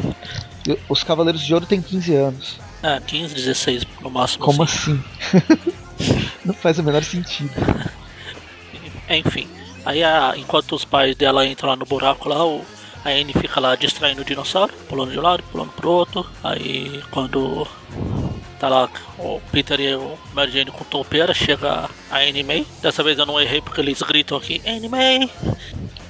Os 0.88 1.04
Cavaleiros 1.04 1.42
de 1.42 1.54
Ouro 1.54 1.66
têm 1.66 1.80
15 1.80 2.14
anos. 2.14 2.59
É, 2.83 2.98
15, 3.00 3.35
16 3.35 3.87
no 4.00 4.11
máximo. 4.11 4.44
Como 4.44 4.62
assim? 4.62 5.02
assim? 5.35 5.70
Não 6.44 6.54
faz 6.54 6.78
o 6.78 6.83
menor 6.83 7.04
sentido. 7.04 7.52
Enfim, 9.09 9.48
aí 9.85 10.02
a, 10.02 10.35
enquanto 10.37 10.74
os 10.74 10.85
pais 10.85 11.16
dela 11.16 11.46
entram 11.46 11.70
lá 11.70 11.76
no 11.76 11.85
buraco 11.85 12.28
lá, 12.28 12.44
o, 12.44 12.64
a 13.05 13.11
Anne 13.11 13.33
fica 13.33 13.61
lá 13.61 13.75
distraindo 13.75 14.23
o 14.23 14.25
dinossauro, 14.25 14.73
pulando 14.89 15.13
de 15.13 15.19
um 15.19 15.23
lado, 15.23 15.43
pulando 15.51 15.73
pro 15.73 15.91
outro. 15.91 16.27
Aí 16.43 17.03
quando 17.11 17.67
tá 18.59 18.69
lá 18.69 18.89
o 19.19 19.41
Peter 19.51 19.81
e 19.81 19.95
o 19.95 20.19
Mary 20.35 20.53
Jane 20.53 20.71
com 20.71 20.85
toupeira, 20.85 21.33
chega 21.33 21.89
a 22.11 22.19
Anne 22.19 22.43
May. 22.43 22.67
Dessa 22.83 23.03
vez 23.03 23.19
eu 23.19 23.27
não 23.27 23.41
errei 23.41 23.61
porque 23.61 23.81
eles 23.81 24.03
gritam 24.03 24.37
aqui, 24.37 24.61
Anne 24.67 24.89
May! 24.89 25.31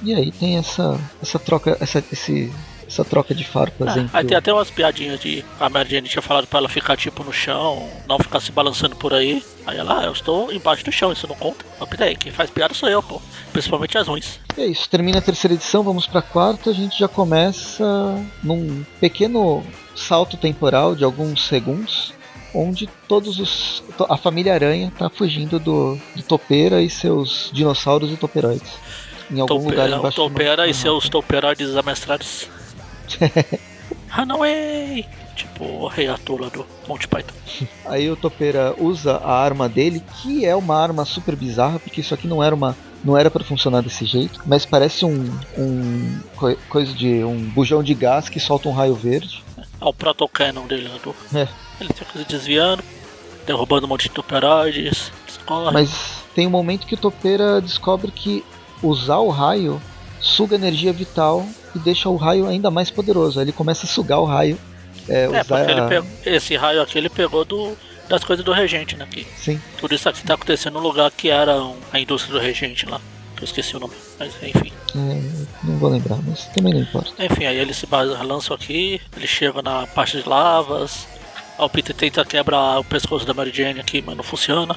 E 0.03 0.13
aí 0.13 0.31
tem 0.31 0.57
essa, 0.57 0.99
essa 1.21 1.37
troca, 1.37 1.77
essa, 1.79 2.03
esse, 2.11 2.51
essa 2.91 3.05
troca 3.05 3.33
de 3.33 3.45
farpas 3.45 3.95
é, 3.95 4.05
Aí 4.11 4.25
tem 4.25 4.35
até 4.35 4.53
umas 4.53 4.69
piadinhas 4.69 5.19
de. 5.19 5.45
A 5.59 5.69
Mary 5.69 5.89
Jane 5.89 6.09
tinha 6.09 6.21
falado 6.21 6.45
pra 6.45 6.59
ela 6.59 6.67
ficar 6.67 6.97
tipo 6.97 7.23
no 7.23 7.31
chão, 7.31 7.89
não 8.07 8.19
ficar 8.19 8.41
se 8.41 8.51
balançando 8.51 8.95
por 8.97 9.13
aí. 9.13 9.41
Aí 9.65 9.77
ela, 9.77 10.01
ah, 10.01 10.05
eu 10.05 10.11
estou 10.11 10.51
embaixo 10.51 10.83
do 10.83 10.91
chão, 10.91 11.11
isso 11.11 11.27
não 11.27 11.35
conta. 11.35 11.63
Mas 11.79 12.01
aí, 12.01 12.15
quem 12.15 12.31
faz 12.31 12.49
piada 12.49 12.73
sou 12.73 12.89
eu, 12.89 13.01
pô. 13.01 13.21
Principalmente 13.53 13.97
as 13.97 14.07
ruins. 14.07 14.39
É 14.57 14.65
isso, 14.65 14.89
termina 14.89 15.19
a 15.19 15.21
terceira 15.21 15.53
edição, 15.53 15.83
vamos 15.83 16.05
pra 16.05 16.21
quarta. 16.21 16.69
A 16.69 16.73
gente 16.73 16.99
já 16.99 17.07
começa 17.07 17.85
num 18.43 18.83
pequeno 18.99 19.63
salto 19.95 20.35
temporal 20.35 20.95
de 20.95 21.03
alguns 21.03 21.47
segundos. 21.47 22.13
Onde 22.53 22.89
todos 23.07 23.39
os. 23.39 23.81
a 24.09 24.17
família 24.17 24.53
Aranha 24.53 24.91
tá 24.97 25.09
fugindo 25.09 25.57
do, 25.57 25.97
do 26.13 26.23
Topeira 26.23 26.81
e 26.81 26.89
seus 26.89 27.49
dinossauros 27.53 28.11
e 28.11 28.17
toperoides. 28.17 28.69
Em 29.31 29.39
algum 29.39 29.69
lugar 29.69 29.89
embaixo. 29.89 30.17
Topeira 30.17 30.67
e 30.67 30.73
seus 30.73 31.07
toperoides 31.07 31.77
amestrados. 31.77 32.49
Runaway! 34.09 35.05
Tipo 35.35 35.63
o 35.63 35.87
rei 35.87 36.07
Arthur 36.07 36.41
lá 36.41 36.49
do 36.49 36.65
Monty 36.87 37.07
Python. 37.07 37.33
Aí 37.85 38.09
o 38.09 38.15
Topeira 38.15 38.75
usa 38.77 39.17
a 39.17 39.33
arma 39.33 39.69
dele, 39.69 40.03
que 40.21 40.45
é 40.45 40.55
uma 40.55 40.77
arma 40.77 41.05
super 41.05 41.35
bizarra, 41.35 41.79
porque 41.79 42.01
isso 42.01 42.13
aqui 42.13 42.27
não 42.27 42.43
era 42.43 42.53
uma. 42.53 42.75
Não 43.03 43.17
era 43.17 43.31
para 43.31 43.43
funcionar 43.43 43.81
desse 43.81 44.05
jeito, 44.05 44.41
mas 44.45 44.63
parece 44.63 45.05
um, 45.05 45.39
um 45.57 46.19
coisa 46.69 46.93
de 46.93 47.23
um 47.23 47.49
bujão 47.49 47.81
de 47.81 47.95
gás 47.95 48.29
que 48.29 48.39
solta 48.39 48.69
um 48.69 48.73
raio 48.73 48.93
verde. 48.93 49.43
É 49.57 49.85
o 49.85 49.91
protocannon 49.91 50.67
dele, 50.67 50.87
né? 50.87 50.99
Do... 51.03 51.15
É. 51.35 51.47
Ele 51.79 51.91
fica 51.91 52.23
desviando, 52.23 52.83
derrubando 53.43 53.87
um 53.87 53.89
monte 53.89 54.03
de 54.03 54.11
toperoides. 54.11 55.11
Mas 55.73 56.21
tem 56.35 56.45
um 56.45 56.51
momento 56.51 56.85
que 56.85 56.93
o 56.93 56.97
Topeira 56.97 57.59
descobre 57.59 58.11
que 58.11 58.43
usar 58.81 59.17
o 59.17 59.29
raio 59.29 59.81
suga 60.21 60.55
energia 60.55 60.93
vital 60.93 61.45
e 61.75 61.79
deixa 61.79 62.09
o 62.09 62.15
raio 62.15 62.47
ainda 62.47 62.71
mais 62.71 62.89
poderoso. 62.89 63.39
Aí 63.39 63.45
ele 63.45 63.51
começa 63.51 63.85
a 63.85 63.89
sugar 63.89 64.19
o 64.19 64.25
raio. 64.25 64.57
É, 65.09 65.23
é 65.23 65.43
porque 65.43 65.71
ele 65.71 65.81
pegou, 65.87 66.09
esse 66.25 66.55
raio 66.55 66.81
aqui 66.81 66.97
ele 66.97 67.09
pegou 67.09 67.43
do, 67.43 67.75
das 68.07 68.23
coisas 68.23 68.45
do 68.45 68.51
regente, 68.51 68.95
né? 68.95 69.05
Aqui. 69.05 69.25
Sim. 69.35 69.59
Tudo 69.77 69.95
isso 69.95 70.07
aqui 70.07 70.23
tá 70.23 70.35
acontecendo 70.35 70.73
no 70.73 70.79
lugar 70.79 71.09
que 71.11 71.29
era 71.29 71.57
a 71.91 71.99
indústria 71.99 72.33
do 72.33 72.39
regente 72.39 72.85
lá. 72.85 73.01
Eu 73.39 73.45
esqueci 73.45 73.75
o 73.75 73.79
nome, 73.79 73.93
mas 74.19 74.33
enfim. 74.43 74.71
É, 74.95 75.43
não 75.63 75.77
vou 75.77 75.89
lembrar, 75.89 76.19
mas 76.27 76.45
também 76.47 76.73
não 76.73 76.81
importa. 76.81 77.11
Enfim, 77.23 77.45
aí 77.45 77.57
ele 77.57 77.73
se 77.73 77.87
lança 78.23 78.53
aqui, 78.53 79.01
ele 79.17 79.25
chega 79.25 79.63
na 79.63 79.87
parte 79.87 80.21
de 80.21 80.29
lavas. 80.29 81.07
Aí 81.57 81.65
o 81.65 81.69
Peter 81.69 81.95
tenta 81.95 82.23
quebrar 82.23 82.79
o 82.79 82.83
pescoço 82.83 83.25
da 83.25 83.33
Mary 83.33 83.51
Jane 83.51 83.79
aqui, 83.79 84.03
mas 84.05 84.15
não 84.15 84.23
funciona. 84.23 84.75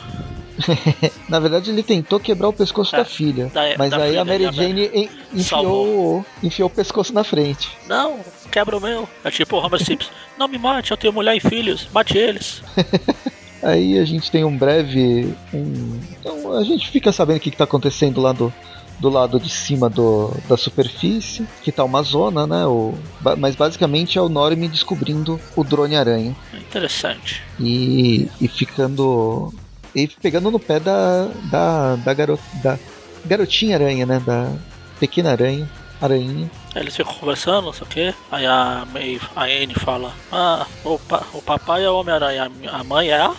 Na 1.28 1.40
verdade, 1.40 1.70
ele 1.70 1.82
tentou 1.82 2.20
quebrar 2.20 2.48
o 2.48 2.52
pescoço 2.52 2.94
é, 2.94 2.98
da 2.98 3.04
filha. 3.04 3.46
Da, 3.46 3.62
mas 3.76 3.90
da 3.90 3.98
aí 3.98 4.10
filha, 4.10 4.22
a 4.22 4.24
Mary 4.24 4.52
Jane 4.52 5.10
enfiou, 5.32 6.24
enfiou 6.42 6.68
o 6.68 6.72
pescoço 6.72 7.12
na 7.12 7.24
frente. 7.24 7.70
Não, 7.86 8.20
quebra 8.50 8.76
o 8.76 8.80
meu. 8.80 9.08
É 9.24 9.30
tipo 9.30 9.56
o 9.56 9.64
Homer 9.64 9.82
Simpson. 9.82 10.10
Não 10.38 10.48
me 10.48 10.58
mate, 10.58 10.90
eu 10.90 10.96
tenho 10.96 11.12
mulher 11.12 11.36
e 11.36 11.40
filhos. 11.40 11.88
Mate 11.92 12.16
eles. 12.16 12.62
aí 13.62 13.98
a 13.98 14.04
gente 14.04 14.30
tem 14.30 14.44
um 14.44 14.56
breve. 14.56 15.34
Um... 15.52 16.00
Então 16.18 16.56
a 16.56 16.64
gente 16.64 16.88
fica 16.88 17.12
sabendo 17.12 17.38
o 17.38 17.40
que 17.40 17.48
está 17.48 17.64
acontecendo 17.64 18.20
lá 18.20 18.32
do, 18.32 18.52
do 18.98 19.08
lado 19.08 19.40
de 19.40 19.50
cima 19.50 19.90
do, 19.90 20.32
da 20.48 20.56
superfície, 20.56 21.46
que 21.62 21.72
tá 21.72 21.84
uma 21.84 22.02
zona, 22.02 22.46
né? 22.46 22.66
O, 22.66 22.94
mas 23.38 23.56
basicamente 23.56 24.18
é 24.18 24.22
o 24.22 24.28
Norm 24.28 24.66
descobrindo 24.68 25.40
o 25.56 25.64
drone 25.64 25.96
aranha. 25.96 26.34
Interessante. 26.52 27.42
E, 27.58 28.28
e 28.40 28.48
ficando 28.48 29.52
e 29.94 30.08
pegando 30.08 30.50
no 30.50 30.58
pé 30.58 30.80
da, 30.80 31.28
da, 31.50 31.96
da, 31.96 32.14
garota, 32.14 32.42
da 32.62 32.78
garotinha 33.24 33.76
aranha, 33.76 34.04
né? 34.06 34.20
Da 34.24 34.50
pequena 34.98 35.30
aranha, 35.32 35.68
aranha. 36.00 36.50
Eles 36.74 36.96
ficam 36.96 37.14
conversando, 37.14 37.66
não 37.66 37.72
sei 37.72 37.82
o 37.82 37.86
que. 37.86 38.14
Aí 38.32 38.44
a, 38.46 38.86
May, 38.92 39.20
a 39.36 39.44
Anne 39.44 39.74
fala: 39.74 40.12
Ah, 40.32 40.66
o, 40.84 40.98
pa, 40.98 41.22
o 41.32 41.40
papai 41.42 41.84
é 41.84 41.90
o 41.90 41.94
Homem-Aranha, 42.00 42.50
a 42.72 42.84
mãe 42.84 43.08
é 43.10 43.20
a. 43.20 43.34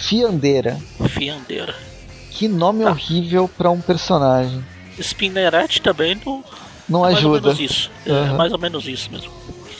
Fiandeira. 0.00 0.78
Fiandeira. 1.08 1.74
Que 2.30 2.48
nome 2.48 2.84
Tá. 2.84 2.90
horrível 2.90 3.48
pra 3.56 3.70
um 3.70 3.80
personagem. 3.80 4.64
Spinneret 5.00 5.80
também 5.80 6.18
não, 6.24 6.42
Não 6.88 7.00
é 7.06 7.12
mais 7.12 7.24
ou 7.24 7.32
ajuda. 7.34 7.54
menos 7.54 7.60
isso. 7.60 7.90
É 8.06 8.10
Aham. 8.10 8.36
mais 8.36 8.52
ou 8.52 8.58
menos 8.58 8.86
isso 8.88 9.10
mesmo. 9.12 9.30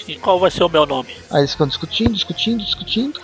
E 0.06 0.16
qual 0.16 0.38
vai 0.38 0.50
ser 0.50 0.62
o 0.62 0.68
meu 0.68 0.84
nome? 0.86 1.08
Aí 1.30 1.40
eles 1.40 1.52
ficam 1.52 1.66
discutindo, 1.66 2.12
discutindo, 2.12 2.62
discutindo. 2.64 3.20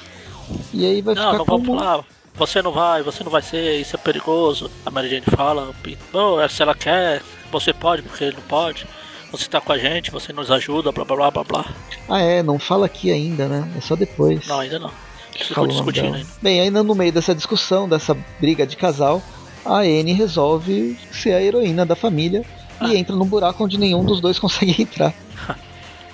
E 0.73 0.85
aí 0.87 1.03
vai 1.03 1.15
Não, 1.15 1.23
ficar 1.27 1.39
não 1.39 1.45
vamos 1.45 1.67
como. 1.67 1.79
lá. 1.81 2.03
Você 2.35 2.63
não 2.63 2.73
vai, 2.73 3.03
você 3.03 3.23
não 3.23 3.31
vai 3.31 3.43
ser, 3.43 3.81
isso 3.81 3.97
é 3.97 3.99
perigoso. 3.99 4.71
A 4.87 4.91
Mary 4.91 5.11
Jane 5.11 5.27
fala, 5.37 5.71
não, 6.13 6.49
se 6.49 6.63
ela 6.63 6.75
quer, 6.75 7.23
você 7.53 7.73
pode, 7.73 8.03
porque 8.03 8.25
ele 8.25 8.37
não 8.37 8.43
pode. 8.43 8.87
Você 9.31 9.49
tá 9.49 9.61
com 9.61 9.73
a 9.73 9.79
gente, 9.79 10.11
você 10.11 10.33
nos 10.33 10.51
ajuda, 10.51 10.91
blá 10.91 11.05
blá 11.05 11.17
blá 11.17 11.31
blá 11.31 11.45
blá. 11.45 11.65
Ah, 12.09 12.21
é, 12.21 12.43
não 12.43 12.59
fala 12.59 12.87
aqui 12.87 13.13
ainda, 13.13 13.47
né? 13.47 13.71
É 13.77 13.81
só 13.81 13.95
depois. 13.95 14.47
Não, 14.47 14.59
ainda 14.61 14.79
não. 14.79 14.89
O 14.89 15.61
nome 15.61 15.69
discutindo 15.73 16.05
dela. 16.05 16.17
ainda. 16.17 16.29
Bem, 16.43 16.61
ainda 16.61 16.83
no 16.83 16.95
meio 16.95 17.13
dessa 17.13 17.35
discussão, 17.35 17.89
dessa 17.89 18.17
briga 18.41 18.67
de 18.67 18.77
casal, 18.77 19.23
a 19.65 19.79
Anne 19.79 20.13
resolve 20.13 20.99
ser 21.13 21.35
a 21.35 21.43
heroína 21.43 21.87
da 21.87 21.95
família 21.95 22.45
Ah. 22.81 22.89
e 22.89 22.97
entra 22.97 23.15
num 23.15 23.27
buraco 23.27 23.63
onde 23.65 23.79
nenhum 23.79 24.05
dos 24.05 24.21
dois 24.21 24.39
consegue 24.41 24.83
entrar. 24.83 25.15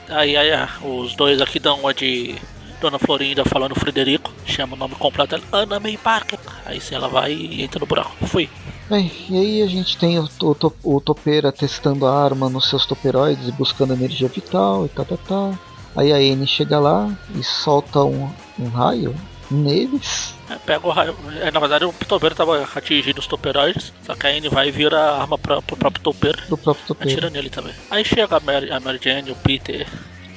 Aí, 0.08 0.36
aí 0.36 0.52
ah, 0.52 0.68
os 0.82 1.14
dois 1.16 1.40
aqui 1.40 1.58
dão 1.58 1.80
uma 1.80 1.94
de 1.94 2.36
Dona 2.80 2.98
Florinda 2.98 3.44
falando 3.44 3.74
Frederico, 3.74 4.32
chama 4.44 4.74
o 4.74 4.78
nome 4.78 4.94
completo 4.94 5.36
dela, 5.36 5.44
Ana 5.52 5.80
May 5.80 5.96
Parker. 5.96 6.38
Aí 6.64 6.80
sim 6.80 6.94
ela 6.94 7.08
vai 7.08 7.32
e 7.32 7.62
entra 7.62 7.80
no 7.80 7.86
buraco. 7.86 8.14
Fui. 8.26 8.48
Bem, 8.88 9.10
e 9.28 9.36
aí 9.36 9.62
a 9.62 9.66
gente 9.66 9.96
tem 9.98 10.18
o, 10.18 10.28
o, 10.40 10.96
o 10.96 11.00
topeira 11.00 11.50
testando 11.50 12.06
a 12.06 12.24
arma 12.24 12.48
nos 12.48 12.68
seus 12.68 12.86
toperoides 12.86 13.48
e 13.48 13.52
buscando 13.52 13.92
energia 13.92 14.28
vital 14.28 14.86
e 14.86 14.88
tá, 14.88 15.04
tá, 15.04 15.16
tá. 15.16 15.58
Aí 15.96 16.12
a 16.12 16.16
Anne 16.16 16.46
chega 16.46 16.78
lá 16.78 17.12
e 17.34 17.42
solta 17.42 18.00
um, 18.00 18.30
um 18.58 18.68
raio 18.68 19.14
neles. 19.50 20.34
É, 20.48 20.54
pega 20.56 20.86
o 20.86 20.90
raio. 20.90 21.16
É, 21.40 21.50
na 21.50 21.58
verdade 21.58 21.84
o 21.84 21.92
topeiro 21.92 22.34
tava 22.34 22.62
atingindo 22.74 23.18
os 23.18 23.26
toperoides, 23.26 23.92
só 24.04 24.14
que 24.14 24.26
a 24.26 24.30
Anne 24.30 24.48
vai 24.48 24.68
e 24.68 24.70
vira 24.70 25.00
a 25.00 25.20
arma 25.22 25.38
pra, 25.38 25.60
pro 25.62 25.76
próprio 25.76 26.02
topeiro. 26.02 26.38
do 26.48 26.56
próprio 26.56 26.86
topeiro. 26.86 27.12
Atira 27.12 27.30
nele 27.30 27.50
também. 27.50 27.74
Aí 27.90 28.04
chega 28.04 28.36
a 28.36 28.40
Mary, 28.40 28.70
a 28.70 28.78
Mary 28.78 29.00
Jane, 29.02 29.30
o 29.30 29.36
Peter, 29.36 29.86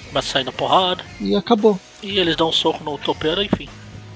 começa 0.07 0.29
a 0.29 0.31
sair 0.31 0.43
na 0.43 0.51
porrada. 0.51 1.03
E 1.19 1.35
acabou. 1.35 1.79
E 2.01 2.17
eles 2.17 2.35
dão 2.35 2.49
um 2.49 2.53
soco 2.53 2.83
no 2.83 2.97
topeiro, 2.97 3.41
enfim. 3.43 3.67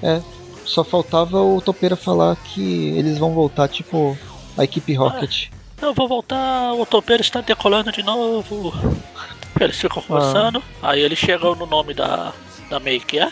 É, 0.02 0.20
só 0.64 0.82
faltava 0.82 1.40
o 1.40 1.60
topeira 1.60 1.96
falar 1.96 2.36
que 2.36 2.88
eles 2.96 3.18
vão 3.18 3.32
voltar, 3.32 3.68
tipo, 3.68 4.16
a 4.56 4.64
equipe 4.64 4.94
Rocket. 4.94 5.48
Eu 5.80 5.92
vou 5.92 6.08
voltar, 6.08 6.72
o 6.72 6.86
topeiro 6.86 7.20
está 7.20 7.40
decolando 7.40 7.92
de 7.92 8.02
novo. 8.02 8.72
Eles 9.60 9.76
ficam 9.76 10.02
conversando. 10.02 10.62
Aí 10.82 11.00
eles 11.00 11.16
chegam 11.18 11.54
no 11.54 11.64
nome 11.64 11.94
da, 11.94 12.32
da 12.68 12.80
May, 12.80 12.98
que 12.98 13.20
é? 13.20 13.30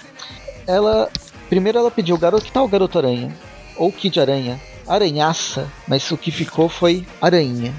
Ela. 0.68 1.10
Primeiro 1.48 1.78
ela 1.78 1.90
pediu 1.90 2.16
garoto. 2.16 2.44
Que 2.44 2.52
tal 2.52 2.68
Garoto 2.68 2.96
Aranha? 2.96 3.36
Ou 3.76 3.90
Kid 3.90 4.20
Aranha? 4.20 4.60
Aranhaça, 4.86 5.68
mas 5.86 6.08
o 6.12 6.16
que 6.16 6.30
ficou 6.30 6.68
foi 6.68 7.04
Aranha. 7.20 7.74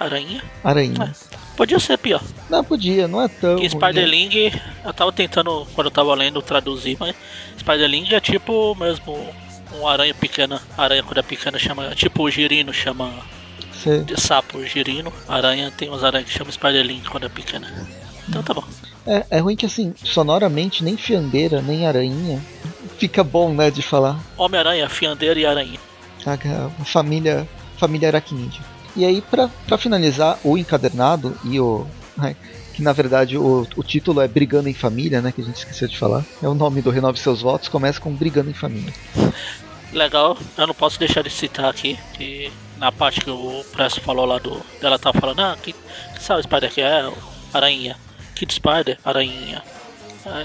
Aranha. 0.00 0.42
Aranha. 0.64 1.14
Podia 1.56 1.78
ser 1.78 1.96
pior. 1.96 2.22
Não 2.50 2.62
podia, 2.62 3.08
não 3.08 3.22
é 3.22 3.28
tão. 3.28 3.56
Que 3.56 3.66
ruim, 3.66 3.74
né? 3.74 3.90
Spiderling, 3.90 4.52
eu 4.84 4.92
tava 4.92 5.10
tentando, 5.12 5.66
quando 5.74 5.86
eu 5.86 5.90
tava 5.90 6.14
lendo, 6.14 6.42
traduzir, 6.42 6.96
mas 7.00 7.14
Spiderling 7.58 8.12
é 8.12 8.20
tipo 8.20 8.74
mesmo 8.74 9.26
um 9.80 9.88
aranha 9.88 10.14
pequena. 10.14 10.60
Aranha 10.76 11.02
quando 11.02 11.18
é 11.18 11.22
pequena 11.22 11.58
chama, 11.58 11.94
tipo 11.94 12.22
o 12.22 12.30
girino 12.30 12.72
chama 12.72 13.10
de 14.04 14.20
sapo 14.20 14.64
girino. 14.64 15.12
Aranha 15.28 15.72
tem 15.76 15.90
uns 15.90 16.04
aranhas 16.04 16.28
que 16.28 16.36
chama 16.36 16.52
Spiderling 16.52 17.02
quando 17.10 17.26
é 17.26 17.28
pequena. 17.28 17.66
Então 18.28 18.42
tá 18.42 18.52
bom. 18.52 18.64
É, 19.06 19.24
é 19.30 19.38
ruim 19.38 19.56
que 19.56 19.64
assim, 19.64 19.94
sonoramente, 19.96 20.82
nem 20.82 20.96
fiandeira, 20.96 21.62
nem 21.62 21.86
aranha. 21.86 22.42
Fica 22.98 23.22
bom, 23.22 23.54
né, 23.54 23.70
de 23.70 23.82
falar. 23.82 24.18
Homem-Aranha, 24.36 24.88
Fiandeira 24.88 25.38
e 25.38 25.46
Aranha. 25.46 25.78
Saca? 26.22 26.72
A 26.80 26.84
família, 26.84 27.48
família 27.78 28.08
aracnídea. 28.08 28.60
E 28.96 29.04
aí, 29.04 29.22
pra 29.22 29.78
finalizar, 29.78 30.38
o 30.42 30.56
encadernado 30.56 31.36
e 31.44 31.60
o. 31.60 31.86
ai, 32.18 32.34
Que 32.72 32.82
na 32.82 32.92
verdade 32.92 33.36
o, 33.36 33.66
o 33.76 33.82
título 33.82 34.20
é 34.20 34.28
Brigando 34.28 34.68
em 34.68 34.74
Família, 34.74 35.20
né? 35.20 35.32
Que 35.32 35.42
a 35.42 35.44
gente 35.44 35.56
esqueceu 35.56 35.86
de 35.86 35.98
falar. 35.98 36.24
É 36.42 36.48
o 36.48 36.54
nome 36.54 36.80
do 36.82 36.90
Renove 36.90 37.18
Seus 37.18 37.42
Votos, 37.42 37.68
começa 37.68 38.00
com 38.00 38.12
Brigando 38.14 38.50
em 38.50 38.54
Família. 38.54 38.92
Legal, 39.92 40.36
eu 40.58 40.66
não 40.66 40.74
posso 40.74 40.98
deixar 40.98 41.22
de 41.22 41.30
citar 41.30 41.66
aqui 41.70 41.98
que 42.14 42.50
na 42.78 42.90
parte 42.90 43.20
que 43.20 43.30
o 43.30 43.64
Presto 43.72 44.00
falou 44.00 44.26
lá 44.26 44.38
do. 44.38 44.60
Ela 44.80 44.98
tava 44.98 45.18
falando, 45.18 45.40
ah, 45.40 45.56
que, 45.62 45.72
que 45.72 46.22
sabe 46.22 46.42
Spider 46.42 46.72
que 46.72 46.80
é? 46.80 47.10
Aranha. 47.52 47.96
Kid 48.34 48.52
Spider, 48.52 48.98
aranha. 49.04 49.62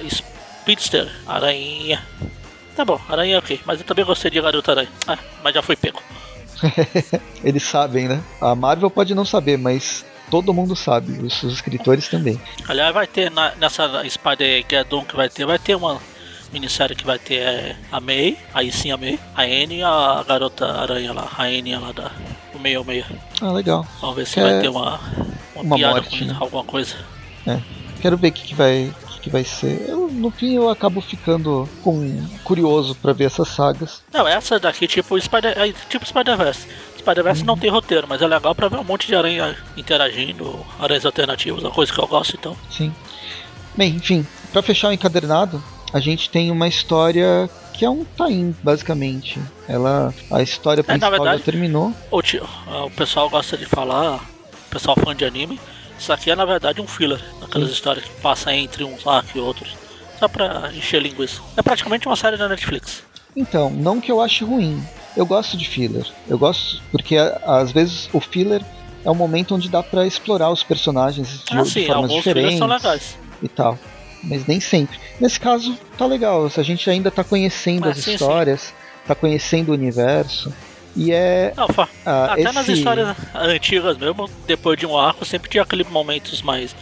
Speedster, 0.09 1.09
aranha. 1.27 2.01
Tá 2.75 2.85
bom, 2.85 2.99
aranha 3.09 3.35
é 3.35 3.37
ok, 3.37 3.59
mas 3.65 3.79
eu 3.79 3.85
também 3.85 4.05
gostei 4.05 4.31
de 4.31 4.39
Garota 4.39 4.71
Aranha. 4.71 4.89
Ah, 5.05 5.17
mas 5.43 5.53
já 5.53 5.61
foi 5.61 5.75
pego. 5.75 6.01
Eles 7.43 7.63
sabem, 7.63 8.07
né? 8.07 8.21
A 8.39 8.55
Marvel 8.55 8.89
pode 8.89 9.13
não 9.15 9.25
saber, 9.25 9.57
mas 9.57 10.05
todo 10.29 10.53
mundo 10.53 10.75
sabe, 10.75 11.11
os, 11.23 11.41
os 11.43 11.53
escritores 11.53 12.07
também. 12.07 12.39
Aliás, 12.67 12.93
vai 12.93 13.07
ter 13.07 13.29
na- 13.31 13.53
nessa 13.55 14.03
Spider 14.09 14.65
Geddon 14.69 15.03
que 15.03 15.15
vai 15.15 15.29
ter, 15.29 15.45
vai 15.45 15.59
ter 15.59 15.75
uma 15.75 15.99
minissérie 16.53 16.95
que 16.95 17.05
vai 17.05 17.17
ter 17.19 17.35
é, 17.39 17.75
a 17.91 17.99
May, 17.99 18.37
aí 18.53 18.71
sim 18.71 18.91
a 18.91 18.97
May, 18.97 19.19
a 19.35 19.41
Anne 19.43 19.77
e 19.79 19.83
a 19.83 20.23
garota 20.27 20.65
aranha 20.67 21.13
lá, 21.13 21.27
a 21.37 21.43
Anne 21.43 21.75
lá 21.75 21.91
da 21.91 22.11
do 22.53 22.59
66. 22.61 23.05
Ah, 23.41 23.51
legal. 23.53 23.87
Vamos 24.01 24.15
ver 24.17 24.27
se 24.27 24.39
É 24.39 24.43
vai 24.43 24.59
ter 24.61 24.67
uma, 24.69 24.99
uma, 25.55 25.63
uma 25.63 25.75
piada 25.77 25.95
morte, 25.95 26.19
com 26.19 26.25
né? 26.25 26.37
alguma 26.39 26.63
coisa. 26.63 26.95
Quero 28.01 28.17
ver 28.17 28.27
o 28.27 28.31
que, 28.31 28.43
que 28.43 28.55
vai. 28.55 28.91
Que 29.21 29.29
vai 29.29 29.43
ser. 29.43 29.85
Eu, 29.87 30.07
no 30.09 30.31
fim 30.31 30.55
eu 30.55 30.69
acabo 30.69 30.99
ficando 31.01 31.67
com, 31.83 32.25
curioso 32.43 32.95
pra 32.95 33.13
ver 33.13 33.25
essas 33.25 33.47
sagas. 33.49 34.01
Não, 34.11 34.27
essa 34.27 34.59
daqui 34.59 34.87
tipo 34.87 35.19
Spider, 35.19 35.53
é 35.57 35.71
tipo 35.89 36.05
Spider-Verse. 36.05 36.67
Spider-Verse 36.97 37.43
não 37.43 37.57
tem 37.57 37.69
roteiro, 37.69 38.07
mas 38.07 38.21
é 38.21 38.27
legal 38.27 38.53
pra 38.53 38.67
ver 38.67 38.77
um 38.77 38.83
monte 38.83 39.07
de 39.07 39.15
aranha 39.15 39.55
interagindo, 39.75 40.65
aranhas 40.79 41.05
alternativas, 41.05 41.63
uma 41.63 41.71
coisa 41.71 41.91
que 41.91 41.99
eu 41.99 42.07
gosto 42.07 42.35
então. 42.39 42.55
Sim. 42.69 42.93
Bem, 43.75 43.95
enfim, 43.95 44.25
pra 44.51 44.61
fechar 44.61 44.89
o 44.89 44.93
encadernado, 44.93 45.63
a 45.93 45.99
gente 45.99 46.29
tem 46.29 46.51
uma 46.51 46.67
história 46.67 47.49
que 47.73 47.85
é 47.85 47.89
um 47.89 48.03
tain, 48.03 48.55
basicamente. 48.61 49.39
Ela, 49.67 50.13
a 50.29 50.41
história 50.43 50.81
É, 50.81 50.83
principal 50.83 51.11
verdade- 51.11 51.37
já 51.39 51.43
terminou. 51.45 51.93
O, 52.11 52.21
tio, 52.21 52.47
ah, 52.67 52.85
o 52.85 52.91
pessoal 52.91 53.29
gosta 53.29 53.57
de 53.57 53.65
falar, 53.65 54.15
o 54.17 54.69
pessoal 54.69 54.95
fã 55.03 55.15
de 55.15 55.25
anime, 55.25 55.59
isso 56.01 56.11
aqui 56.11 56.31
é 56.31 56.35
na 56.35 56.45
verdade 56.45 56.81
um 56.81 56.87
filler, 56.87 57.21
aquelas 57.41 57.67
Sim. 57.69 57.73
histórias 57.75 58.05
que 58.05 58.11
passa 58.21 58.53
entre 58.53 58.83
uns 58.83 59.05
arcos 59.05 59.35
e 59.35 59.39
outros, 59.39 59.69
só 60.19 60.27
pra 60.27 60.71
encher 60.73 61.01
linguiça. 61.01 61.41
É 61.55 61.61
praticamente 61.61 62.07
uma 62.07 62.15
série 62.15 62.37
da 62.37 62.49
Netflix. 62.49 63.03
Então, 63.35 63.69
não 63.69 64.01
que 64.01 64.11
eu 64.11 64.19
ache 64.19 64.43
ruim. 64.43 64.83
Eu 65.15 65.25
gosto 65.25 65.55
de 65.57 65.67
filler. 65.67 66.05
Eu 66.27 66.37
gosto 66.37 66.81
porque 66.91 67.15
às 67.45 67.71
vezes 67.71 68.09
o 68.13 68.19
filler 68.19 68.61
é 69.05 69.09
um 69.11 69.15
momento 69.15 69.55
onde 69.55 69.69
dá 69.69 69.81
pra 69.83 70.05
explorar 70.05 70.49
os 70.51 70.63
personagens 70.63 71.43
de, 71.45 71.57
Ah, 71.57 71.65
sim, 71.65 71.85
formas 71.85 72.11
diferentes 72.11 72.57
são 72.57 72.67
legais. 72.67 73.17
e 73.41 73.47
tal. 73.47 73.77
Mas 74.23 74.45
nem 74.45 74.59
sempre. 74.59 74.99
Nesse 75.19 75.39
caso, 75.39 75.75
tá 75.97 76.05
legal. 76.05 76.49
A 76.55 76.63
gente 76.63 76.89
ainda 76.89 77.09
tá 77.09 77.23
conhecendo 77.23 77.87
Ah, 77.87 77.91
as 77.91 77.97
sim, 77.99 78.11
histórias, 78.13 78.73
tá 79.07 79.15
conhecendo 79.15 79.69
o 79.69 79.73
universo. 79.73 80.53
E 80.95 81.11
é. 81.11 81.53
Não, 81.55 81.67
fa- 81.69 81.87
ah, 82.05 82.33
até 82.33 82.51
nas 82.51 82.67
esse- 82.67 82.73
histórias 82.79 83.15
antigas 83.33 83.97
mesmo, 83.97 84.29
depois 84.45 84.77
de 84.77 84.85
um 84.85 84.97
arco, 84.97 85.23
sempre 85.25 85.49
tinha 85.49 85.63
aqueles 85.63 85.87
momentos 85.89 86.41
mais. 86.41 86.75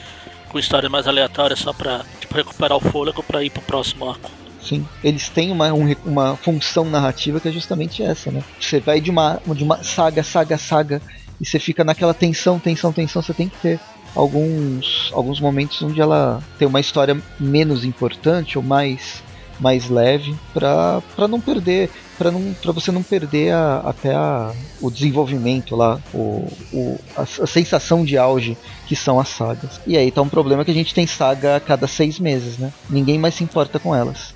com 0.49 0.57
histórias 0.57 0.91
mais 0.91 1.07
aleatórias, 1.07 1.59
só 1.59 1.71
pra 1.71 2.01
tipo, 2.19 2.33
recuperar 2.33 2.75
o 2.75 2.79
fôlego 2.79 3.21
pra 3.21 3.43
ir 3.43 3.51
pro 3.51 3.61
próximo 3.61 4.09
arco. 4.09 4.31
Sim, 4.61 4.83
eles 5.03 5.29
têm 5.29 5.51
uma, 5.51 5.71
um 5.71 5.95
uma 6.03 6.35
função 6.37 6.85
narrativa 6.85 7.39
que 7.39 7.47
é 7.47 7.51
justamente 7.51 8.01
essa, 8.01 8.31
né? 8.31 8.43
Você 8.59 8.79
vai 8.79 8.99
de 8.99 9.11
uma, 9.11 9.39
de 9.45 9.63
uma 9.63 9.83
saga, 9.83 10.23
saga, 10.23 10.57
saga, 10.57 11.01
e 11.39 11.45
você 11.45 11.59
fica 11.59 11.83
naquela 11.83 12.13
tensão, 12.15 12.57
tensão, 12.59 12.91
tensão. 12.91 13.21
Você 13.21 13.33
tem 13.33 13.47
que 13.47 13.57
ter 13.57 13.79
alguns, 14.15 15.11
alguns 15.13 15.39
momentos 15.39 15.81
onde 15.81 16.01
ela 16.01 16.41
tem 16.57 16.67
uma 16.67 16.79
história 16.79 17.15
menos 17.39 17.85
importante 17.85 18.57
ou 18.57 18.63
mais, 18.63 19.23
mais 19.59 19.89
leve 19.89 20.35
pra, 20.53 21.01
pra 21.15 21.27
não 21.27 21.39
perder, 21.41 21.89
pra 22.17 22.31
não 22.31 22.53
para 22.53 22.71
você 22.71 22.91
não 22.91 23.03
perder 23.03 23.53
a- 23.53 23.81
até 23.85 24.13
a, 24.15 24.51
o 24.81 24.89
desenvolvimento 24.89 25.75
lá, 25.75 25.99
o, 26.13 26.47
o, 26.73 26.99
a, 27.17 27.21
a 27.23 27.47
sensação 27.47 28.03
de 28.05 28.17
auge 28.17 28.57
que 28.87 28.95
são 28.95 29.19
as 29.19 29.29
sagas. 29.29 29.79
E 29.85 29.97
aí 29.97 30.11
tá 30.11 30.21
um 30.21 30.29
problema 30.29 30.63
que 30.65 30.71
a 30.71 30.73
gente 30.73 30.93
tem 30.93 31.05
saga 31.05 31.57
a 31.57 31.59
cada 31.59 31.87
seis 31.87 32.19
meses, 32.19 32.57
né? 32.57 32.71
Ninguém 32.89 33.17
mais 33.19 33.35
se 33.35 33.43
importa 33.43 33.79
com 33.79 33.95
elas. 33.95 34.33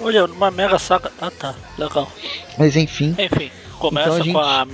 Olha, 0.00 0.24
uma 0.26 0.50
mega 0.50 0.78
saga. 0.78 1.10
Ah 1.20 1.30
tá, 1.30 1.54
legal. 1.78 2.10
Mas 2.58 2.76
enfim, 2.76 3.14
Enfim, 3.18 3.50
começa 3.78 4.08
Então 4.08 4.20
a 4.20 4.24
gente- 4.24 4.32
com 4.32 4.38
a. 4.40 4.66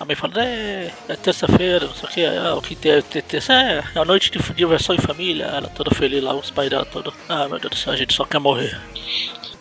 A 0.00 0.04
May 0.06 0.16
falando, 0.16 0.38
é, 0.40 0.90
é 1.08 1.14
terça-feira, 1.14 1.84
não 1.84 1.94
sei 1.94 2.08
o 2.08 2.10
que, 2.10 2.20
é, 2.22 2.52
o 2.54 2.62
que 2.62 2.74
tem, 2.74 3.02
tem, 3.02 3.22
é, 3.50 3.84
é 3.94 3.98
a 3.98 4.04
noite 4.04 4.30
de 4.30 4.38
diversão 4.54 4.94
em 4.94 4.98
família, 4.98 5.44
ela 5.44 5.68
toda 5.68 5.94
feliz 5.94 6.22
lá, 6.22 6.34
os 6.34 6.50
pais 6.50 6.70
dela 6.70 6.86
todos. 6.86 7.12
Ah, 7.28 7.46
meu 7.46 7.60
Deus 7.60 7.70
do 7.70 7.76
céu, 7.76 7.92
a 7.92 7.96
gente 7.96 8.14
só 8.14 8.24
quer 8.24 8.38
morrer. 8.38 8.80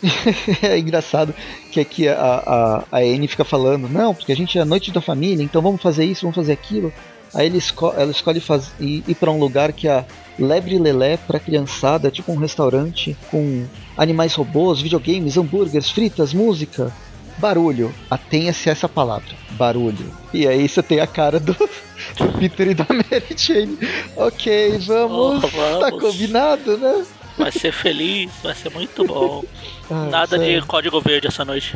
é 0.63 0.79
engraçado 0.79 1.35
que 1.73 1.81
aqui 1.81 2.07
a, 2.07 2.15
a, 2.15 2.83
a 2.89 2.99
Anne 2.99 3.27
fica 3.27 3.43
falando, 3.43 3.89
não, 3.89 4.15
porque 4.15 4.31
a 4.31 4.35
gente 4.35 4.57
é 4.57 4.61
a 4.61 4.65
noite 4.65 4.91
da 4.91 5.01
família, 5.01 5.43
então 5.43 5.61
vamos 5.61 5.81
fazer 5.81 6.05
isso, 6.05 6.21
vamos 6.21 6.37
fazer 6.37 6.53
aquilo. 6.53 6.93
Aí 7.33 7.45
ele 7.45 7.57
esco 7.57 7.93
ela 7.97 8.09
escolhe 8.09 8.39
faz 8.39 8.71
ir, 8.79 9.03
ir 9.05 9.15
para 9.15 9.29
um 9.29 9.37
lugar 9.37 9.73
que 9.73 9.89
a 9.89 10.05
Lebre 10.39 10.79
Lelé 10.79 11.17
para 11.17 11.37
criançada, 11.37 12.09
tipo 12.09 12.31
um 12.31 12.37
restaurante 12.37 13.15
com 13.29 13.67
animais 13.97 14.33
robôs, 14.35 14.79
videogames, 14.79 15.35
hambúrgueres, 15.35 15.89
fritas, 15.91 16.33
música, 16.33 16.93
barulho. 17.39 17.93
Atenha-se 18.09 18.69
a 18.69 18.73
essa 18.73 18.87
palavra, 18.89 19.29
barulho. 19.51 20.11
E 20.33 20.47
aí 20.47 20.67
você 20.67 20.83
tem 20.83 20.99
a 20.99 21.07
cara 21.07 21.39
do, 21.39 21.53
do 22.17 22.39
Peter 22.39 22.67
e 22.69 22.73
da 22.73 22.85
Mary 22.89 23.35
Jane. 23.35 23.77
Ok, 24.15 24.77
vamos. 24.79 25.43
Oh, 25.43 25.47
vamos. 25.47 25.79
Tá 25.79 25.91
combinado, 25.91 26.77
né? 26.77 27.05
Vai 27.37 27.51
ser 27.51 27.71
feliz, 27.71 28.29
vai 28.43 28.53
ser 28.53 28.69
muito 28.71 29.05
bom. 29.05 29.43
Ah, 29.91 30.05
Nada 30.05 30.37
de 30.37 30.45
sério. 30.45 30.67
código 30.67 31.01
verde 31.01 31.25
essa 31.25 31.43
noite. 31.43 31.75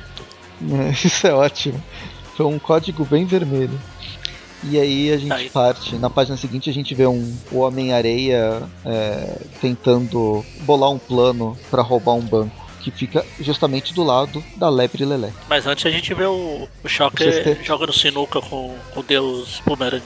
É, 0.72 0.92
Isso 1.04 1.26
é 1.26 1.34
ótimo. 1.34 1.84
Foi 2.38 2.46
um 2.46 2.60
código 2.60 3.04
bem 3.06 3.26
vermelho. 3.26 3.82
E 4.66 4.80
aí 4.80 5.12
a 5.12 5.18
gente 5.18 5.34
Aí. 5.34 5.50
parte. 5.50 5.96
Na 5.96 6.12
página 6.12 6.38
seguinte 6.38 6.70
a 6.70 6.74
gente 6.74 6.94
vê 6.94 7.08
um 7.08 7.36
o 7.52 7.58
Homem-Areia 7.62 8.62
é, 8.86 9.40
tentando 9.60 10.46
bolar 10.62 10.92
um 10.92 11.00
plano 11.00 11.58
para 11.72 11.82
roubar 11.82 12.14
um 12.14 12.22
banco. 12.22 12.63
Que 12.84 12.92
fica 12.92 13.26
justamente 13.40 13.94
do 13.94 14.04
lado 14.04 14.44
da 14.58 14.70
Lebre 14.70 15.06
Lelé. 15.06 15.32
Mas 15.48 15.66
antes 15.66 15.86
a 15.86 15.90
gente 15.90 16.14
vê 16.14 16.26
o, 16.26 16.68
o 16.84 16.88
Shocker 16.90 17.64
jogando 17.64 17.94
sinuca 17.94 18.42
com 18.42 18.78
o 18.94 19.02
deus 19.02 19.62
Boomerang 19.66 20.04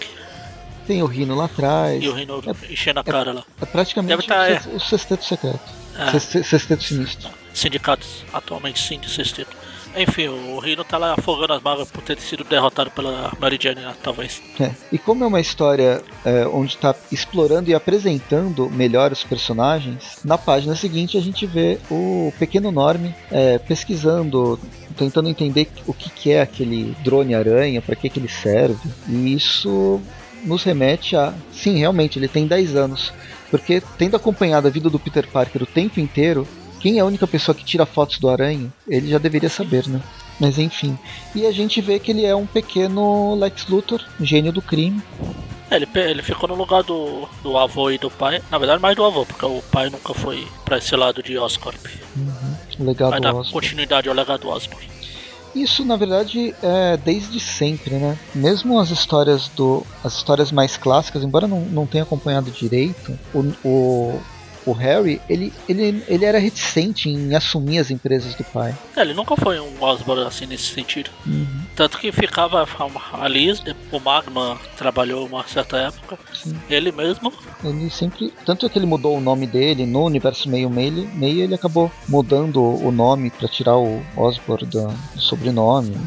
Tem 0.85 1.01
o 1.01 1.07
Rino 1.07 1.33
lá 1.35 1.45
atrás. 1.45 2.03
e 2.03 2.07
o 2.07 2.13
Rino 2.13 2.39
enchendo 2.69 2.99
a 2.99 3.03
cara 3.03 3.33
lá. 3.33 3.43
É 3.59 3.65
praticamente 3.65 4.15
Deve 4.15 4.27
tá, 4.27 4.69
o, 4.69 4.75
o 4.75 4.79
sexteto 4.79 5.25
secreto. 5.25 5.59
É. 5.97 6.11
Sexte- 6.11 6.43
Sexteto 6.43 6.83
sinistro. 6.83 7.29
Sindicatos, 7.51 8.23
atualmente 8.31 8.79
sim, 8.79 8.99
de 8.99 9.09
sexteto. 9.09 9.57
Enfim, 9.97 10.27
o 10.27 10.59
Rino 10.59 10.83
tá 10.83 10.97
lá 10.97 11.15
afogando 11.17 11.53
as 11.53 11.61
mágoas 11.61 11.89
por 11.89 12.03
ter 12.03 12.19
sido 12.19 12.43
derrotado 12.43 12.91
pela 12.91 13.31
Mary 13.39 13.57
Jane, 13.59 13.81
né, 13.81 13.93
talvez. 14.03 14.41
É. 14.59 14.71
E 14.91 14.97
como 14.97 15.23
é 15.23 15.27
uma 15.27 15.41
história 15.41 16.01
é, 16.23 16.45
onde 16.45 16.75
está 16.75 16.95
explorando 17.11 17.69
e 17.69 17.73
apresentando 17.73 18.69
melhor 18.69 19.11
os 19.11 19.23
personagens, 19.23 20.19
na 20.23 20.37
página 20.37 20.75
seguinte 20.75 21.17
a 21.17 21.21
gente 21.21 21.45
vê 21.45 21.79
o 21.89 22.31
pequeno 22.37 22.71
Norme 22.71 23.15
é, 23.31 23.57
pesquisando, 23.57 24.59
tentando 24.95 25.29
entender 25.29 25.67
o 25.87 25.93
que, 25.93 26.09
que 26.09 26.31
é 26.31 26.41
aquele 26.41 26.95
drone 27.03 27.33
aranha, 27.33 27.81
para 27.81 27.95
que, 27.95 28.09
que 28.09 28.19
ele 28.19 28.29
serve. 28.29 28.89
E 29.09 29.33
isso 29.33 29.99
nos 30.43 30.63
remete 30.63 31.15
a. 31.15 31.33
Sim, 31.51 31.77
realmente, 31.77 32.19
ele 32.19 32.27
tem 32.27 32.45
10 32.45 32.75
anos. 32.75 33.11
Porque 33.49 33.81
tendo 33.97 34.15
acompanhado 34.15 34.67
a 34.67 34.71
vida 34.71 34.89
do 34.89 34.99
Peter 34.99 35.27
Parker 35.27 35.63
o 35.63 35.65
tempo 35.65 35.99
inteiro, 35.99 36.47
quem 36.79 36.97
é 36.97 37.01
a 37.01 37.05
única 37.05 37.27
pessoa 37.27 37.55
que 37.55 37.63
tira 37.65 37.85
fotos 37.85 38.19
do 38.19 38.29
aranha, 38.29 38.71
ele 38.87 39.09
já 39.09 39.17
deveria 39.17 39.49
saber, 39.49 39.87
né? 39.87 40.01
Mas 40.39 40.57
enfim. 40.59 40.97
E 41.33 41.45
a 41.45 41.51
gente 41.51 41.81
vê 41.81 41.99
que 41.99 42.11
ele 42.11 42.25
é 42.25 42.35
um 42.35 42.45
pequeno 42.45 43.35
Lex 43.35 43.67
Luthor, 43.67 44.03
gênio 44.19 44.51
do 44.51 44.61
crime. 44.61 45.01
É, 45.69 45.75
ele, 45.75 45.87
ele 45.95 46.21
ficou 46.21 46.47
no 46.47 46.55
lugar 46.55 46.83
do, 46.83 47.27
do 47.43 47.57
avô 47.57 47.89
e 47.89 47.97
do 47.97 48.09
pai. 48.09 48.41
Na 48.49 48.57
verdade, 48.57 48.81
mais 48.81 48.95
do 48.95 49.03
avô, 49.03 49.25
porque 49.25 49.45
o 49.45 49.61
pai 49.71 49.89
nunca 49.89 50.13
foi 50.13 50.47
pra 50.63 50.77
esse 50.77 50.95
lado 50.95 51.21
de 51.21 51.37
Oscorp. 51.37 51.85
O 52.79 52.83
legado 52.83 53.11
Vai 53.11 53.19
dar 53.19 53.33
Osborn. 53.33 53.51
continuidade 53.51 54.07
ao 54.07 54.15
legado 54.15 54.47
Osborn. 54.47 54.87
Isso 55.55 55.83
na 55.83 55.95
verdade 55.95 56.53
é 56.61 56.97
desde 56.97 57.39
sempre, 57.39 57.95
né? 57.95 58.17
Mesmo 58.35 58.79
as 58.79 58.91
histórias 58.91 59.49
do. 59.49 59.83
as 60.03 60.15
histórias 60.15 60.51
mais 60.51 60.77
clássicas, 60.77 61.23
embora 61.23 61.47
não, 61.47 61.61
não 61.61 61.87
tenha 61.87 62.03
acompanhado 62.03 62.51
direito, 62.51 63.17
o, 63.33 63.39
o, 63.67 64.21
o 64.67 64.73
Harry, 64.73 65.19
ele, 65.29 65.51
ele, 65.67 66.03
ele 66.07 66.25
era 66.25 66.37
reticente 66.37 67.09
em 67.09 67.33
assumir 67.33 67.79
as 67.79 67.89
empresas 67.89 68.35
do 68.35 68.43
pai. 68.43 68.75
É, 68.95 69.01
ele 69.01 69.13
nunca 69.13 69.35
foi 69.35 69.59
um 69.59 69.81
Osborn 69.81 70.23
assim 70.25 70.45
nesse 70.45 70.65
sentido. 70.73 71.09
Tanto 71.75 71.97
que 71.97 72.11
ficava 72.11 72.67
a 73.13 73.27
Liz, 73.27 73.61
o 73.91 73.99
Magma 73.99 74.59
trabalhou 74.77 75.25
uma 75.25 75.47
certa 75.47 75.77
época. 75.77 76.17
Sim. 76.33 76.55
Ele 76.69 76.91
mesmo. 76.91 77.31
Ele 77.63 77.89
sempre. 77.89 78.33
Tanto 78.45 78.65
é 78.65 78.69
que 78.69 78.77
ele 78.77 78.85
mudou 78.85 79.17
o 79.17 79.21
nome 79.21 79.47
dele 79.47 79.85
no 79.85 80.03
universo 80.05 80.49
meio 80.49 80.69
meio, 80.69 81.07
meio 81.13 81.41
ele 81.43 81.55
acabou 81.55 81.91
mudando 82.07 82.61
o 82.61 82.91
nome 82.91 83.29
para 83.29 83.47
tirar 83.47 83.77
o 83.77 84.01
Osborn 84.15 84.65
da- 84.67 84.87
do 85.15 85.21
sobrenome, 85.21 85.97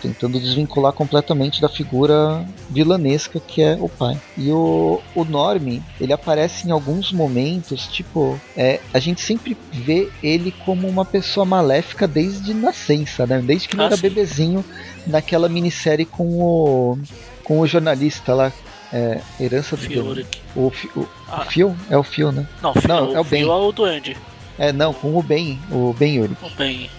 tentando 0.00 0.38
desvincular 0.40 0.92
completamente 0.92 1.60
da 1.60 1.68
figura 1.68 2.44
vilanesca 2.70 3.40
que 3.40 3.62
é 3.62 3.76
o 3.80 3.88
pai. 3.88 4.18
E 4.36 4.50
o, 4.50 5.00
o 5.14 5.24
Norme, 5.24 5.82
ele 6.00 6.12
aparece 6.12 6.66
em 6.68 6.70
alguns 6.70 7.12
momentos, 7.12 7.86
tipo, 7.88 8.40
é, 8.56 8.80
a 8.92 8.98
gente 8.98 9.20
sempre 9.20 9.56
vê 9.72 10.08
ele 10.22 10.52
como 10.64 10.86
uma 10.88 11.04
pessoa 11.04 11.44
maléfica 11.46 12.06
desde 12.06 12.52
nascença, 12.54 13.26
né? 13.26 13.40
Desde 13.44 13.68
que 13.68 13.74
ele 13.74 13.82
Ah, 13.82 13.86
era 13.86 13.96
sim. 13.96 14.02
bebezinho 14.02 14.64
naquela 15.06 15.48
minissérie 15.48 16.04
com 16.04 16.26
o 16.40 16.98
com 17.44 17.60
o 17.60 17.66
jornalista 17.66 18.34
lá, 18.34 18.52
é, 18.92 19.20
Herança 19.40 19.74
do. 19.74 19.82
Fury. 19.82 20.26
O, 20.54 20.70
o, 20.96 21.08
Ah. 21.26 21.40
o 21.42 21.44
Phil? 21.50 21.76
É 21.88 21.96
o 21.96 22.02
Phil, 22.02 22.30
né? 22.30 22.46
Não, 22.62 22.74
Phil, 22.74 22.88
Não, 22.88 23.08
o 23.10 23.16
é 23.16 23.20
o 23.20 23.24
Ben. 23.24 23.40
Phil 23.42 23.52
é 23.52 23.56
o 23.56 23.72
Duende. 23.72 24.16
É, 24.58 24.72
não, 24.72 24.92
com 24.92 25.16
o 25.16 25.22
Ben, 25.22 25.58
o 25.70 25.94
Ben 25.98 26.16
Yuri. 26.16 26.36
O 26.42 26.50
Ben, 26.50 26.90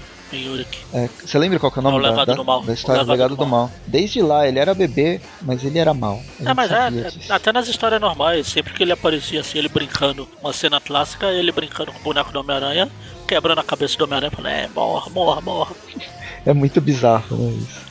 É, 0.93 1.09
você 1.25 1.37
lembra 1.37 1.59
qual 1.59 1.71
que 1.71 1.79
é 1.79 1.81
o 1.81 1.83
nome 1.83 1.97
É 1.97 1.99
o 1.99 2.03
da, 2.03 2.09
Legado 2.09 2.27
da, 2.27 2.33
do 2.33 2.45
Mal. 2.45 2.63
da 2.63 2.73
história 2.73 3.01
O 3.01 3.05
do 3.05 3.11
Legado 3.11 3.35
do 3.35 3.45
Mal? 3.45 3.71
Desde 3.87 4.21
lá, 4.21 4.47
ele 4.47 4.59
era 4.59 4.73
bebê, 4.73 5.19
mas 5.41 5.63
ele 5.63 5.79
era 5.79 5.93
mal. 5.93 6.21
A 6.45 6.51
É, 6.51 6.53
mas 6.53 6.71
é, 6.71 6.89
disso. 6.91 7.33
até 7.33 7.51
nas 7.51 7.67
histórias 7.67 7.99
normais, 7.99 8.47
sempre 8.47 8.73
que 8.73 8.83
ele 8.83 8.91
aparecia 8.91 9.41
assim, 9.41 9.57
ele 9.57 9.69
brincando, 9.69 10.27
uma 10.41 10.53
cena 10.53 10.79
clássica, 10.79 11.27
ele 11.31 11.51
brincando 11.51 11.91
com 11.91 11.99
o 11.99 12.03
boneco 12.03 12.31
do 12.31 12.39
Homem-Aranha, 12.39 12.89
quebrando 13.27 13.59
a 13.59 13.63
cabeça 13.63 13.97
do 13.97 14.03
Homem-Aranha, 14.03 14.31
falando, 14.31 14.51
é, 14.51 14.67
morra, 14.73 15.09
morra, 15.09 15.41
morra. 15.41 15.75
É 16.45 16.53
muito 16.53 16.79
bizarro, 16.79 17.35
né, 17.35 17.51
isso. 17.51 17.89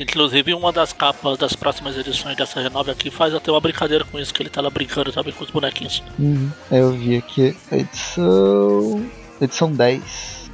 Inclusive, 0.00 0.54
uma 0.54 0.72
das 0.72 0.92
capas 0.92 1.36
das 1.36 1.54
próximas 1.54 1.96
edições 1.98 2.36
dessa 2.36 2.60
renove 2.60 2.90
aqui 2.90 3.10
faz 3.10 3.34
até 3.34 3.50
uma 3.50 3.60
brincadeira 3.60 4.04
com 4.04 4.18
isso, 4.18 4.32
que 4.32 4.42
ele 4.42 4.48
tá 4.48 4.60
lá 4.60 4.70
brincando 4.70 5.12
também 5.12 5.32
com 5.32 5.44
os 5.44 5.50
bonequinhos. 5.50 6.02
Uhum. 6.18 6.50
É, 6.70 6.80
Eu 6.80 6.92
vi 6.92 7.16
aqui 7.16 7.56
edição. 7.70 9.04
Edição 9.40 9.70
10. 9.72 10.47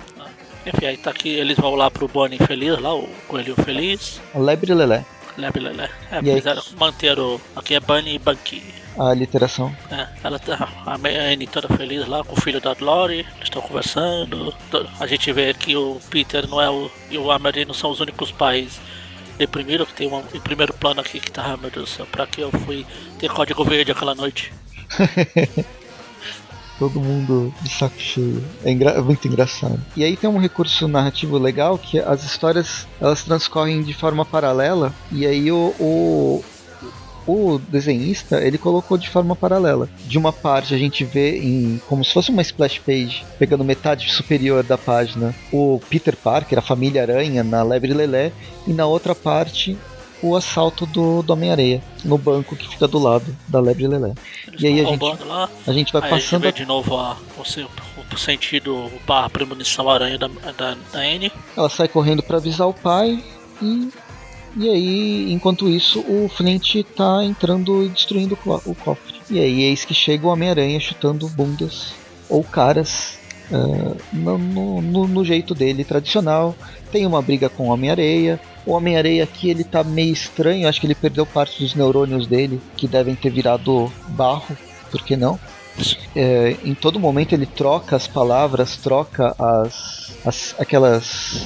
Enfim, 0.67 0.87
aí 0.87 0.97
tá 0.97 1.11
aqui, 1.11 1.29
eles 1.29 1.57
vão 1.59 1.75
lá 1.75 1.91
pro 1.91 2.09
Bonnie 2.09 2.39
Feliz, 2.39 2.79
lá, 2.81 2.95
o 2.95 3.09
Coelhinho 3.29 3.57
Feliz, 3.57 4.21
Lebre 4.35 4.73
Lelé, 4.73 5.05
Lebe 5.37 5.61
Lelé. 5.61 5.91
É, 6.11 6.21
E 6.23 6.31
aí? 6.31 6.37
fizeram, 6.37 6.63
manteram, 6.79 7.41
aqui 7.55 7.75
é 7.75 7.81
Bunny 7.81 8.15
e 8.15 8.19
Bunky. 8.19 8.63
a 8.99 9.13
literação. 9.13 9.75
É, 9.91 10.07
ela 10.23 10.39
tá, 10.39 10.69
a 10.87 10.95
Anne 10.95 11.47
toda 11.49 11.69
feliz 11.77 12.07
lá 12.07 12.23
com 12.25 12.35
o 12.35 12.41
filho 12.41 12.61
da 12.61 12.75
Lori, 12.81 13.19
eles 13.19 13.43
estão 13.43 13.61
conversando. 13.61 14.55
A 15.01 15.07
gente 15.07 15.33
vê 15.33 15.53
que 15.53 15.77
o 15.77 15.99
Peter 16.09 16.49
não 16.49 16.61
é 16.61 16.71
o, 16.71 16.91
e 17.11 17.19
o 17.19 17.31
Amelie 17.31 17.65
não 17.65 17.75
são 17.75 17.91
os 17.91 18.01
únicos 18.01 18.31
pais 18.31 18.81
deprimidos, 19.37 19.89
que 19.89 19.95
tem 19.95 20.07
um 20.09 20.23
em 20.33 20.41
primeiro 20.41 20.73
plano 20.73 21.01
aqui 21.01 21.19
que 21.19 21.31
tá, 21.33 21.43
ah, 21.45 21.57
meu 21.57 21.69
Deus 21.71 21.91
do 21.91 21.93
céu, 21.97 22.07
pra 22.07 22.27
que 22.27 22.41
eu 22.41 22.51
fui 22.53 22.87
ter 23.19 23.29
código 23.29 23.65
verde 23.65 23.91
aquela 23.91 24.15
noite? 24.15 24.53
Todo 26.79 27.01
mundo 27.01 27.55
de 27.63 27.69
saco 27.69 27.99
cheio. 27.99 28.43
É, 28.65 28.71
engra- 28.71 28.91
é 28.93 29.01
muito 29.01 29.27
engraçado. 29.29 29.81
E 29.97 30.03
aí 30.03 30.17
tem 30.17 30.29
um 30.29 30.39
recurso 30.39 30.89
narrativo 30.89 31.39
legal 31.39 31.79
que 31.79 31.99
as 32.01 32.25
histórias 32.25 32.87
elas 33.01 33.23
transcorrem 33.23 33.83
de 33.83 33.95
forma 33.95 34.25
paralela. 34.25 34.93
E 35.13 35.25
aí 35.25 35.53
o, 35.53 35.73
o, 35.79 36.45
o 37.27 37.59
desenhista 37.69 38.41
ele 38.45 38.59
colocou 38.59 38.99
de 38.99 39.09
forma 39.09 39.37
paralela. 39.37 39.89
De 40.07 40.19
uma 40.19 40.33
parte 40.33 40.75
a 40.75 40.79
gente 40.79 41.05
vê 41.05 41.39
em 41.39 41.81
como 41.89 42.05
se 42.05 42.13
fosse 42.13 42.31
uma 42.31 42.43
splash 42.43 42.81
page, 42.81 43.25
pegando 43.39 43.63
metade 43.65 44.13
superior 44.13 44.65
da 44.65 44.77
página, 44.77 45.33
o 45.53 45.81
Peter 45.89 46.17
Parker, 46.17 46.59
a 46.59 46.63
família 46.63 47.03
Aranha 47.03 47.45
na 47.45 47.63
Lebre 47.63 47.95
Lelé, 47.95 48.33
e 48.67 48.73
na 48.73 48.85
outra 48.85 49.15
parte 49.15 49.77
o 50.27 50.37
assalto 50.37 50.87
do, 50.87 51.23
do 51.23 51.33
Homem-Areia 51.33 51.83
no 52.05 52.17
banco 52.17 52.57
que 52.57 52.67
fica 52.69 52.89
do 52.89 52.99
lado 52.99 53.37
da 53.47 53.61
Lebre 53.61 53.87
Lelé. 53.87 54.15
Eles 54.49 54.63
E 54.63 54.67
aí 54.67 54.81
a 54.81 54.85
gente- 54.85 55.25
lá. 55.25 55.49
A 55.67 55.73
gente 55.73 55.93
vai 55.93 56.03
Aí 56.03 56.09
a 56.09 56.15
gente 56.15 56.25
passando 56.25 56.43
vê 56.43 56.53
de 56.53 56.65
novo 56.65 56.97
a, 56.97 57.17
o, 57.37 58.15
o 58.15 58.19
sentido 58.19 58.91
barra 59.07 59.29
premonição 59.29 59.89
aranha 59.89 60.19
da, 60.19 60.29
da, 60.29 60.77
da 60.93 60.99
Anne. 60.99 61.31
Ela 61.57 61.69
sai 61.69 61.89
correndo 61.89 62.23
para 62.23 62.39
avisar 62.39 62.67
o 62.69 62.75
pai 62.75 63.23
e 63.63 63.89
e 64.57 64.69
aí, 64.71 65.33
enquanto 65.33 65.69
isso, 65.69 65.99
o 65.99 66.29
Flint 66.29 66.85
tá 66.97 67.25
entrando 67.25 67.83
e 67.83 67.89
destruindo 67.89 68.39
o 68.47 68.61
o 68.65 68.75
cofre. 68.77 69.15
E 69.29 69.41
aí, 69.41 69.65
eis 69.65 69.85
que 69.85 69.93
chega 69.93 70.29
o 70.29 70.31
Homem-Aranha 70.31 70.79
chutando 70.79 71.29
bundas 71.29 71.93
ou 72.29 72.45
caras 72.45 73.19
ah, 73.53 73.95
no, 74.13 74.39
no- 74.39 75.07
no- 75.09 75.25
jeito 75.25 75.55
dele 75.55 75.85
tradicional. 75.85 76.55
Tem 76.93 77.07
uma 77.07 77.21
briga 77.23 77.49
com 77.49 77.69
o 77.69 77.73
Homem-Areia. 77.73 78.39
O 78.67 78.73
Homem-Areia 78.73 79.25
aqui 79.25 79.51
ele 79.51 79.65
tá 79.65 79.83
meio 79.85 80.13
estranho, 80.13 80.69
acho 80.69 80.81
que 80.81 80.87
ele 80.87 80.95
perdeu 80.95 81.27
parte 81.27 81.63
dos 81.63 81.75
neurônios 81.75 82.27
dele, 82.27 82.61
que 82.77 82.87
devem 82.89 83.15
ter 83.15 83.31
virado 83.31 83.93
barro, 84.09 84.57
por 84.91 85.03
que 85.03 85.17
não? 85.17 85.39
É, 86.15 86.57
em 86.65 86.73
todo 86.73 87.01
momento 87.01 87.33
ele 87.33 87.47
troca 87.47 87.97
as 87.97 88.07
palavras, 88.07 88.77
troca 88.77 89.35
as, 89.37 90.13
as 90.25 90.55
aquelas 90.57 91.43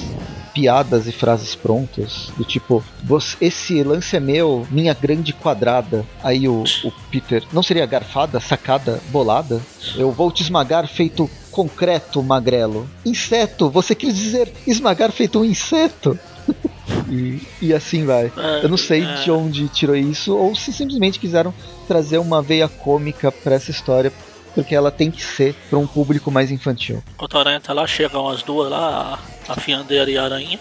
piadas 0.53 1.07
e 1.07 1.11
frases 1.11 1.55
prontas, 1.55 2.31
do 2.37 2.43
tipo, 2.43 2.83
"Você- 3.03 3.35
esse 3.41 3.81
lance 3.83 4.15
é 4.15 4.19
meu, 4.19 4.67
minha 4.69 4.93
grande 4.93 5.33
quadrada. 5.33 6.05
Aí 6.23 6.47
o, 6.47 6.63
o 6.83 6.91
Peter, 7.09 7.43
não 7.51 7.63
seria 7.63 7.85
garfada, 7.87 8.39
sacada, 8.39 8.99
bolada? 9.09 9.59
Eu 9.95 10.11
vou 10.11 10.31
te 10.31 10.43
esmagar 10.43 10.87
feito 10.87 11.27
concreto, 11.51 12.21
magrelo. 12.23 12.89
Inseto, 13.05 13.69
você 13.69 13.93
quis 13.95 14.15
dizer 14.15 14.51
esmagar 14.65 15.11
feito 15.11 15.39
um 15.39 15.45
inseto? 15.45 16.17
E, 17.07 17.41
e 17.61 17.73
assim 17.73 18.05
vai. 18.05 18.31
É, 18.37 18.63
Eu 18.63 18.69
não 18.69 18.77
sei 18.77 19.03
é. 19.03 19.13
de 19.15 19.31
onde 19.31 19.67
tirou 19.69 19.95
isso, 19.95 20.35
ou 20.35 20.55
se 20.55 20.71
simplesmente 20.71 21.19
quiseram 21.19 21.53
trazer 21.87 22.17
uma 22.19 22.41
veia 22.41 22.67
cômica 22.67 23.31
pra 23.31 23.55
essa 23.55 23.71
história, 23.71 24.11
porque 24.53 24.75
ela 24.75 24.91
tem 24.91 25.09
que 25.09 25.23
ser 25.23 25.55
pra 25.69 25.79
um 25.79 25.87
público 25.87 26.29
mais 26.31 26.51
infantil. 26.51 27.03
Enquanto 27.13 27.37
a 27.37 27.39
aranha 27.41 27.59
tá 27.61 27.73
lá, 27.73 27.85
chegam 27.87 28.27
as 28.27 28.43
duas 28.43 28.69
lá, 28.69 29.19
a, 29.47 29.53
a 29.53 29.55
fiandeira 29.55 30.09
e 30.09 30.17
a 30.17 30.23
aranha. 30.23 30.59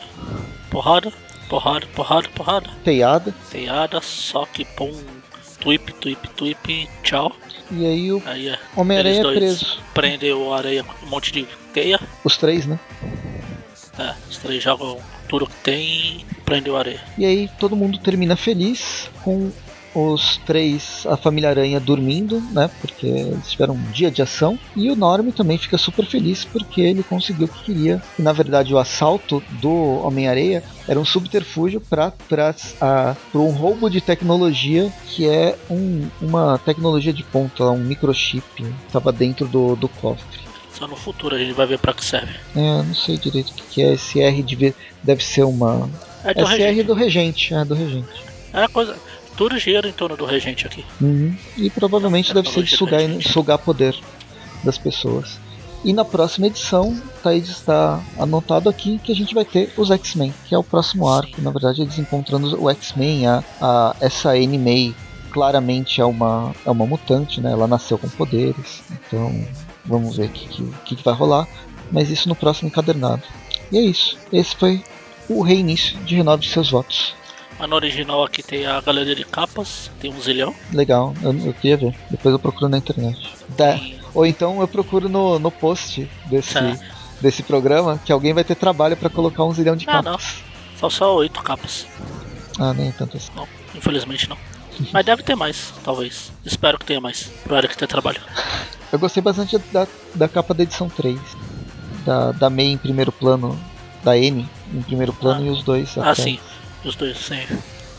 Porrada, 0.70 1.12
porrada, 1.48 1.86
porrada, 1.94 2.28
porrada. 2.34 2.70
Teiada. 2.84 3.34
Teiada, 3.50 4.00
só 4.02 4.46
que 4.46 4.64
pum, 4.64 4.92
twip, 5.60 5.92
twip, 5.94 6.28
twip, 6.30 6.88
tchau. 7.02 7.34
E 7.70 7.86
aí 7.86 8.12
o 8.12 8.22
Aí 8.24 8.48
é. 8.48 8.58
Homem-Aranha 8.76 9.20
é 9.20 9.34
preso. 9.34 9.78
prendem 9.92 10.32
o 10.32 10.52
areia 10.54 10.82
com 10.82 11.06
um 11.06 11.10
monte 11.10 11.30
de 11.32 11.46
teia. 11.72 12.00
Os 12.24 12.36
três, 12.36 12.66
né? 12.66 12.78
É, 13.98 14.14
os 14.30 14.38
três 14.38 14.62
jogam 14.62 14.98
tudo 15.28 15.46
que 15.46 15.56
tem 15.62 16.24
e 16.30 16.34
prendem 16.44 16.72
o 16.72 16.76
areia. 16.76 17.00
E 17.18 17.24
aí 17.26 17.50
todo 17.58 17.76
mundo 17.76 17.98
termina 17.98 18.36
feliz 18.36 19.10
com 19.22 19.50
os 19.94 20.36
três, 20.46 21.06
a 21.06 21.16
família 21.16 21.50
Aranha 21.50 21.80
dormindo, 21.80 22.40
né? 22.52 22.70
Porque 22.80 23.06
eles 23.06 23.50
tiveram 23.50 23.74
um 23.74 23.90
dia 23.90 24.10
de 24.10 24.22
ação. 24.22 24.58
E 24.76 24.90
o 24.90 24.96
Norm 24.96 25.30
também 25.30 25.58
fica 25.58 25.76
super 25.78 26.04
feliz 26.06 26.44
porque 26.44 26.80
ele 26.80 27.02
conseguiu 27.02 27.46
o 27.46 27.48
que 27.48 27.64
queria. 27.64 28.02
E 28.18 28.22
na 28.22 28.32
verdade 28.32 28.72
o 28.74 28.78
assalto 28.78 29.42
do 29.60 29.72
Homem-Areia 30.06 30.62
era 30.86 30.98
um 31.00 31.04
subterfúgio 31.04 31.80
para 31.80 32.12
um 33.34 33.50
roubo 33.50 33.88
de 33.90 34.00
tecnologia 34.00 34.92
que 35.06 35.28
é 35.28 35.56
um- 35.70 36.08
uma 36.20 36.58
tecnologia 36.58 37.12
de 37.12 37.22
ponta, 37.22 37.64
um 37.64 37.78
microchip 37.78 38.44
estava 38.86 39.12
dentro 39.12 39.46
do, 39.46 39.74
do 39.76 39.88
cofre. 39.88 40.38
Só 40.72 40.86
no 40.86 40.94
futuro 40.96 41.34
a 41.34 41.38
gente 41.38 41.52
vai 41.52 41.66
ver 41.66 41.78
pra 41.78 41.92
que 41.92 42.04
serve. 42.04 42.34
É, 42.54 42.82
não 42.82 42.94
sei 42.94 43.16
direito 43.16 43.50
o 43.50 43.54
que, 43.54 43.62
que 43.62 43.82
é. 43.82 43.94
Esse 43.94 44.20
R 44.20 44.42
deve, 44.42 44.74
deve 45.02 45.24
ser 45.24 45.42
uma. 45.42 45.90
É 46.24 46.32
do 46.34 46.42
Esse 46.42 46.52
R 46.54 46.64
regente. 46.66 46.82
do 46.84 46.94
regente, 46.94 47.54
é 47.54 47.64
do 47.64 47.74
regente. 47.74 48.22
É 48.52 48.68
coisa. 48.68 48.96
Tudo 49.38 49.56
gira 49.56 49.88
em 49.88 49.92
torno 49.92 50.16
do 50.16 50.24
regente 50.24 50.66
aqui. 50.66 50.84
Uhum. 51.00 51.32
E 51.56 51.70
provavelmente 51.70 52.34
deve 52.34 52.50
ser 52.50 52.64
de 52.64 52.76
sugar, 52.76 53.00
sugar 53.22 53.58
poder 53.58 53.96
das 54.64 54.76
pessoas. 54.76 55.38
E 55.84 55.92
na 55.92 56.04
próxima 56.04 56.48
edição, 56.48 57.00
Thaís 57.22 57.48
está 57.48 58.02
anotado 58.18 58.68
aqui 58.68 58.98
que 58.98 59.12
a 59.12 59.14
gente 59.14 59.32
vai 59.36 59.44
ter 59.44 59.72
os 59.76 59.92
X-Men, 59.92 60.34
que 60.48 60.56
é 60.56 60.58
o 60.58 60.64
próximo 60.64 61.06
arco. 61.06 61.40
Na 61.40 61.52
verdade, 61.52 61.82
eles 61.82 61.96
encontrando 62.00 62.60
o 62.60 62.68
X-Men, 62.68 63.28
a, 63.28 63.44
a, 63.60 63.96
essa 64.00 64.30
May 64.30 64.92
claramente 65.30 66.00
é 66.00 66.04
uma, 66.04 66.52
é 66.66 66.70
uma 66.72 66.84
mutante, 66.84 67.40
né? 67.40 67.52
Ela 67.52 67.68
nasceu 67.68 67.96
com 67.96 68.08
poderes. 68.08 68.82
Então, 68.90 69.46
vamos 69.84 70.16
ver 70.16 70.26
o 70.26 70.30
que, 70.30 70.48
que, 70.48 70.64
que 70.84 70.96
que 70.96 71.04
vai 71.04 71.14
rolar. 71.14 71.46
Mas 71.92 72.10
isso 72.10 72.28
no 72.28 72.34
próximo 72.34 72.70
encadernado. 72.70 73.22
E 73.70 73.78
é 73.78 73.82
isso. 73.82 74.18
Esse 74.32 74.56
foi 74.56 74.82
o 75.28 75.42
reinício 75.42 75.96
de 75.98 76.16
Renove 76.16 76.44
Seus 76.44 76.72
Votos. 76.72 77.14
Mas 77.58 77.68
no 77.68 77.76
original 77.76 78.22
aqui 78.24 78.42
tem 78.42 78.66
a 78.66 78.80
galeria 78.80 79.14
de 79.14 79.24
capas, 79.24 79.90
tem 80.00 80.12
um 80.12 80.20
zilhão. 80.20 80.54
Legal, 80.72 81.12
eu, 81.22 81.32
eu 81.46 81.54
queria 81.54 81.76
ver. 81.76 81.94
Depois 82.10 82.32
eu 82.32 82.38
procuro 82.38 82.68
na 82.68 82.78
internet. 82.78 83.34
E- 83.58 83.98
Ou 84.14 84.24
então 84.26 84.60
eu 84.60 84.68
procuro 84.68 85.08
no, 85.08 85.38
no 85.38 85.50
post 85.50 86.08
desse, 86.26 86.54
Tá. 86.54 86.76
desse 87.20 87.42
programa 87.42 87.98
que 88.04 88.12
alguém 88.12 88.32
vai 88.32 88.44
ter 88.44 88.54
trabalho 88.54 88.96
pra 88.96 89.10
colocar 89.10 89.44
um 89.44 89.52
zilhão 89.52 89.74
de 89.76 89.84
Ah, 89.88 90.02
capas. 90.02 90.36
São 90.78 90.88
só 90.88 91.14
oito 91.16 91.42
capas. 91.42 91.86
Ah, 92.58 92.72
nem 92.72 92.92
tanto 92.92 93.16
assim. 93.16 93.30
Não, 93.34 93.46
infelizmente 93.74 94.28
não. 94.28 94.36
Mas 94.92 95.04
deve 95.04 95.24
ter 95.24 95.34
mais, 95.34 95.72
talvez. 95.84 96.30
Espero 96.44 96.78
que 96.78 96.84
tenha 96.86 97.00
mais. 97.00 97.24
Pro 97.42 97.56
Eric 97.56 97.76
ter 97.76 97.86
trabalho. 97.88 98.20
Eu 98.92 98.98
gostei 98.98 99.20
bastante 99.22 99.58
da, 99.72 99.86
da 100.14 100.28
capa 100.28 100.54
da 100.54 100.62
edição 100.62 100.88
3. 100.88 101.18
Da, 102.06 102.30
da 102.32 102.48
May 102.48 102.66
em 102.66 102.78
primeiro 102.78 103.10
plano, 103.12 103.58
da 104.02 104.16
N 104.16 104.48
em 104.72 104.82
primeiro 104.82 105.12
plano 105.12 105.40
Ah. 105.42 105.46
e 105.46 105.50
os 105.50 105.62
dois 105.64 105.88
Ah, 105.98 106.00
atrás. 106.00 106.18
sim. 106.18 106.38
Dois, 106.96 107.16
sim. 107.18 107.40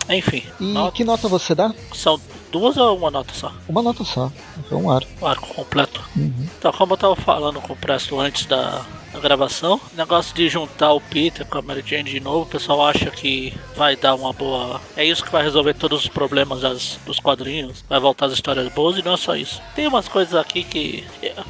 Enfim. 0.10 0.44
E 0.60 0.64
nota- 0.74 0.92
que 0.96 1.04
nota 1.04 1.28
você 1.28 1.54
dá? 1.54 1.72
São 1.94 2.20
duas 2.52 2.76
ou 2.78 2.98
uma 2.98 3.12
nota 3.12 3.32
só? 3.34 3.52
Uma 3.68 3.82
nota 3.84 4.04
só. 4.04 4.32
Foi 4.68 4.78
um 4.78 4.90
arco. 4.90 5.08
O 5.22 5.28
arco 5.28 5.54
completo. 5.54 6.02
Uhum. 6.16 6.48
Então, 6.58 6.72
como 6.72 6.94
eu 6.94 6.98
tava 6.98 7.16
falando 7.16 7.62
com 7.62 7.74
o 7.74 7.76
Presto 7.76 8.20
antes 8.20 8.48
da, 8.48 8.84
da 9.14 9.20
gravação, 9.20 9.80
o 9.94 9.96
negócio 9.96 10.34
de 10.34 10.50
juntar 10.50 10.94
o 10.94 11.00
Peter 11.02 11.46
com 11.46 11.60
a 11.60 11.62
Mary 11.62 11.84
Jane 11.86 12.10
de 12.10 12.20
novo, 12.20 12.42
o 12.42 12.46
pessoal 12.48 12.88
acha 12.88 13.12
que 13.12 13.54
vai 13.76 13.96
dar 13.96 14.16
uma 14.16 14.34
boa. 14.34 14.82
É 14.98 15.06
isso 15.06 15.24
que 15.24 15.32
vai 15.32 15.44
resolver 15.44 15.76
todos 15.76 16.02
os 16.02 16.08
problemas 16.08 16.62
das- 16.62 16.98
dos 17.06 17.20
quadrinhos, 17.20 17.84
vai 17.88 18.00
voltar 18.00 18.26
as 18.26 18.34
histórias 18.34 18.68
boas 18.74 18.98
e 18.98 19.04
não 19.06 19.14
é 19.14 19.18
só 19.18 19.36
isso. 19.36 19.62
Tem 19.76 19.86
umas 19.88 20.08
coisas 20.08 20.34
aqui 20.34 20.64
que, 20.64 21.04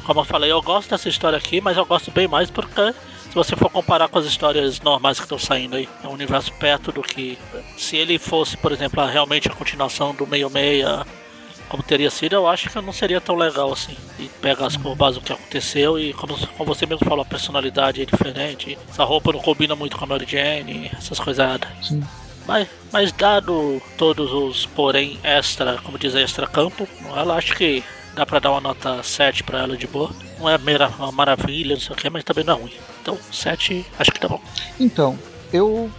como 0.06 0.20
eu 0.20 0.26
falei, 0.26 0.52
eu 0.52 0.62
gosto 0.62 0.90
dessa 0.90 1.08
história 1.08 1.38
aqui, 1.38 1.62
mas 1.62 1.78
eu 1.78 1.86
gosto 1.86 2.12
bem 2.12 2.28
mais 2.28 2.50
porque. 2.52 2.94
Se 3.30 3.36
você 3.36 3.56
for 3.56 3.70
comparar 3.70 4.08
com 4.08 4.18
as 4.18 4.26
histórias 4.26 4.82
normais 4.82 5.18
que 5.20 5.26
estão 5.26 5.38
saindo 5.38 5.76
aí, 5.76 5.88
é 6.04 6.08
um 6.08 6.14
universo 6.14 6.52
perto 6.54 6.92
do 6.92 7.04
que. 7.04 7.38
Se 7.78 7.96
ele 7.96 8.18
fosse, 8.18 8.58
por 8.58 8.72
exemplo, 8.72 9.06
realmente 9.06 9.48
a 9.48 9.54
continuação 9.54 10.16
do 10.16 10.26
Meio 10.26 10.50
Meia, 10.50 11.06
como 11.70 11.84
teria 11.84 12.10
sido, 12.10 12.34
eu 12.34 12.48
acho 12.48 12.70
que 12.70 12.82
não 12.82 12.92
seria 12.92 13.22
tão 13.22 13.36
legal 13.36 13.72
assim. 13.72 13.96
E 14.18 14.28
pega 14.42 14.66
as 14.66 14.76
base 14.76 15.20
do 15.20 15.24
que 15.24 15.32
aconteceu 15.32 16.00
e 16.00 16.12
como, 16.14 16.36
como 16.58 16.74
você 16.74 16.88
mesmo 16.88 17.08
falou, 17.08 17.22
a 17.22 17.26
personalidade 17.26 18.02
é 18.02 18.06
diferente. 18.06 18.76
Essa 18.90 19.04
roupa 19.04 19.32
não 19.32 19.40
combina 19.40 19.76
muito 19.76 19.96
com 19.96 20.06
a 20.06 20.08
Mary 20.08 20.26
Jane, 20.28 20.90
essas 20.98 21.20
coisas. 21.20 21.46
Sim. 21.84 22.04
Mas, 22.48 22.68
mas 22.92 23.12
dado 23.12 23.80
todos 23.96 24.34
os 24.34 24.66
porém 24.66 25.20
extra, 25.24 25.78
como 25.84 26.00
diz 26.00 26.16
extra 26.16 26.48
campo, 26.48 26.90
ela 27.16 27.36
acho 27.36 27.56
que 27.56 27.84
dá 28.16 28.26
pra 28.26 28.40
dar 28.40 28.50
uma 28.50 28.62
nota 28.62 29.04
7 29.04 29.44
pra 29.44 29.60
ela 29.60 29.78
de 29.78 29.86
boa. 29.86 30.10
Não 30.40 30.50
é 30.50 30.58
uma 30.98 31.12
maravilha, 31.12 31.76
não 31.76 31.82
sei 31.82 31.94
o 31.94 31.98
que, 31.98 32.10
mas 32.10 32.24
também 32.24 32.44
não 32.44 32.54
é 32.56 32.58
ruim. 32.62 32.74
Então 33.02 33.18
7 33.32 33.86
acho 34.00 34.12
que 34.12 34.20
tá 34.20 34.28
bom. 34.28 34.42
Então, 34.80 35.18
eu 35.54 35.90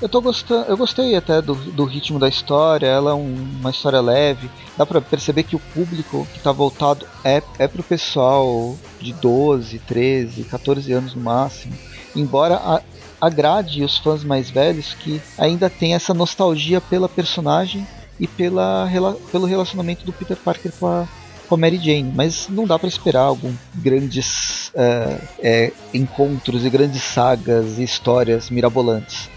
eu 0.00 0.08
tô 0.08 0.20
gostando, 0.20 0.66
eu 0.68 0.76
gostei 0.76 1.14
até 1.14 1.40
do, 1.40 1.54
do 1.54 1.84
ritmo 1.84 2.18
da 2.18 2.28
história, 2.28 2.86
ela 2.88 3.12
é 3.12 3.14
um- 3.14 3.56
uma 3.60 3.70
história 3.70 4.00
leve. 4.00 4.50
Dá 4.76 4.84
pra 4.84 5.00
perceber 5.00 5.44
que 5.44 5.54
o 5.54 5.60
público 5.60 6.26
que 6.34 6.40
tá 6.40 6.50
voltado 6.50 7.06
é 7.24 7.40
é 7.58 7.68
pro 7.68 7.82
pessoal 7.84 8.76
de 9.00 9.12
12, 9.12 9.78
13, 9.80 10.42
14 10.44 10.92
anos 10.92 11.14
no 11.14 11.22
máximo. 11.22 11.72
Embora 12.16 12.56
a- 12.56 12.82
agrade 13.20 13.84
os 13.84 13.96
fãs 13.98 14.24
mais 14.24 14.50
velhos 14.50 14.92
que 14.94 15.22
ainda 15.38 15.70
tem 15.70 15.94
essa 15.94 16.12
nostalgia 16.12 16.80
pela 16.80 17.08
personagem 17.08 17.86
e 18.18 18.26
pela, 18.26 18.88
pelo 19.30 19.46
relacionamento 19.46 20.04
do 20.04 20.12
Peter 20.12 20.36
Parker 20.36 20.72
com 20.80 20.86
a, 20.88 21.06
com 21.52 21.56
a 21.56 21.58
Mary 21.58 21.76
Jane, 21.76 22.10
mas 22.14 22.48
não 22.48 22.66
dá 22.66 22.78
pra 22.78 22.88
esperar 22.88 23.24
algum 23.24 23.52
grandes 23.74 24.72
é, 24.74 25.18
é, 25.38 25.72
encontros 25.92 26.64
e 26.64 26.70
grandes 26.70 27.02
sagas 27.02 27.78
e 27.78 27.82
histórias 27.82 28.48
mirabolantes. 28.48 29.28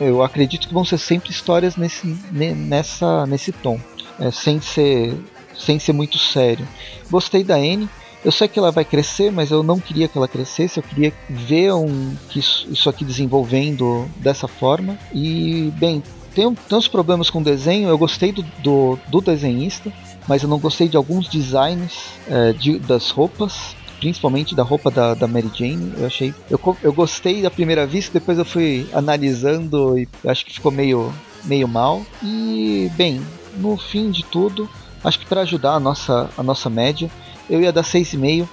Eu 0.00 0.22
acredito 0.22 0.66
que 0.66 0.72
vão 0.72 0.82
ser 0.82 0.96
sempre 0.96 1.30
histórias 1.30 1.76
nesse, 1.76 2.06
ne- 2.32 2.54
nessa, 2.54 3.26
nesse 3.26 3.52
tom, 3.52 3.78
é, 4.18 4.30
sem, 4.30 4.62
ser, 4.62 5.14
sem 5.58 5.78
ser 5.78 5.92
muito 5.92 6.16
sério. 6.16 6.66
Gostei 7.10 7.44
da 7.44 7.56
Anne. 7.56 7.86
Eu 8.24 8.32
sei 8.32 8.48
que 8.48 8.58
ela 8.58 8.72
vai 8.72 8.84
crescer, 8.84 9.30
mas 9.30 9.50
eu 9.50 9.62
não 9.62 9.78
queria 9.78 10.08
que 10.08 10.16
ela 10.16 10.26
crescesse. 10.26 10.78
Eu 10.78 10.82
queria 10.82 11.12
ver 11.28 11.74
um, 11.74 12.16
que 12.30 12.38
isso, 12.38 12.66
isso 12.70 12.88
aqui 12.88 13.04
desenvolvendo 13.04 14.10
dessa 14.16 14.48
forma. 14.48 14.98
E, 15.12 15.70
bem, 15.76 16.02
tem, 16.34 16.54
tem 16.54 16.78
uns 16.78 16.88
problemas 16.88 17.28
com 17.28 17.40
o 17.40 17.44
desenho. 17.44 17.88
Eu 17.88 17.98
gostei 17.98 18.32
do, 18.32 18.42
do, 18.62 18.98
do 19.08 19.20
desenhista, 19.20 19.92
mas 20.28 20.42
eu 20.42 20.48
não 20.48 20.58
gostei 20.58 20.88
de 20.88 20.96
alguns 20.96 21.26
designs 21.28 21.94
é, 22.28 22.52
de- 22.52 22.78
das 22.78 23.10
roupas. 23.10 23.74
Principalmente 23.98 24.54
da 24.54 24.62
roupa 24.62 24.92
da, 24.92 25.12
da 25.14 25.26
Mary 25.26 25.50
Jane, 25.52 25.92
eu 25.96 26.06
achei. 26.06 26.32
Eu, 26.48 26.60
eu 26.84 26.92
gostei 26.92 27.42
da 27.42 27.50
primeira 27.50 27.84
vista, 27.84 28.12
depois 28.12 28.38
eu 28.38 28.44
fui 28.44 28.86
analisando 28.92 29.98
e 29.98 30.06
acho 30.24 30.46
que 30.46 30.52
ficou 30.54 30.70
meio, 30.70 31.12
meio 31.44 31.66
mal. 31.66 32.02
E, 32.22 32.88
bem, 32.94 33.20
no 33.56 33.76
fim 33.76 34.12
de 34.12 34.22
tudo, 34.22 34.70
acho 35.02 35.18
que 35.18 35.26
para 35.26 35.40
ajudar 35.40 35.72
a 35.72 35.80
nossa, 35.80 36.30
a 36.38 36.42
nossa 36.44 36.70
média, 36.70 37.10
eu 37.50 37.60
ia 37.60 37.72
dar 37.72 37.82
6,5, 37.82 38.46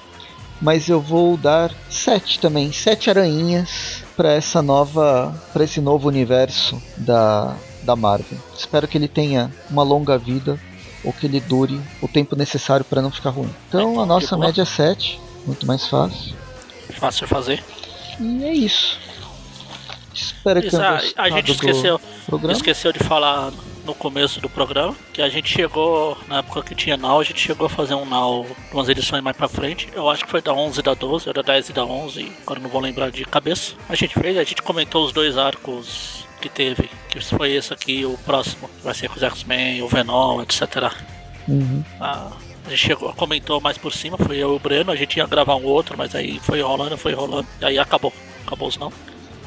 mas 0.59 0.89
eu 0.89 0.99
vou 0.99 1.37
dar 1.37 1.71
7 1.91 2.39
também, 2.39 2.71
7 2.71 3.11
aranhinhas 3.11 4.03
para 4.17 4.31
essa 4.31 4.63
nova, 4.63 5.31
para 5.53 5.63
esse 5.63 5.79
novo 5.79 6.07
universo 6.07 6.81
da, 6.97 7.55
da 7.83 7.95
Marvel. 7.95 8.39
Espero 8.57 8.87
que 8.87 8.97
ele 8.97 9.07
tenha 9.07 9.51
uma 9.69 9.83
longa 9.83 10.17
vida 10.17 10.59
ou 11.05 11.13
que 11.13 11.25
ele 11.25 11.39
dure 11.39 11.79
o 12.01 12.07
tempo 12.07 12.35
necessário 12.35 12.83
para 12.83 13.01
não 13.01 13.11
ficar 13.11 13.29
ruim. 13.29 13.53
Então 13.69 13.99
a 13.99 14.05
nossa 14.05 14.35
média 14.37 14.63
é 14.63 14.65
7, 14.65 15.19
muito 15.45 15.65
mais 15.65 15.85
fácil. 15.87 16.35
Fácil 16.91 17.27
fazer. 17.27 17.63
E 18.19 18.43
é 18.43 18.53
isso. 18.53 18.97
Espero 20.13 20.61
que 20.61 20.67
Isso, 20.67 20.81
a, 20.81 21.01
a 21.17 21.29
gente 21.29 21.51
esqueceu, 21.51 21.99
esqueceu 22.49 22.93
de 22.93 22.99
falar 22.99 23.51
no 23.83 23.93
começo 23.93 24.39
do 24.39 24.49
programa 24.49 24.95
que 25.13 25.21
a 25.21 25.27
gente 25.27 25.49
chegou, 25.49 26.17
na 26.27 26.39
época 26.39 26.63
que 26.63 26.73
tinha 26.73 26.95
Now, 26.95 27.19
a 27.19 27.23
gente 27.23 27.39
chegou 27.39 27.67
a 27.67 27.69
fazer 27.69 27.95
um 27.95 28.05
Now 28.05 28.45
umas 28.71 28.87
edições 28.87 29.21
mais 29.21 29.35
pra 29.35 29.47
frente. 29.47 29.89
Eu 29.93 30.09
acho 30.09 30.23
que 30.23 30.31
foi 30.31 30.41
da 30.41 30.53
11 30.53 30.79
e 30.79 30.83
da 30.83 30.93
12, 30.93 31.27
ou 31.27 31.33
da 31.33 31.41
10 31.41 31.69
e 31.69 31.73
da 31.73 31.85
11, 31.85 32.31
agora 32.43 32.59
não 32.59 32.69
vou 32.69 32.81
lembrar 32.81 33.11
de 33.11 33.25
cabeça. 33.25 33.73
A 33.89 33.95
gente 33.95 34.17
fez, 34.17 34.37
a 34.37 34.43
gente 34.43 34.61
comentou 34.61 35.05
os 35.05 35.11
dois 35.11 35.37
arcos 35.37 36.24
que 36.45 36.49
teve, 36.49 36.89
que 37.09 37.19
foi 37.19 37.53
esse 37.53 37.73
aqui 37.73 38.01
e 38.01 38.05
o 38.05 38.17
próximo, 38.19 38.69
que 38.69 38.83
vai 38.83 38.93
ser 38.93 39.09
com 39.09 39.15
os 39.15 39.23
X-Men, 39.23 39.81
o 39.81 39.87
Venom, 39.87 40.41
etc. 40.43 40.93
Uhum. 41.47 41.83
Ah, 41.99 42.31
a 42.65 42.69
gente 42.69 42.79
chegou, 42.85 43.11
comentou 43.13 43.59
mais 43.59 43.79
por 43.79 43.91
cima, 43.91 44.15
foi 44.15 44.37
eu 44.37 44.53
e 44.53 44.55
o 44.55 44.59
Breno, 44.59 44.91
a 44.91 44.95
gente 44.95 45.17
ia 45.17 45.25
gravar 45.25 45.55
um 45.55 45.63
outro, 45.63 45.97
mas 45.97 46.13
aí 46.13 46.39
foi 46.39 46.61
rolando, 46.61 46.97
foi 46.97 47.13
rolando, 47.13 47.47
e 47.59 47.65
aí 47.65 47.79
acabou, 47.79 48.13
acabou 48.45 48.67
os 48.67 48.77
não. 48.77 48.93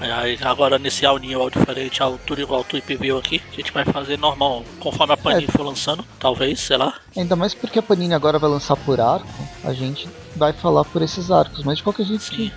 Aí 0.00 0.38
agora 0.42 0.76
nesse 0.76 1.06
All 1.06 1.18
New, 1.18 1.40
All 1.40 1.50
diferente, 1.50 2.02
ao 2.02 2.18
tudo 2.18 2.40
igual 2.40 2.64
o 2.72 2.76
IP 2.76 2.96
viu 2.96 3.16
aqui, 3.16 3.40
a 3.52 3.54
gente 3.54 3.72
vai 3.72 3.84
fazer 3.84 4.18
normal, 4.18 4.64
conforme 4.80 5.12
a 5.14 5.16
Panini 5.16 5.44
É. 5.44 5.52
for 5.52 5.64
lançando, 5.64 6.04
talvez, 6.18 6.58
sei 6.58 6.76
lá. 6.76 6.94
Ainda 7.16 7.36
mais 7.36 7.54
porque 7.54 7.78
a 7.78 7.82
Panini 7.82 8.14
agora 8.14 8.40
vai 8.40 8.50
lançar 8.50 8.76
por 8.76 9.00
arco, 9.00 9.28
a 9.62 9.72
gente 9.72 10.08
vai 10.34 10.52
falar 10.52 10.84
por 10.84 11.00
esses 11.02 11.30
arcos, 11.30 11.62
mas 11.62 11.78
de 11.78 11.84
qualquer 11.84 12.06
jeito 12.06 12.24
Sim. 12.24 12.50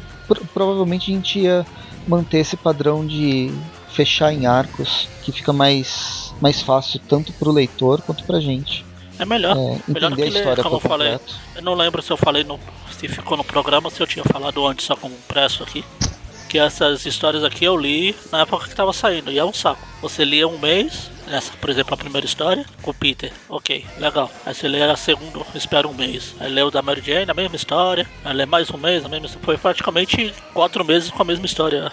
provavelmente 0.51 1.11
a 1.11 1.15
gente 1.15 1.39
ia 1.39 1.65
manter 2.07 2.39
esse 2.39 2.57
padrão 2.57 3.05
de 3.05 3.51
fechar 3.91 4.33
em 4.33 4.45
arcos, 4.45 5.07
que 5.23 5.31
fica 5.31 5.53
mais, 5.53 6.33
mais 6.41 6.61
fácil 6.61 6.99
tanto 7.07 7.31
pro 7.33 7.51
leitor 7.51 8.01
quanto 8.01 8.23
pra 8.23 8.39
gente. 8.39 8.85
É 9.19 9.25
melhor. 9.25 9.55
É, 9.55 9.79
melhor 9.87 10.13
a 10.13 10.15
que 10.15 10.21
ler, 10.21 10.29
história 10.29 10.63
como 10.63 10.77
eu 10.77 10.79
falei. 10.79 11.11
completo. 11.11 11.35
Eu 11.55 11.61
não 11.61 11.75
lembro 11.75 12.01
se 12.01 12.11
eu 12.11 12.17
falei 12.17 12.43
no. 12.43 12.59
se 12.97 13.07
ficou 13.07 13.37
no 13.37 13.43
programa, 13.43 13.89
se 13.91 14.01
eu 14.01 14.07
tinha 14.07 14.25
falado 14.25 14.65
antes 14.65 14.85
só 14.85 14.95
como 14.95 15.13
impresso 15.13 15.61
aqui. 15.61 15.85
Que 16.49 16.57
essas 16.57 17.05
histórias 17.05 17.43
aqui 17.43 17.63
eu 17.63 17.77
li 17.77 18.15
na 18.31 18.41
época 18.41 18.67
que 18.67 18.75
tava 18.75 18.91
saindo, 18.91 19.31
e 19.31 19.37
é 19.37 19.45
um 19.45 19.53
saco. 19.53 19.87
Você 20.01 20.25
lia 20.25 20.47
um 20.47 20.57
mês, 20.57 21.09
essa, 21.29 21.51
por 21.53 21.69
exemplo, 21.69 21.93
a 21.93 21.97
primeira 21.97 22.25
história, 22.25 22.65
com 22.81 22.91
o 22.91 22.93
Peter, 22.93 23.31
ok, 23.47 23.85
legal. 23.99 24.29
Aí 24.45 24.53
você 24.53 24.67
lê 24.67 24.81
a 24.81 24.97
segunda, 24.97 25.39
espera 25.55 25.87
um 25.87 25.93
mês. 25.93 26.35
Aí 26.39 26.51
lê 26.51 26.61
o 26.61 26.71
da 26.71 26.81
Mary 26.81 27.01
Jane, 27.01 27.31
a 27.31 27.33
mesma 27.33 27.55
história. 27.55 28.05
Aí 28.25 28.33
lê 28.33 28.45
mais 28.45 28.69
um 28.69 28.77
mês, 28.77 29.05
a 29.05 29.07
mesma 29.07 29.29
Foi 29.41 29.57
praticamente 29.57 30.33
quatro 30.53 30.83
meses 30.83 31.09
com 31.09 31.21
a 31.21 31.25
mesma 31.25 31.45
história. 31.45 31.91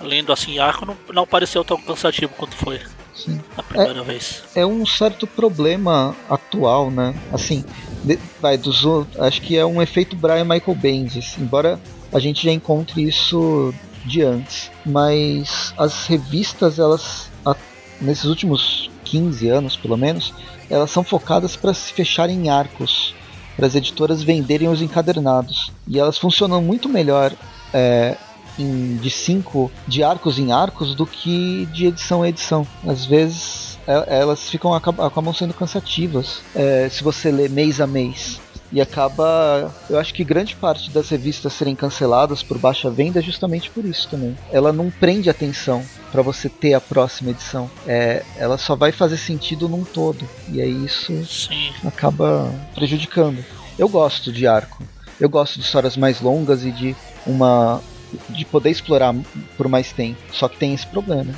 Lendo 0.00 0.32
assim 0.32 0.58
arco, 0.58 0.84
não, 0.86 0.96
não 1.12 1.26
pareceu 1.26 1.64
tão 1.64 1.80
cansativo 1.80 2.32
quanto 2.36 2.54
foi 2.56 2.80
Sim. 3.14 3.40
a 3.56 3.62
primeira 3.62 4.02
vez. 4.02 4.42
é 4.54 4.64
um 4.66 4.84
certo 4.84 5.26
problema 5.26 6.14
atual, 6.28 6.90
né? 6.90 7.14
Assim, 7.32 7.64
de- 8.04 8.18
vai 8.40 8.58
dos 8.58 8.84
acho 9.18 9.40
que 9.40 9.56
é 9.56 9.64
um 9.64 9.80
efeito 9.80 10.14
Brian 10.14 10.44
Michael 10.44 10.76
Bendis, 10.76 11.36
embora 11.38 11.80
a 12.12 12.18
gente 12.18 12.44
já 12.44 12.52
encontre 12.52 13.02
isso 13.02 13.72
de 14.04 14.22
antes, 14.22 14.70
mas 14.84 15.72
as 15.78 16.06
revistas 16.06 16.78
elas 16.78 17.30
a- 17.44 17.56
nesses 18.00 18.24
últimos 18.26 18.90
15 19.04 19.48
anos, 19.48 19.76
pelo 19.76 19.96
menos, 19.96 20.32
elas 20.68 20.90
são 20.90 21.02
focadas 21.02 21.56
para 21.56 21.72
se 21.72 21.92
fecharem 21.92 22.46
em 22.46 22.50
arcos, 22.50 23.14
para 23.56 23.66
as 23.66 23.74
editoras 23.74 24.22
venderem 24.22 24.68
os 24.68 24.82
encadernados, 24.82 25.72
e 25.88 25.98
elas 25.98 26.18
funcionam 26.18 26.60
muito 26.62 26.88
melhor 26.88 27.32
é, 27.72 28.16
em- 28.58 28.96
de 28.96 29.10
cinco 29.10 29.70
de 29.86 30.02
arcos 30.02 30.38
em 30.38 30.52
arcos 30.52 30.94
do 30.94 31.06
que 31.06 31.66
de 31.72 31.86
edição 31.86 32.24
em 32.24 32.28
edição. 32.28 32.66
Às 32.86 33.04
vezes 33.04 33.78
e- 33.86 34.04
elas 34.14 34.48
ficam 34.48 34.74
acab- 34.74 35.00
acabam 35.00 35.32
sendo 35.34 35.54
cansativas 35.54 36.40
é, 36.54 36.88
se 36.90 37.02
você 37.04 37.30
lê 37.30 37.48
mês 37.48 37.80
a 37.80 37.86
mês. 37.86 38.40
E 38.72 38.80
acaba. 38.80 39.72
Eu 39.88 39.96
acho 39.96 40.12
que 40.12 40.24
grande 40.24 40.56
parte 40.56 40.90
das 40.90 41.08
revistas 41.08 41.52
serem 41.52 41.76
canceladas 41.76 42.42
por 42.42 42.58
baixa 42.58 42.90
venda 42.90 43.20
é 43.20 43.22
justamente 43.22 43.70
por 43.70 43.84
isso 43.84 44.08
também. 44.08 44.36
Ela 44.50 44.72
não 44.72 44.90
prende 44.90 45.30
atenção 45.30 45.84
para 46.10 46.20
você 46.20 46.48
ter 46.48 46.74
a 46.74 46.80
próxima 46.80 47.30
edição. 47.30 47.70
É, 47.86 48.24
ela 48.36 48.58
só 48.58 48.74
vai 48.74 48.90
fazer 48.90 49.18
sentido 49.18 49.68
num 49.68 49.84
todo. 49.84 50.28
E 50.48 50.60
aí 50.60 50.84
isso 50.84 51.12
Sim. 51.24 51.70
acaba 51.86 52.52
prejudicando. 52.74 53.42
Eu 53.78 53.88
gosto 53.88 54.32
de 54.32 54.48
arco. 54.48 54.82
Eu 55.20 55.28
gosto 55.28 55.60
de 55.60 55.64
histórias 55.64 55.96
mais 55.96 56.20
longas 56.20 56.64
e 56.64 56.72
de 56.72 56.96
uma 57.24 57.80
de 58.28 58.44
poder 58.44 58.70
explorar 58.70 59.14
por 59.56 59.68
mais 59.68 59.92
tempo. 59.92 60.18
Só 60.32 60.48
que 60.48 60.56
tem 60.56 60.74
esse 60.74 60.86
problema. 60.86 61.34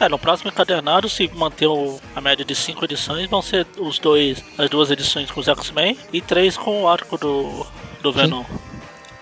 É, 0.00 0.08
no 0.08 0.18
próximo 0.18 0.50
encadernado, 0.50 1.08
se 1.08 1.30
manter 1.34 1.66
o- 1.68 2.00
a 2.16 2.20
média 2.20 2.44
de 2.44 2.54
5 2.54 2.84
edições, 2.84 3.28
vão 3.30 3.40
ser 3.40 3.66
os 3.78 3.98
dois, 3.98 4.42
as 4.58 4.68
duas 4.68 4.90
edições 4.90 5.30
com 5.30 5.38
os 5.40 5.46
X-Men 5.46 5.96
e 6.12 6.20
três 6.20 6.56
com 6.56 6.82
o 6.82 6.88
arco 6.88 7.16
do, 7.16 7.64
do 8.02 8.12
Venom. 8.12 8.42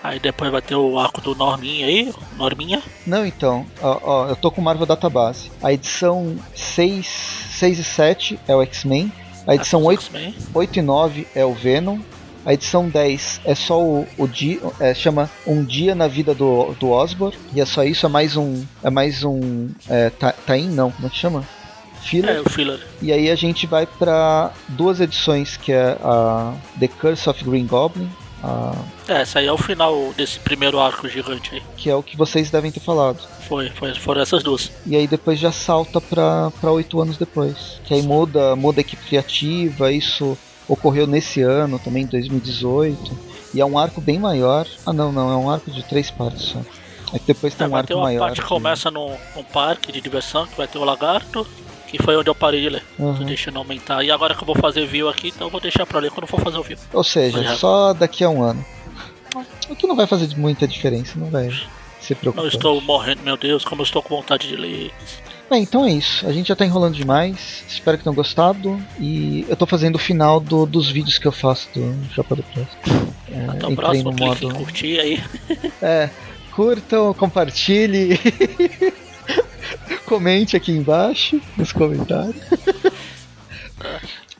Aí 0.03 0.19
depois 0.19 0.51
vai 0.51 0.61
ter 0.61 0.75
o 0.75 0.99
arco 0.99 1.21
do 1.21 1.33
Norminha 1.35 1.85
aí, 1.85 2.13
Norminha. 2.37 2.81
Não, 3.07 3.25
então, 3.25 3.65
ó, 3.81 3.99
ó, 4.03 4.27
eu 4.27 4.35
tô 4.35 4.51
com 4.51 4.61
Marvel 4.61 4.85
Database. 4.85 5.49
A 5.61 5.71
edição 5.71 6.35
6, 6.55 7.07
6 7.51 7.79
e 7.79 7.83
7 7.83 8.39
é 8.47 8.55
o 8.55 8.61
X-Men. 8.63 9.11
A 9.47 9.55
edição 9.55 9.79
os 9.81 9.85
8, 9.87 10.01
X-Men. 10.03 10.35
8 10.53 10.79
e 10.79 10.81
9 10.81 11.27
é 11.35 11.45
o 11.45 11.53
Venom. 11.53 11.99
A 12.45 12.53
edição 12.53 12.89
10 12.89 13.41
é 13.45 13.55
só 13.55 13.81
o, 13.81 14.07
o 14.17 14.27
dia, 14.27 14.59
é, 14.79 14.93
chama 14.93 15.29
Um 15.47 15.63
Dia 15.63 15.95
na 15.95 16.07
Vida 16.07 16.33
do, 16.35 16.73
do 16.79 16.89
Osborn. 16.89 17.33
E 17.55 17.61
é 17.61 17.65
só 17.65 17.83
isso, 17.83 18.05
é 18.05 18.09
mais 18.09 18.35
um. 18.35 18.63
É 18.83 18.89
mais 18.89 19.23
um. 19.23 19.69
É, 19.89 20.09
ta- 20.09 20.33
Tain, 20.45 20.67
não, 20.67 20.91
como 20.91 21.07
é 21.07 21.09
que 21.09 21.17
chama? 21.17 21.43
Filler. 22.01 22.35
É, 22.35 22.41
o 22.41 22.49
filler. 22.49 22.79
E 23.01 23.13
aí 23.13 23.29
a 23.31 23.35
gente 23.35 23.65
vai 23.65 23.85
pra 23.85 24.51
duas 24.69 24.99
edições, 24.99 25.55
que 25.55 25.71
é 25.71 25.97
a 26.03 26.53
The 26.79 26.89
Curse 26.89 27.29
of 27.29 27.41
Green 27.45 27.65
Goblin, 27.65 28.09
É, 29.07 29.21
esse 29.21 29.37
aí 29.37 29.47
é 29.47 29.51
o 29.53 29.57
final 29.57 30.13
desse 30.17 30.37
primeiro 30.37 30.77
arco 30.81 31.07
gigante 31.07 31.55
aí. 31.55 31.61
que 31.77 31.89
é 31.89 31.95
o 31.95 32.03
que 32.03 32.17
vocês 32.17 32.51
devem 32.51 32.71
ter 32.73 32.81
falado. 32.81 33.19
Foi, 33.47 33.69
foi, 33.69 33.93
foram 33.95 34.21
essas 34.21 34.43
duas. 34.43 34.69
E 34.85 34.97
aí 34.97 35.07
depois 35.07 35.39
já 35.39 35.51
salta 35.51 36.01
pra 36.01 36.51
pra 36.59 36.71
oito 36.71 36.99
anos 37.01 37.15
depois. 37.17 37.79
Que 37.85 37.93
aí 37.93 38.01
muda, 38.01 38.53
muda 38.57 38.79
a 38.79 38.83
equipe 38.83 39.05
criativa, 39.05 39.89
isso 39.89 40.37
ocorreu 40.67 41.05
nesse 41.07 41.41
ano 41.41 41.77
também, 41.79 42.05
2018. 42.05 43.33
E 43.53 43.61
é 43.61 43.65
um 43.65 43.77
arco 43.77 44.01
bem 44.01 44.19
maior. 44.19 44.65
Ah 44.85 44.91
não, 44.93 45.11
não, 45.11 45.31
é 45.31 45.35
um 45.35 45.49
arco 45.49 45.69
de 45.71 45.83
três 45.83 46.09
partes 46.09 46.41
só. 46.43 46.59
Aí 47.11 47.21
depois 47.27 47.53
tem 47.53 47.65
É, 47.65 47.69
um 47.69 47.75
arco 47.75 47.87
ter 47.87 47.93
uma 47.93 48.03
maior. 48.03 48.19
parte 48.27 48.41
que 48.41 48.47
começa 48.47 48.89
num, 48.89 49.15
num 49.35 49.43
parque 49.43 49.91
de 49.91 50.01
diversão, 50.01 50.47
que 50.47 50.57
vai 50.57 50.67
ter 50.67 50.79
o 50.79 50.83
lagarto, 50.83 51.45
que 51.87 52.01
foi 52.01 52.17
onde 52.17 52.27
eu 52.29 52.33
parei 52.33 52.61
de 52.61 52.69
ler. 52.69 52.83
Tô 52.97 53.03
Uhum. 53.03 53.23
deixando 53.25 53.57
aumentar. 53.59 54.03
E 54.03 54.09
agora 54.09 54.33
que 54.33 54.41
eu 54.41 54.47
vou 54.47 54.55
fazer 54.55 54.85
view 54.87 55.07
aqui, 55.07 55.27
então 55.27 55.45
eu 55.47 55.51
vou 55.51 55.61
deixar 55.61 55.85
pra 55.85 55.99
ler 55.99 56.09
quando 56.09 56.25
for 56.25 56.39
fazer 56.39 56.57
o 56.57 56.63
view. 56.63 56.77
Ou 56.91 57.03
seja, 57.03 57.37
Olha. 57.37 57.55
só 57.55 57.93
daqui 57.93 58.23
a 58.23 58.29
um 58.29 58.41
ano. 58.41 58.65
O 59.69 59.75
que 59.75 59.85
não 59.85 59.95
vai 59.95 60.07
fazer 60.07 60.35
muita 60.37 60.67
diferença, 60.67 61.13
não 61.19 61.29
vai 61.29 61.49
se 62.01 62.13
preocupar. 62.15 62.43
Não 62.43 62.49
estou 62.51 62.81
morrendo, 62.81 63.21
meu 63.23 63.37
Deus, 63.37 63.63
como 63.63 63.81
eu 63.81 63.85
estou 63.85 64.01
com 64.01 64.15
vontade 64.15 64.47
de 64.47 64.55
ler. 64.55 64.91
Bem, 65.53 65.61
então 65.61 65.85
é 65.85 65.91
isso. 65.91 66.25
A 66.27 66.33
gente 66.33 66.47
já 66.47 66.55
tá 66.55 66.65
enrolando 66.65 66.95
demais. 66.95 67.63
Espero 67.69 67.95
que 67.95 68.03
tenham 68.03 68.15
gostado. 68.15 68.81
E 68.99 69.45
eu 69.47 69.55
tô 69.55 69.67
fazendo 69.67 69.97
o 69.97 69.99
final 69.99 70.39
do- 70.39 70.65
dos 70.65 70.89
vídeos 70.89 71.19
que 71.19 71.27
eu 71.27 71.31
faço 71.31 71.69
do 71.75 71.95
Chapa 72.15 72.35
do 72.35 72.41
Press. 72.41 72.67
É, 73.31 73.45
Até 73.49 73.67
o 73.67 73.75
próximo, 73.75 74.09
no 74.11 74.17
modo. 74.17 74.49
curtir 74.55 74.99
aí. 74.99 75.23
É, 75.79 76.09
curtam, 76.55 77.13
compartilhe. 77.13 78.19
Comente 80.07 80.55
aqui 80.57 80.71
embaixo 80.71 81.39
nos 81.55 81.71
comentários. 81.71 82.35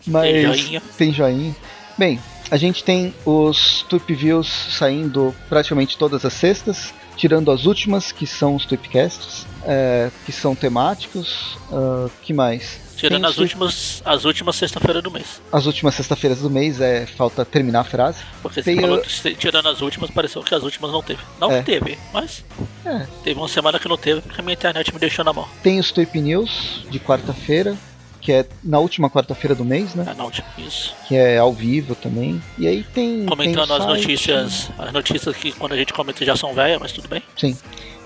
Mas 0.07 0.31
Tem 0.31 0.41
joinha. 0.55 0.81
tem 0.97 1.13
joinha. 1.13 1.55
Bem, 1.95 2.19
a 2.49 2.57
gente 2.57 2.83
tem 2.83 3.13
os 3.23 3.85
Tweep 3.87 4.11
Views 4.15 4.47
saindo 4.71 5.33
praticamente 5.47 5.95
todas 5.95 6.25
as 6.25 6.33
sextas, 6.33 6.91
tirando 7.15 7.51
as 7.51 7.65
últimas, 7.65 8.11
que 8.11 8.25
são 8.27 8.55
os 8.55 8.65
Tweepcasts, 8.65 9.45
é, 9.65 10.09
que 10.25 10.31
são 10.31 10.55
temáticos. 10.55 11.57
ah, 11.71 12.09
que 12.21 12.33
mais? 12.33 12.81
Tirando 12.95 13.21
Tem 13.21 13.29
as 13.29 13.35
tweet- 13.35 13.53
últimas, 13.53 14.01
as 14.05 14.23
últimas 14.23 14.55
sexta-feira 14.55 15.01
do 15.01 15.09
mês. 15.11 15.41
As 15.51 15.65
últimas 15.65 15.95
sexta-feiras 15.95 16.39
do 16.41 16.49
mês, 16.49 16.79
é 16.79 17.05
falta 17.05 17.43
terminar 17.43 17.81
a 17.81 17.83
frase. 17.83 18.19
Porque 18.41 18.61
você 18.61 18.71
Tem 18.75 18.79
falou 18.81 19.03
se- 19.03 19.33
tirando 19.35 19.67
as 19.67 19.81
últimas, 19.81 20.09
pareceu 20.11 20.41
que 20.43 20.53
as 20.55 20.63
últimas 20.63 20.91
não 20.91 21.01
teve. 21.01 21.19
Não 21.39 21.51
É. 21.51 21.61
teve, 21.63 21.97
mas 22.13 22.45
É. 22.85 23.05
teve 23.23 23.39
uma 23.39 23.47
semana 23.49 23.79
que 23.79 23.89
não 23.89 23.97
teve 23.97 24.21
porque 24.21 24.39
a 24.39 24.43
minha 24.43 24.53
internet 24.53 24.93
me 24.93 24.99
deixou 24.99 25.25
na 25.25 25.33
mão. 25.33 25.47
Tem 25.63 25.79
os 25.79 25.91
Tweep 25.91 26.21
News 26.21 26.85
de 26.89 26.99
quarta-feira, 26.99 27.75
que 28.23 28.31
é 28.31 28.45
na 28.63 28.79
última 28.79 29.09
quarta-feira 29.09 29.53
do 29.53 29.65
mês, 29.65 29.93
né? 29.93 30.05
É, 30.09 30.13
não, 30.15 30.31
tipo, 30.31 30.47
isso. 30.57 30.95
Que 31.07 31.15
é 31.15 31.37
ao 31.37 31.51
vivo 31.51 31.93
também. 31.93 32.41
E 32.57 32.65
aí 32.65 32.83
tem. 32.83 33.25
Comentando 33.25 33.67
tem 33.67 33.75
as 33.77 33.83
site. 33.83 33.99
notícias. 34.01 34.71
As 34.79 34.93
notícias 34.93 35.35
que 35.35 35.51
quando 35.51 35.73
a 35.73 35.77
gente 35.77 35.91
comenta 35.91 36.23
já 36.25 36.35
são 36.35 36.53
velhas, 36.53 36.79
mas 36.79 36.93
tudo 36.93 37.09
bem. 37.09 37.21
Sim. 37.37 37.57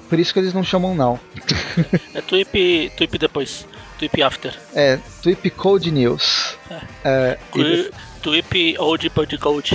Por 0.09 0.17
isso 0.19 0.33
que 0.33 0.39
eles 0.39 0.53
não 0.53 0.63
chamam 0.63 0.95
não. 0.95 1.19
É 2.15 2.21
tweep, 2.21 2.91
tweep 2.97 3.17
depois. 3.19 3.67
Tweep 3.99 4.21
after. 4.23 4.53
É 4.73 4.99
Tweep 5.21 5.49
Code 5.51 5.91
News. 5.91 6.55
É, 7.03 7.37
e 7.49 7.51
Twe- 7.53 7.91
Tweep 8.21 8.75
old 8.79 9.09
but 9.09 9.39
gold. 9.39 9.71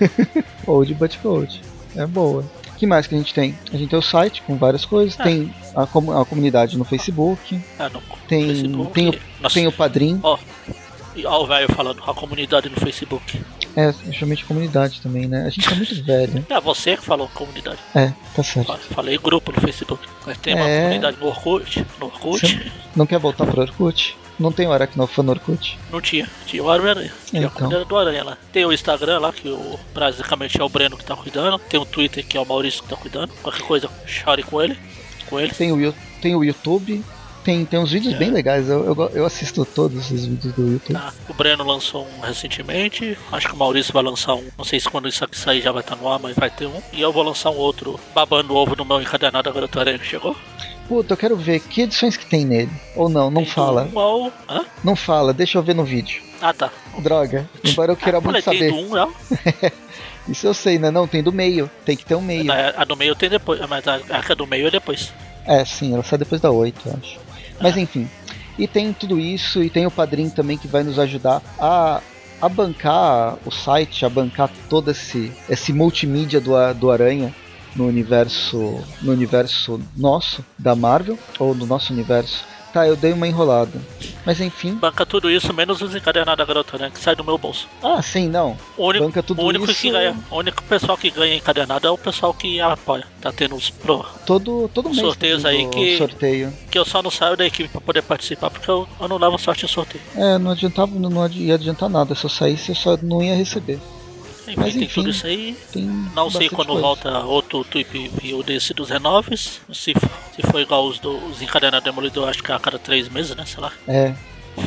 Old 0.66 0.94
but 0.94 1.16
Gold. 1.22 1.60
É 1.94 2.06
boa. 2.06 2.44
O 2.80 2.82
que 2.82 2.86
mais 2.86 3.06
que 3.06 3.14
a 3.14 3.18
gente 3.18 3.34
tem? 3.34 3.54
A 3.70 3.76
gente 3.76 3.90
tem 3.90 3.98
o 3.98 4.02
site 4.02 4.40
com 4.40 4.56
várias 4.56 4.86
coisas. 4.86 5.14
Ah. 5.20 5.24
Tem 5.24 5.54
a, 5.76 5.86
comu- 5.86 6.18
a 6.18 6.24
comunidade 6.24 6.78
no 6.78 6.84
Facebook. 6.86 7.60
Ah, 7.78 7.90
no 7.90 8.00
Tem, 8.26 8.46
Facebook. 8.46 8.92
tem, 8.94 9.08
o, 9.10 9.14
Nossa, 9.38 9.54
tem 9.54 9.66
o 9.66 9.72
Padrim. 9.72 10.18
Ó, 10.22 10.38
ó 11.26 11.42
o 11.42 11.46
velho 11.46 11.68
falando, 11.74 12.02
a 12.06 12.14
comunidade 12.14 12.70
no 12.70 12.76
Facebook. 12.76 13.38
É, 13.76 13.92
de 14.34 14.44
comunidade 14.46 15.02
também, 15.02 15.26
né? 15.28 15.42
A 15.46 15.50
gente 15.50 15.68
tá 15.68 15.74
muito 15.74 16.02
velho. 16.02 16.46
É 16.48 16.58
você 16.58 16.96
que 16.96 17.04
falou 17.04 17.28
comunidade. 17.34 17.78
É, 17.94 18.14
tá 18.34 18.42
certo. 18.42 18.68
Fa- 18.68 18.78
Falei 18.94 19.18
grupo 19.18 19.52
no 19.52 19.60
Facebook. 19.60 20.08
Mas 20.26 20.38
tem 20.38 20.54
uma 20.54 20.66
É. 20.66 20.80
comunidade 20.84 21.18
no 21.20 21.26
Orkut. 21.26 21.86
No 22.00 22.06
Orkut 22.06 22.46
Você 22.46 22.72
não 22.96 23.04
quer 23.04 23.18
voltar 23.18 23.44
pro 23.46 23.60
Orkut? 23.60 24.16
Não 24.40 24.50
tem 24.50 24.66
o 24.66 24.72
Aracnofan 24.72 25.22
no 25.22 25.30
Orkut? 25.32 25.78
não 25.92 26.00
tinha. 26.00 26.28
Tinha 26.46 26.62
o 26.62 26.66
Homem-Aranha. 26.66 27.12
Tinha 27.26 27.42
a 27.42 27.44
Então. 27.44 27.54
comunidade 27.56 27.88
do 27.88 27.96
Aranha 27.98 28.24
lá. 28.24 28.38
Tem 28.52 28.64
o 28.64 28.72
Instagram 28.72 29.18
lá, 29.20 29.32
que 29.32 29.48
o, 29.48 29.78
basicamente 29.94 30.60
é 30.60 30.64
o 30.64 30.68
Breno 30.68 30.96
que 30.96 31.04
tá 31.04 31.14
cuidando. 31.14 31.58
Tem 31.58 31.78
o 31.78 31.84
Twitter, 31.84 32.26
que 32.26 32.36
é 32.36 32.40
o 32.40 32.46
Maurício 32.46 32.82
que 32.82 32.88
tá 32.88 32.96
cuidando. 32.96 33.32
Qualquer 33.42 33.62
coisa, 33.62 33.88
chore 34.06 34.42
com 34.42 34.60
ele. 34.62 34.76
Com 35.28 35.38
ele. 35.38 35.52
Tem 35.52 35.70
o, 35.72 35.94
tem 36.22 36.34
o 36.34 36.42
YouTube, 36.42 37.04
Tem, 37.44 37.64
tem 37.64 37.78
uns 37.80 37.90
vídeos 37.90 38.14
É. 38.14 38.18
bem 38.18 38.30
legais, 38.30 38.68
eu, 38.68 38.84
eu, 38.84 39.10
eu 39.14 39.24
assisto 39.24 39.64
todos 39.64 40.10
os 40.10 40.26
vídeos 40.26 40.52
do 40.54 40.72
YouTube. 40.72 40.92
Tá, 40.92 41.12
O 41.28 41.32
Breno 41.32 41.64
lançou 41.64 42.06
um 42.18 42.20
recentemente. 42.20 43.16
Acho 43.32 43.48
que 43.48 43.54
o 43.54 43.56
Maurício 43.56 43.92
vai 43.94 44.02
lançar 44.02 44.34
um. 44.34 44.46
Não 44.58 44.64
sei 44.64 44.78
se 44.78 44.88
quando 44.90 45.08
isso 45.08 45.24
aqui 45.24 45.38
sair 45.38 45.62
já 45.62 45.72
vai 45.72 45.80
estar 45.80 45.96
no 45.96 46.06
ar, 46.12 46.18
mas 46.18 46.36
vai 46.36 46.50
ter 46.50 46.66
um. 46.66 46.82
E 46.92 47.00
eu 47.00 47.10
vou 47.12 47.22
lançar 47.22 47.48
um 47.50 47.56
outro 47.56 47.98
babando 48.14 48.52
o 48.52 48.56
ovo 48.56 48.76
no 48.76 48.84
meu 48.84 49.00
encadernado 49.00 49.48
agora 49.48 49.66
do 49.66 49.80
Aranha 49.80 49.98
que 49.98 50.06
chegou. 50.06 50.36
Puta, 50.90 51.12
eu 51.12 51.16
quero 51.16 51.36
ver 51.36 51.60
que 51.60 51.82
edições 51.82 52.16
que 52.16 52.26
tem 52.26 52.44
nele. 52.44 52.72
Ou 52.96 53.08
não, 53.08 53.30
não 53.30 53.44
Tem 53.44 53.52
fala. 53.52 53.88
um 53.94 53.96
ao-? 53.96 54.32
Não 54.82 54.96
fala, 54.96 55.32
deixa 55.32 55.56
eu 55.56 55.62
ver 55.62 55.72
no 55.72 55.84
vídeo. 55.84 56.20
Ah, 56.42 56.52
tá. 56.52 56.68
Droga, 56.98 57.48
embora 57.62 57.92
eu 57.92 57.96
queira 57.96 58.18
Ah, 58.18 58.20
muito 58.20 58.42
falei, 58.42 58.58
tem 58.58 58.70
saber. 58.70 58.82
do 58.88 58.92
1 58.92 58.96
já. 58.96 59.72
Isso 60.28 60.46
eu 60.48 60.52
sei, 60.52 60.80
né? 60.80 60.90
Não, 60.90 61.06
tem 61.06 61.22
do 61.22 61.32
meio. 61.32 61.70
Tem 61.84 61.96
que 61.96 62.04
ter 62.04 62.16
um 62.16 62.20
meio. 62.20 62.50
A, 62.50 62.82
a 62.82 62.84
do 62.84 62.96
meio 62.96 63.14
tem 63.14 63.30
depois, 63.30 63.60
mas 63.68 63.86
a, 63.86 64.00
a 64.10 64.32
é 64.32 64.34
do 64.34 64.48
meio 64.48 64.66
é 64.66 64.70
depois. 64.72 65.12
É, 65.46 65.64
sim, 65.64 65.94
ela 65.94 66.02
sai 66.02 66.18
depois 66.18 66.40
da 66.40 66.50
8, 66.50 66.80
eu 66.88 66.98
acho. 67.00 67.18
Mas 67.60 67.76
enfim. 67.76 68.10
E 68.58 68.66
tem 68.66 68.92
tudo 68.92 69.20
isso, 69.20 69.62
e 69.62 69.70
tem 69.70 69.86
o 69.86 69.92
padrinho 69.92 70.32
também 70.32 70.58
que 70.58 70.66
vai 70.66 70.82
nos 70.82 70.98
ajudar 70.98 71.40
a, 71.56 72.00
a 72.42 72.48
bancar 72.48 73.36
o 73.46 73.52
site, 73.52 74.04
a 74.04 74.08
bancar 74.08 74.50
todo 74.68 74.90
esse, 74.90 75.30
esse 75.48 75.72
multimídia 75.72 76.40
do, 76.40 76.50
do 76.74 76.90
Aranha 76.90 77.32
no 77.76 77.86
universo. 77.86 78.80
No 79.02 79.12
universo 79.12 79.80
nosso, 79.96 80.44
da 80.58 80.74
Marvel, 80.74 81.18
ou 81.38 81.54
no 81.54 81.66
nosso 81.66 81.92
universo. 81.92 82.44
Tá, 82.72 82.86
eu 82.86 82.94
dei 82.94 83.12
uma 83.12 83.26
enrolada. 83.26 83.80
Mas 84.24 84.40
enfim. 84.40 84.74
Banca 84.76 85.04
tudo 85.04 85.28
isso, 85.28 85.52
menos 85.52 85.82
os 85.82 85.92
encadernados 85.92 86.38
da 86.38 86.44
garota, 86.44 86.78
né? 86.78 86.88
Que 86.94 87.00
sai 87.00 87.16
do 87.16 87.24
meu 87.24 87.36
bolso. 87.36 87.66
Ah, 87.82 88.00
sim, 88.00 88.28
não. 88.28 88.56
O 88.76 88.86
único, 88.86 89.04
Banca 89.06 89.24
tudo 89.24 89.42
o 89.42 89.46
único 89.46 89.68
isso. 89.68 89.80
que 89.80 89.90
ganha, 89.90 90.16
o 90.30 90.36
único 90.36 90.62
pessoal 90.62 90.96
que 90.96 91.10
ganha 91.10 91.34
encadernado 91.34 91.88
é 91.88 91.90
o 91.90 91.98
pessoal 91.98 92.32
que 92.32 92.60
apoia. 92.60 93.04
Tá 93.20 93.32
tendo 93.32 93.56
os 93.56 93.70
pro. 93.70 94.06
Todo, 94.24 94.70
todo 94.72 94.88
mês. 94.88 95.00
Sorteios 95.00 95.42
tem 95.42 95.50
aí 95.64 95.68
que- 95.68 95.98
Sorteio. 95.98 96.52
Que 96.70 96.78
eu 96.78 96.84
só 96.84 97.02
não 97.02 97.10
saio 97.10 97.36
da 97.36 97.44
equipe 97.44 97.68
pra 97.70 97.80
poder 97.80 98.02
participar, 98.02 98.50
porque 98.50 98.70
eu, 98.70 98.86
eu 99.00 99.08
não 99.08 99.18
levo 99.18 99.36
sorte 99.36 99.64
em 99.64 99.68
sorteio. 99.68 100.04
É, 100.14 100.38
não 100.38 100.52
adiantava, 100.52 100.92
não 100.96 101.20
adi- 101.22 101.46
ia 101.46 101.54
adiantar 101.54 101.88
nada. 101.88 102.14
Se 102.14 102.24
eu 102.24 102.30
saísse, 102.30 102.68
eu 102.68 102.76
só 102.76 102.96
não 103.02 103.20
ia 103.20 103.34
receber. 103.34 103.80
Enfim, 104.52 104.60
Mas 104.60 104.74
tem 104.74 104.82
enfim, 104.84 104.94
tudo 104.94 105.10
isso 105.10 105.26
aí. 105.26 105.56
Tem 105.72 105.84
Não 106.14 106.30
sei 106.30 106.48
quando 106.48 106.68
coisa. 106.68 106.82
volta 106.82 107.18
outro 107.20 107.64
tweet 107.64 108.08
view 108.20 108.42
desse 108.42 108.72
dos 108.74 108.88
renoves. 108.90 109.60
Se, 109.72 109.92
se 110.34 110.42
for 110.50 110.60
igual 110.60 110.86
os 110.86 110.98
dos 110.98 111.40
encadernados 111.42 111.84
demolidor, 111.84 112.28
acho 112.28 112.42
que 112.42 112.50
é 112.52 112.54
a 112.54 112.58
cada 112.58 112.78
três 112.78 113.08
meses, 113.08 113.34
né? 113.36 113.44
Sei 113.46 113.60
lá. 113.60 113.72
É. 113.88 114.14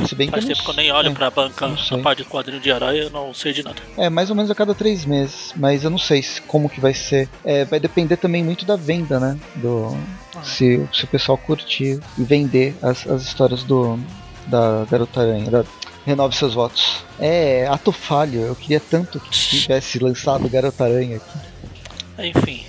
Se 0.08 0.14
bem 0.14 0.26
que 0.26 0.32
Faz 0.32 0.44
não 0.44 0.52
tempo 0.54 0.64
que 0.64 0.70
eu 0.70 0.74
nem 0.74 0.90
olho 0.90 1.10
é, 1.10 1.14
pra 1.14 1.30
banca 1.30 1.68
não 1.68 1.76
a 1.76 2.02
parte 2.02 2.22
de 2.22 2.28
quadrinho 2.28 2.58
de 2.60 2.68
herói, 2.70 3.02
eu 3.04 3.10
não 3.10 3.32
sei 3.34 3.52
de 3.52 3.62
nada. 3.62 3.76
É, 3.98 4.08
mais 4.08 4.30
ou 4.30 4.34
menos 4.34 4.50
a 4.50 4.54
cada 4.54 4.74
três 4.74 5.04
meses. 5.04 5.52
Mas 5.54 5.84
eu 5.84 5.90
não 5.90 5.98
sei 5.98 6.22
se- 6.22 6.40
como 6.40 6.68
que 6.70 6.80
vai 6.80 6.94
ser. 6.94 7.28
É, 7.44 7.64
vai 7.66 7.78
depender 7.78 8.16
também 8.16 8.42
muito 8.42 8.64
da 8.64 8.76
venda, 8.76 9.20
né? 9.20 9.38
Do, 9.56 9.96
se, 10.42 10.84
se 10.92 11.04
o 11.04 11.06
pessoal 11.06 11.36
curtir 11.38 12.00
e 12.18 12.24
vender 12.24 12.74
as, 12.82 13.06
as 13.06 13.22
histórias 13.22 13.62
do 13.62 13.98
da 14.46 14.84
Garota 14.90 15.20
Aranha. 15.20 15.50
Da, 15.50 15.64
renove 16.04 16.36
seus 16.36 16.54
votos. 16.54 17.04
É, 17.18 17.66
ato 17.66 17.92
falho. 17.92 18.40
Eu 18.40 18.54
queria 18.54 18.80
tanto 18.80 19.18
que 19.20 19.30
tivesse 19.60 19.98
lançado 19.98 20.48
Garota 20.48 20.84
Aranha 20.84 21.16
aqui. 21.16 22.28
Enfim, 22.28 22.64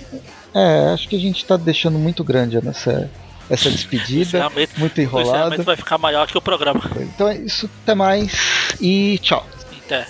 É, 0.54 0.92
acho 0.92 1.08
que 1.08 1.16
a 1.16 1.20
gente 1.20 1.44
tá 1.44 1.56
deixando 1.56 1.98
muito 1.98 2.24
grande 2.24 2.56
essa, 2.56 3.10
essa 3.48 3.68
o 3.68 3.72
despedida. 3.72 4.50
Muito 4.76 4.98
o 4.98 5.00
enrolado. 5.00 5.28
encerramento 5.30 5.62
vai 5.62 5.76
ficar 5.76 5.98
maior 5.98 6.26
que 6.26 6.36
o 6.36 6.40
programa. 6.40 6.80
Então 6.96 7.28
é 7.28 7.36
isso. 7.36 7.70
Até 7.82 7.94
mais. 7.94 8.32
E 8.80 9.18
tchau. 9.18 9.46
Até. 9.84 10.06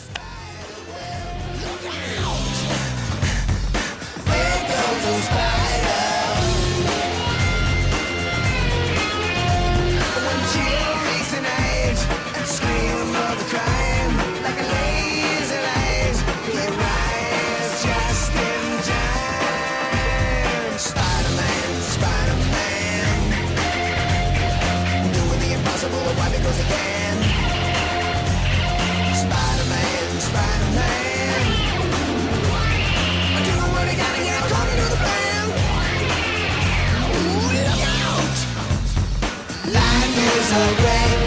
away 40.52 41.25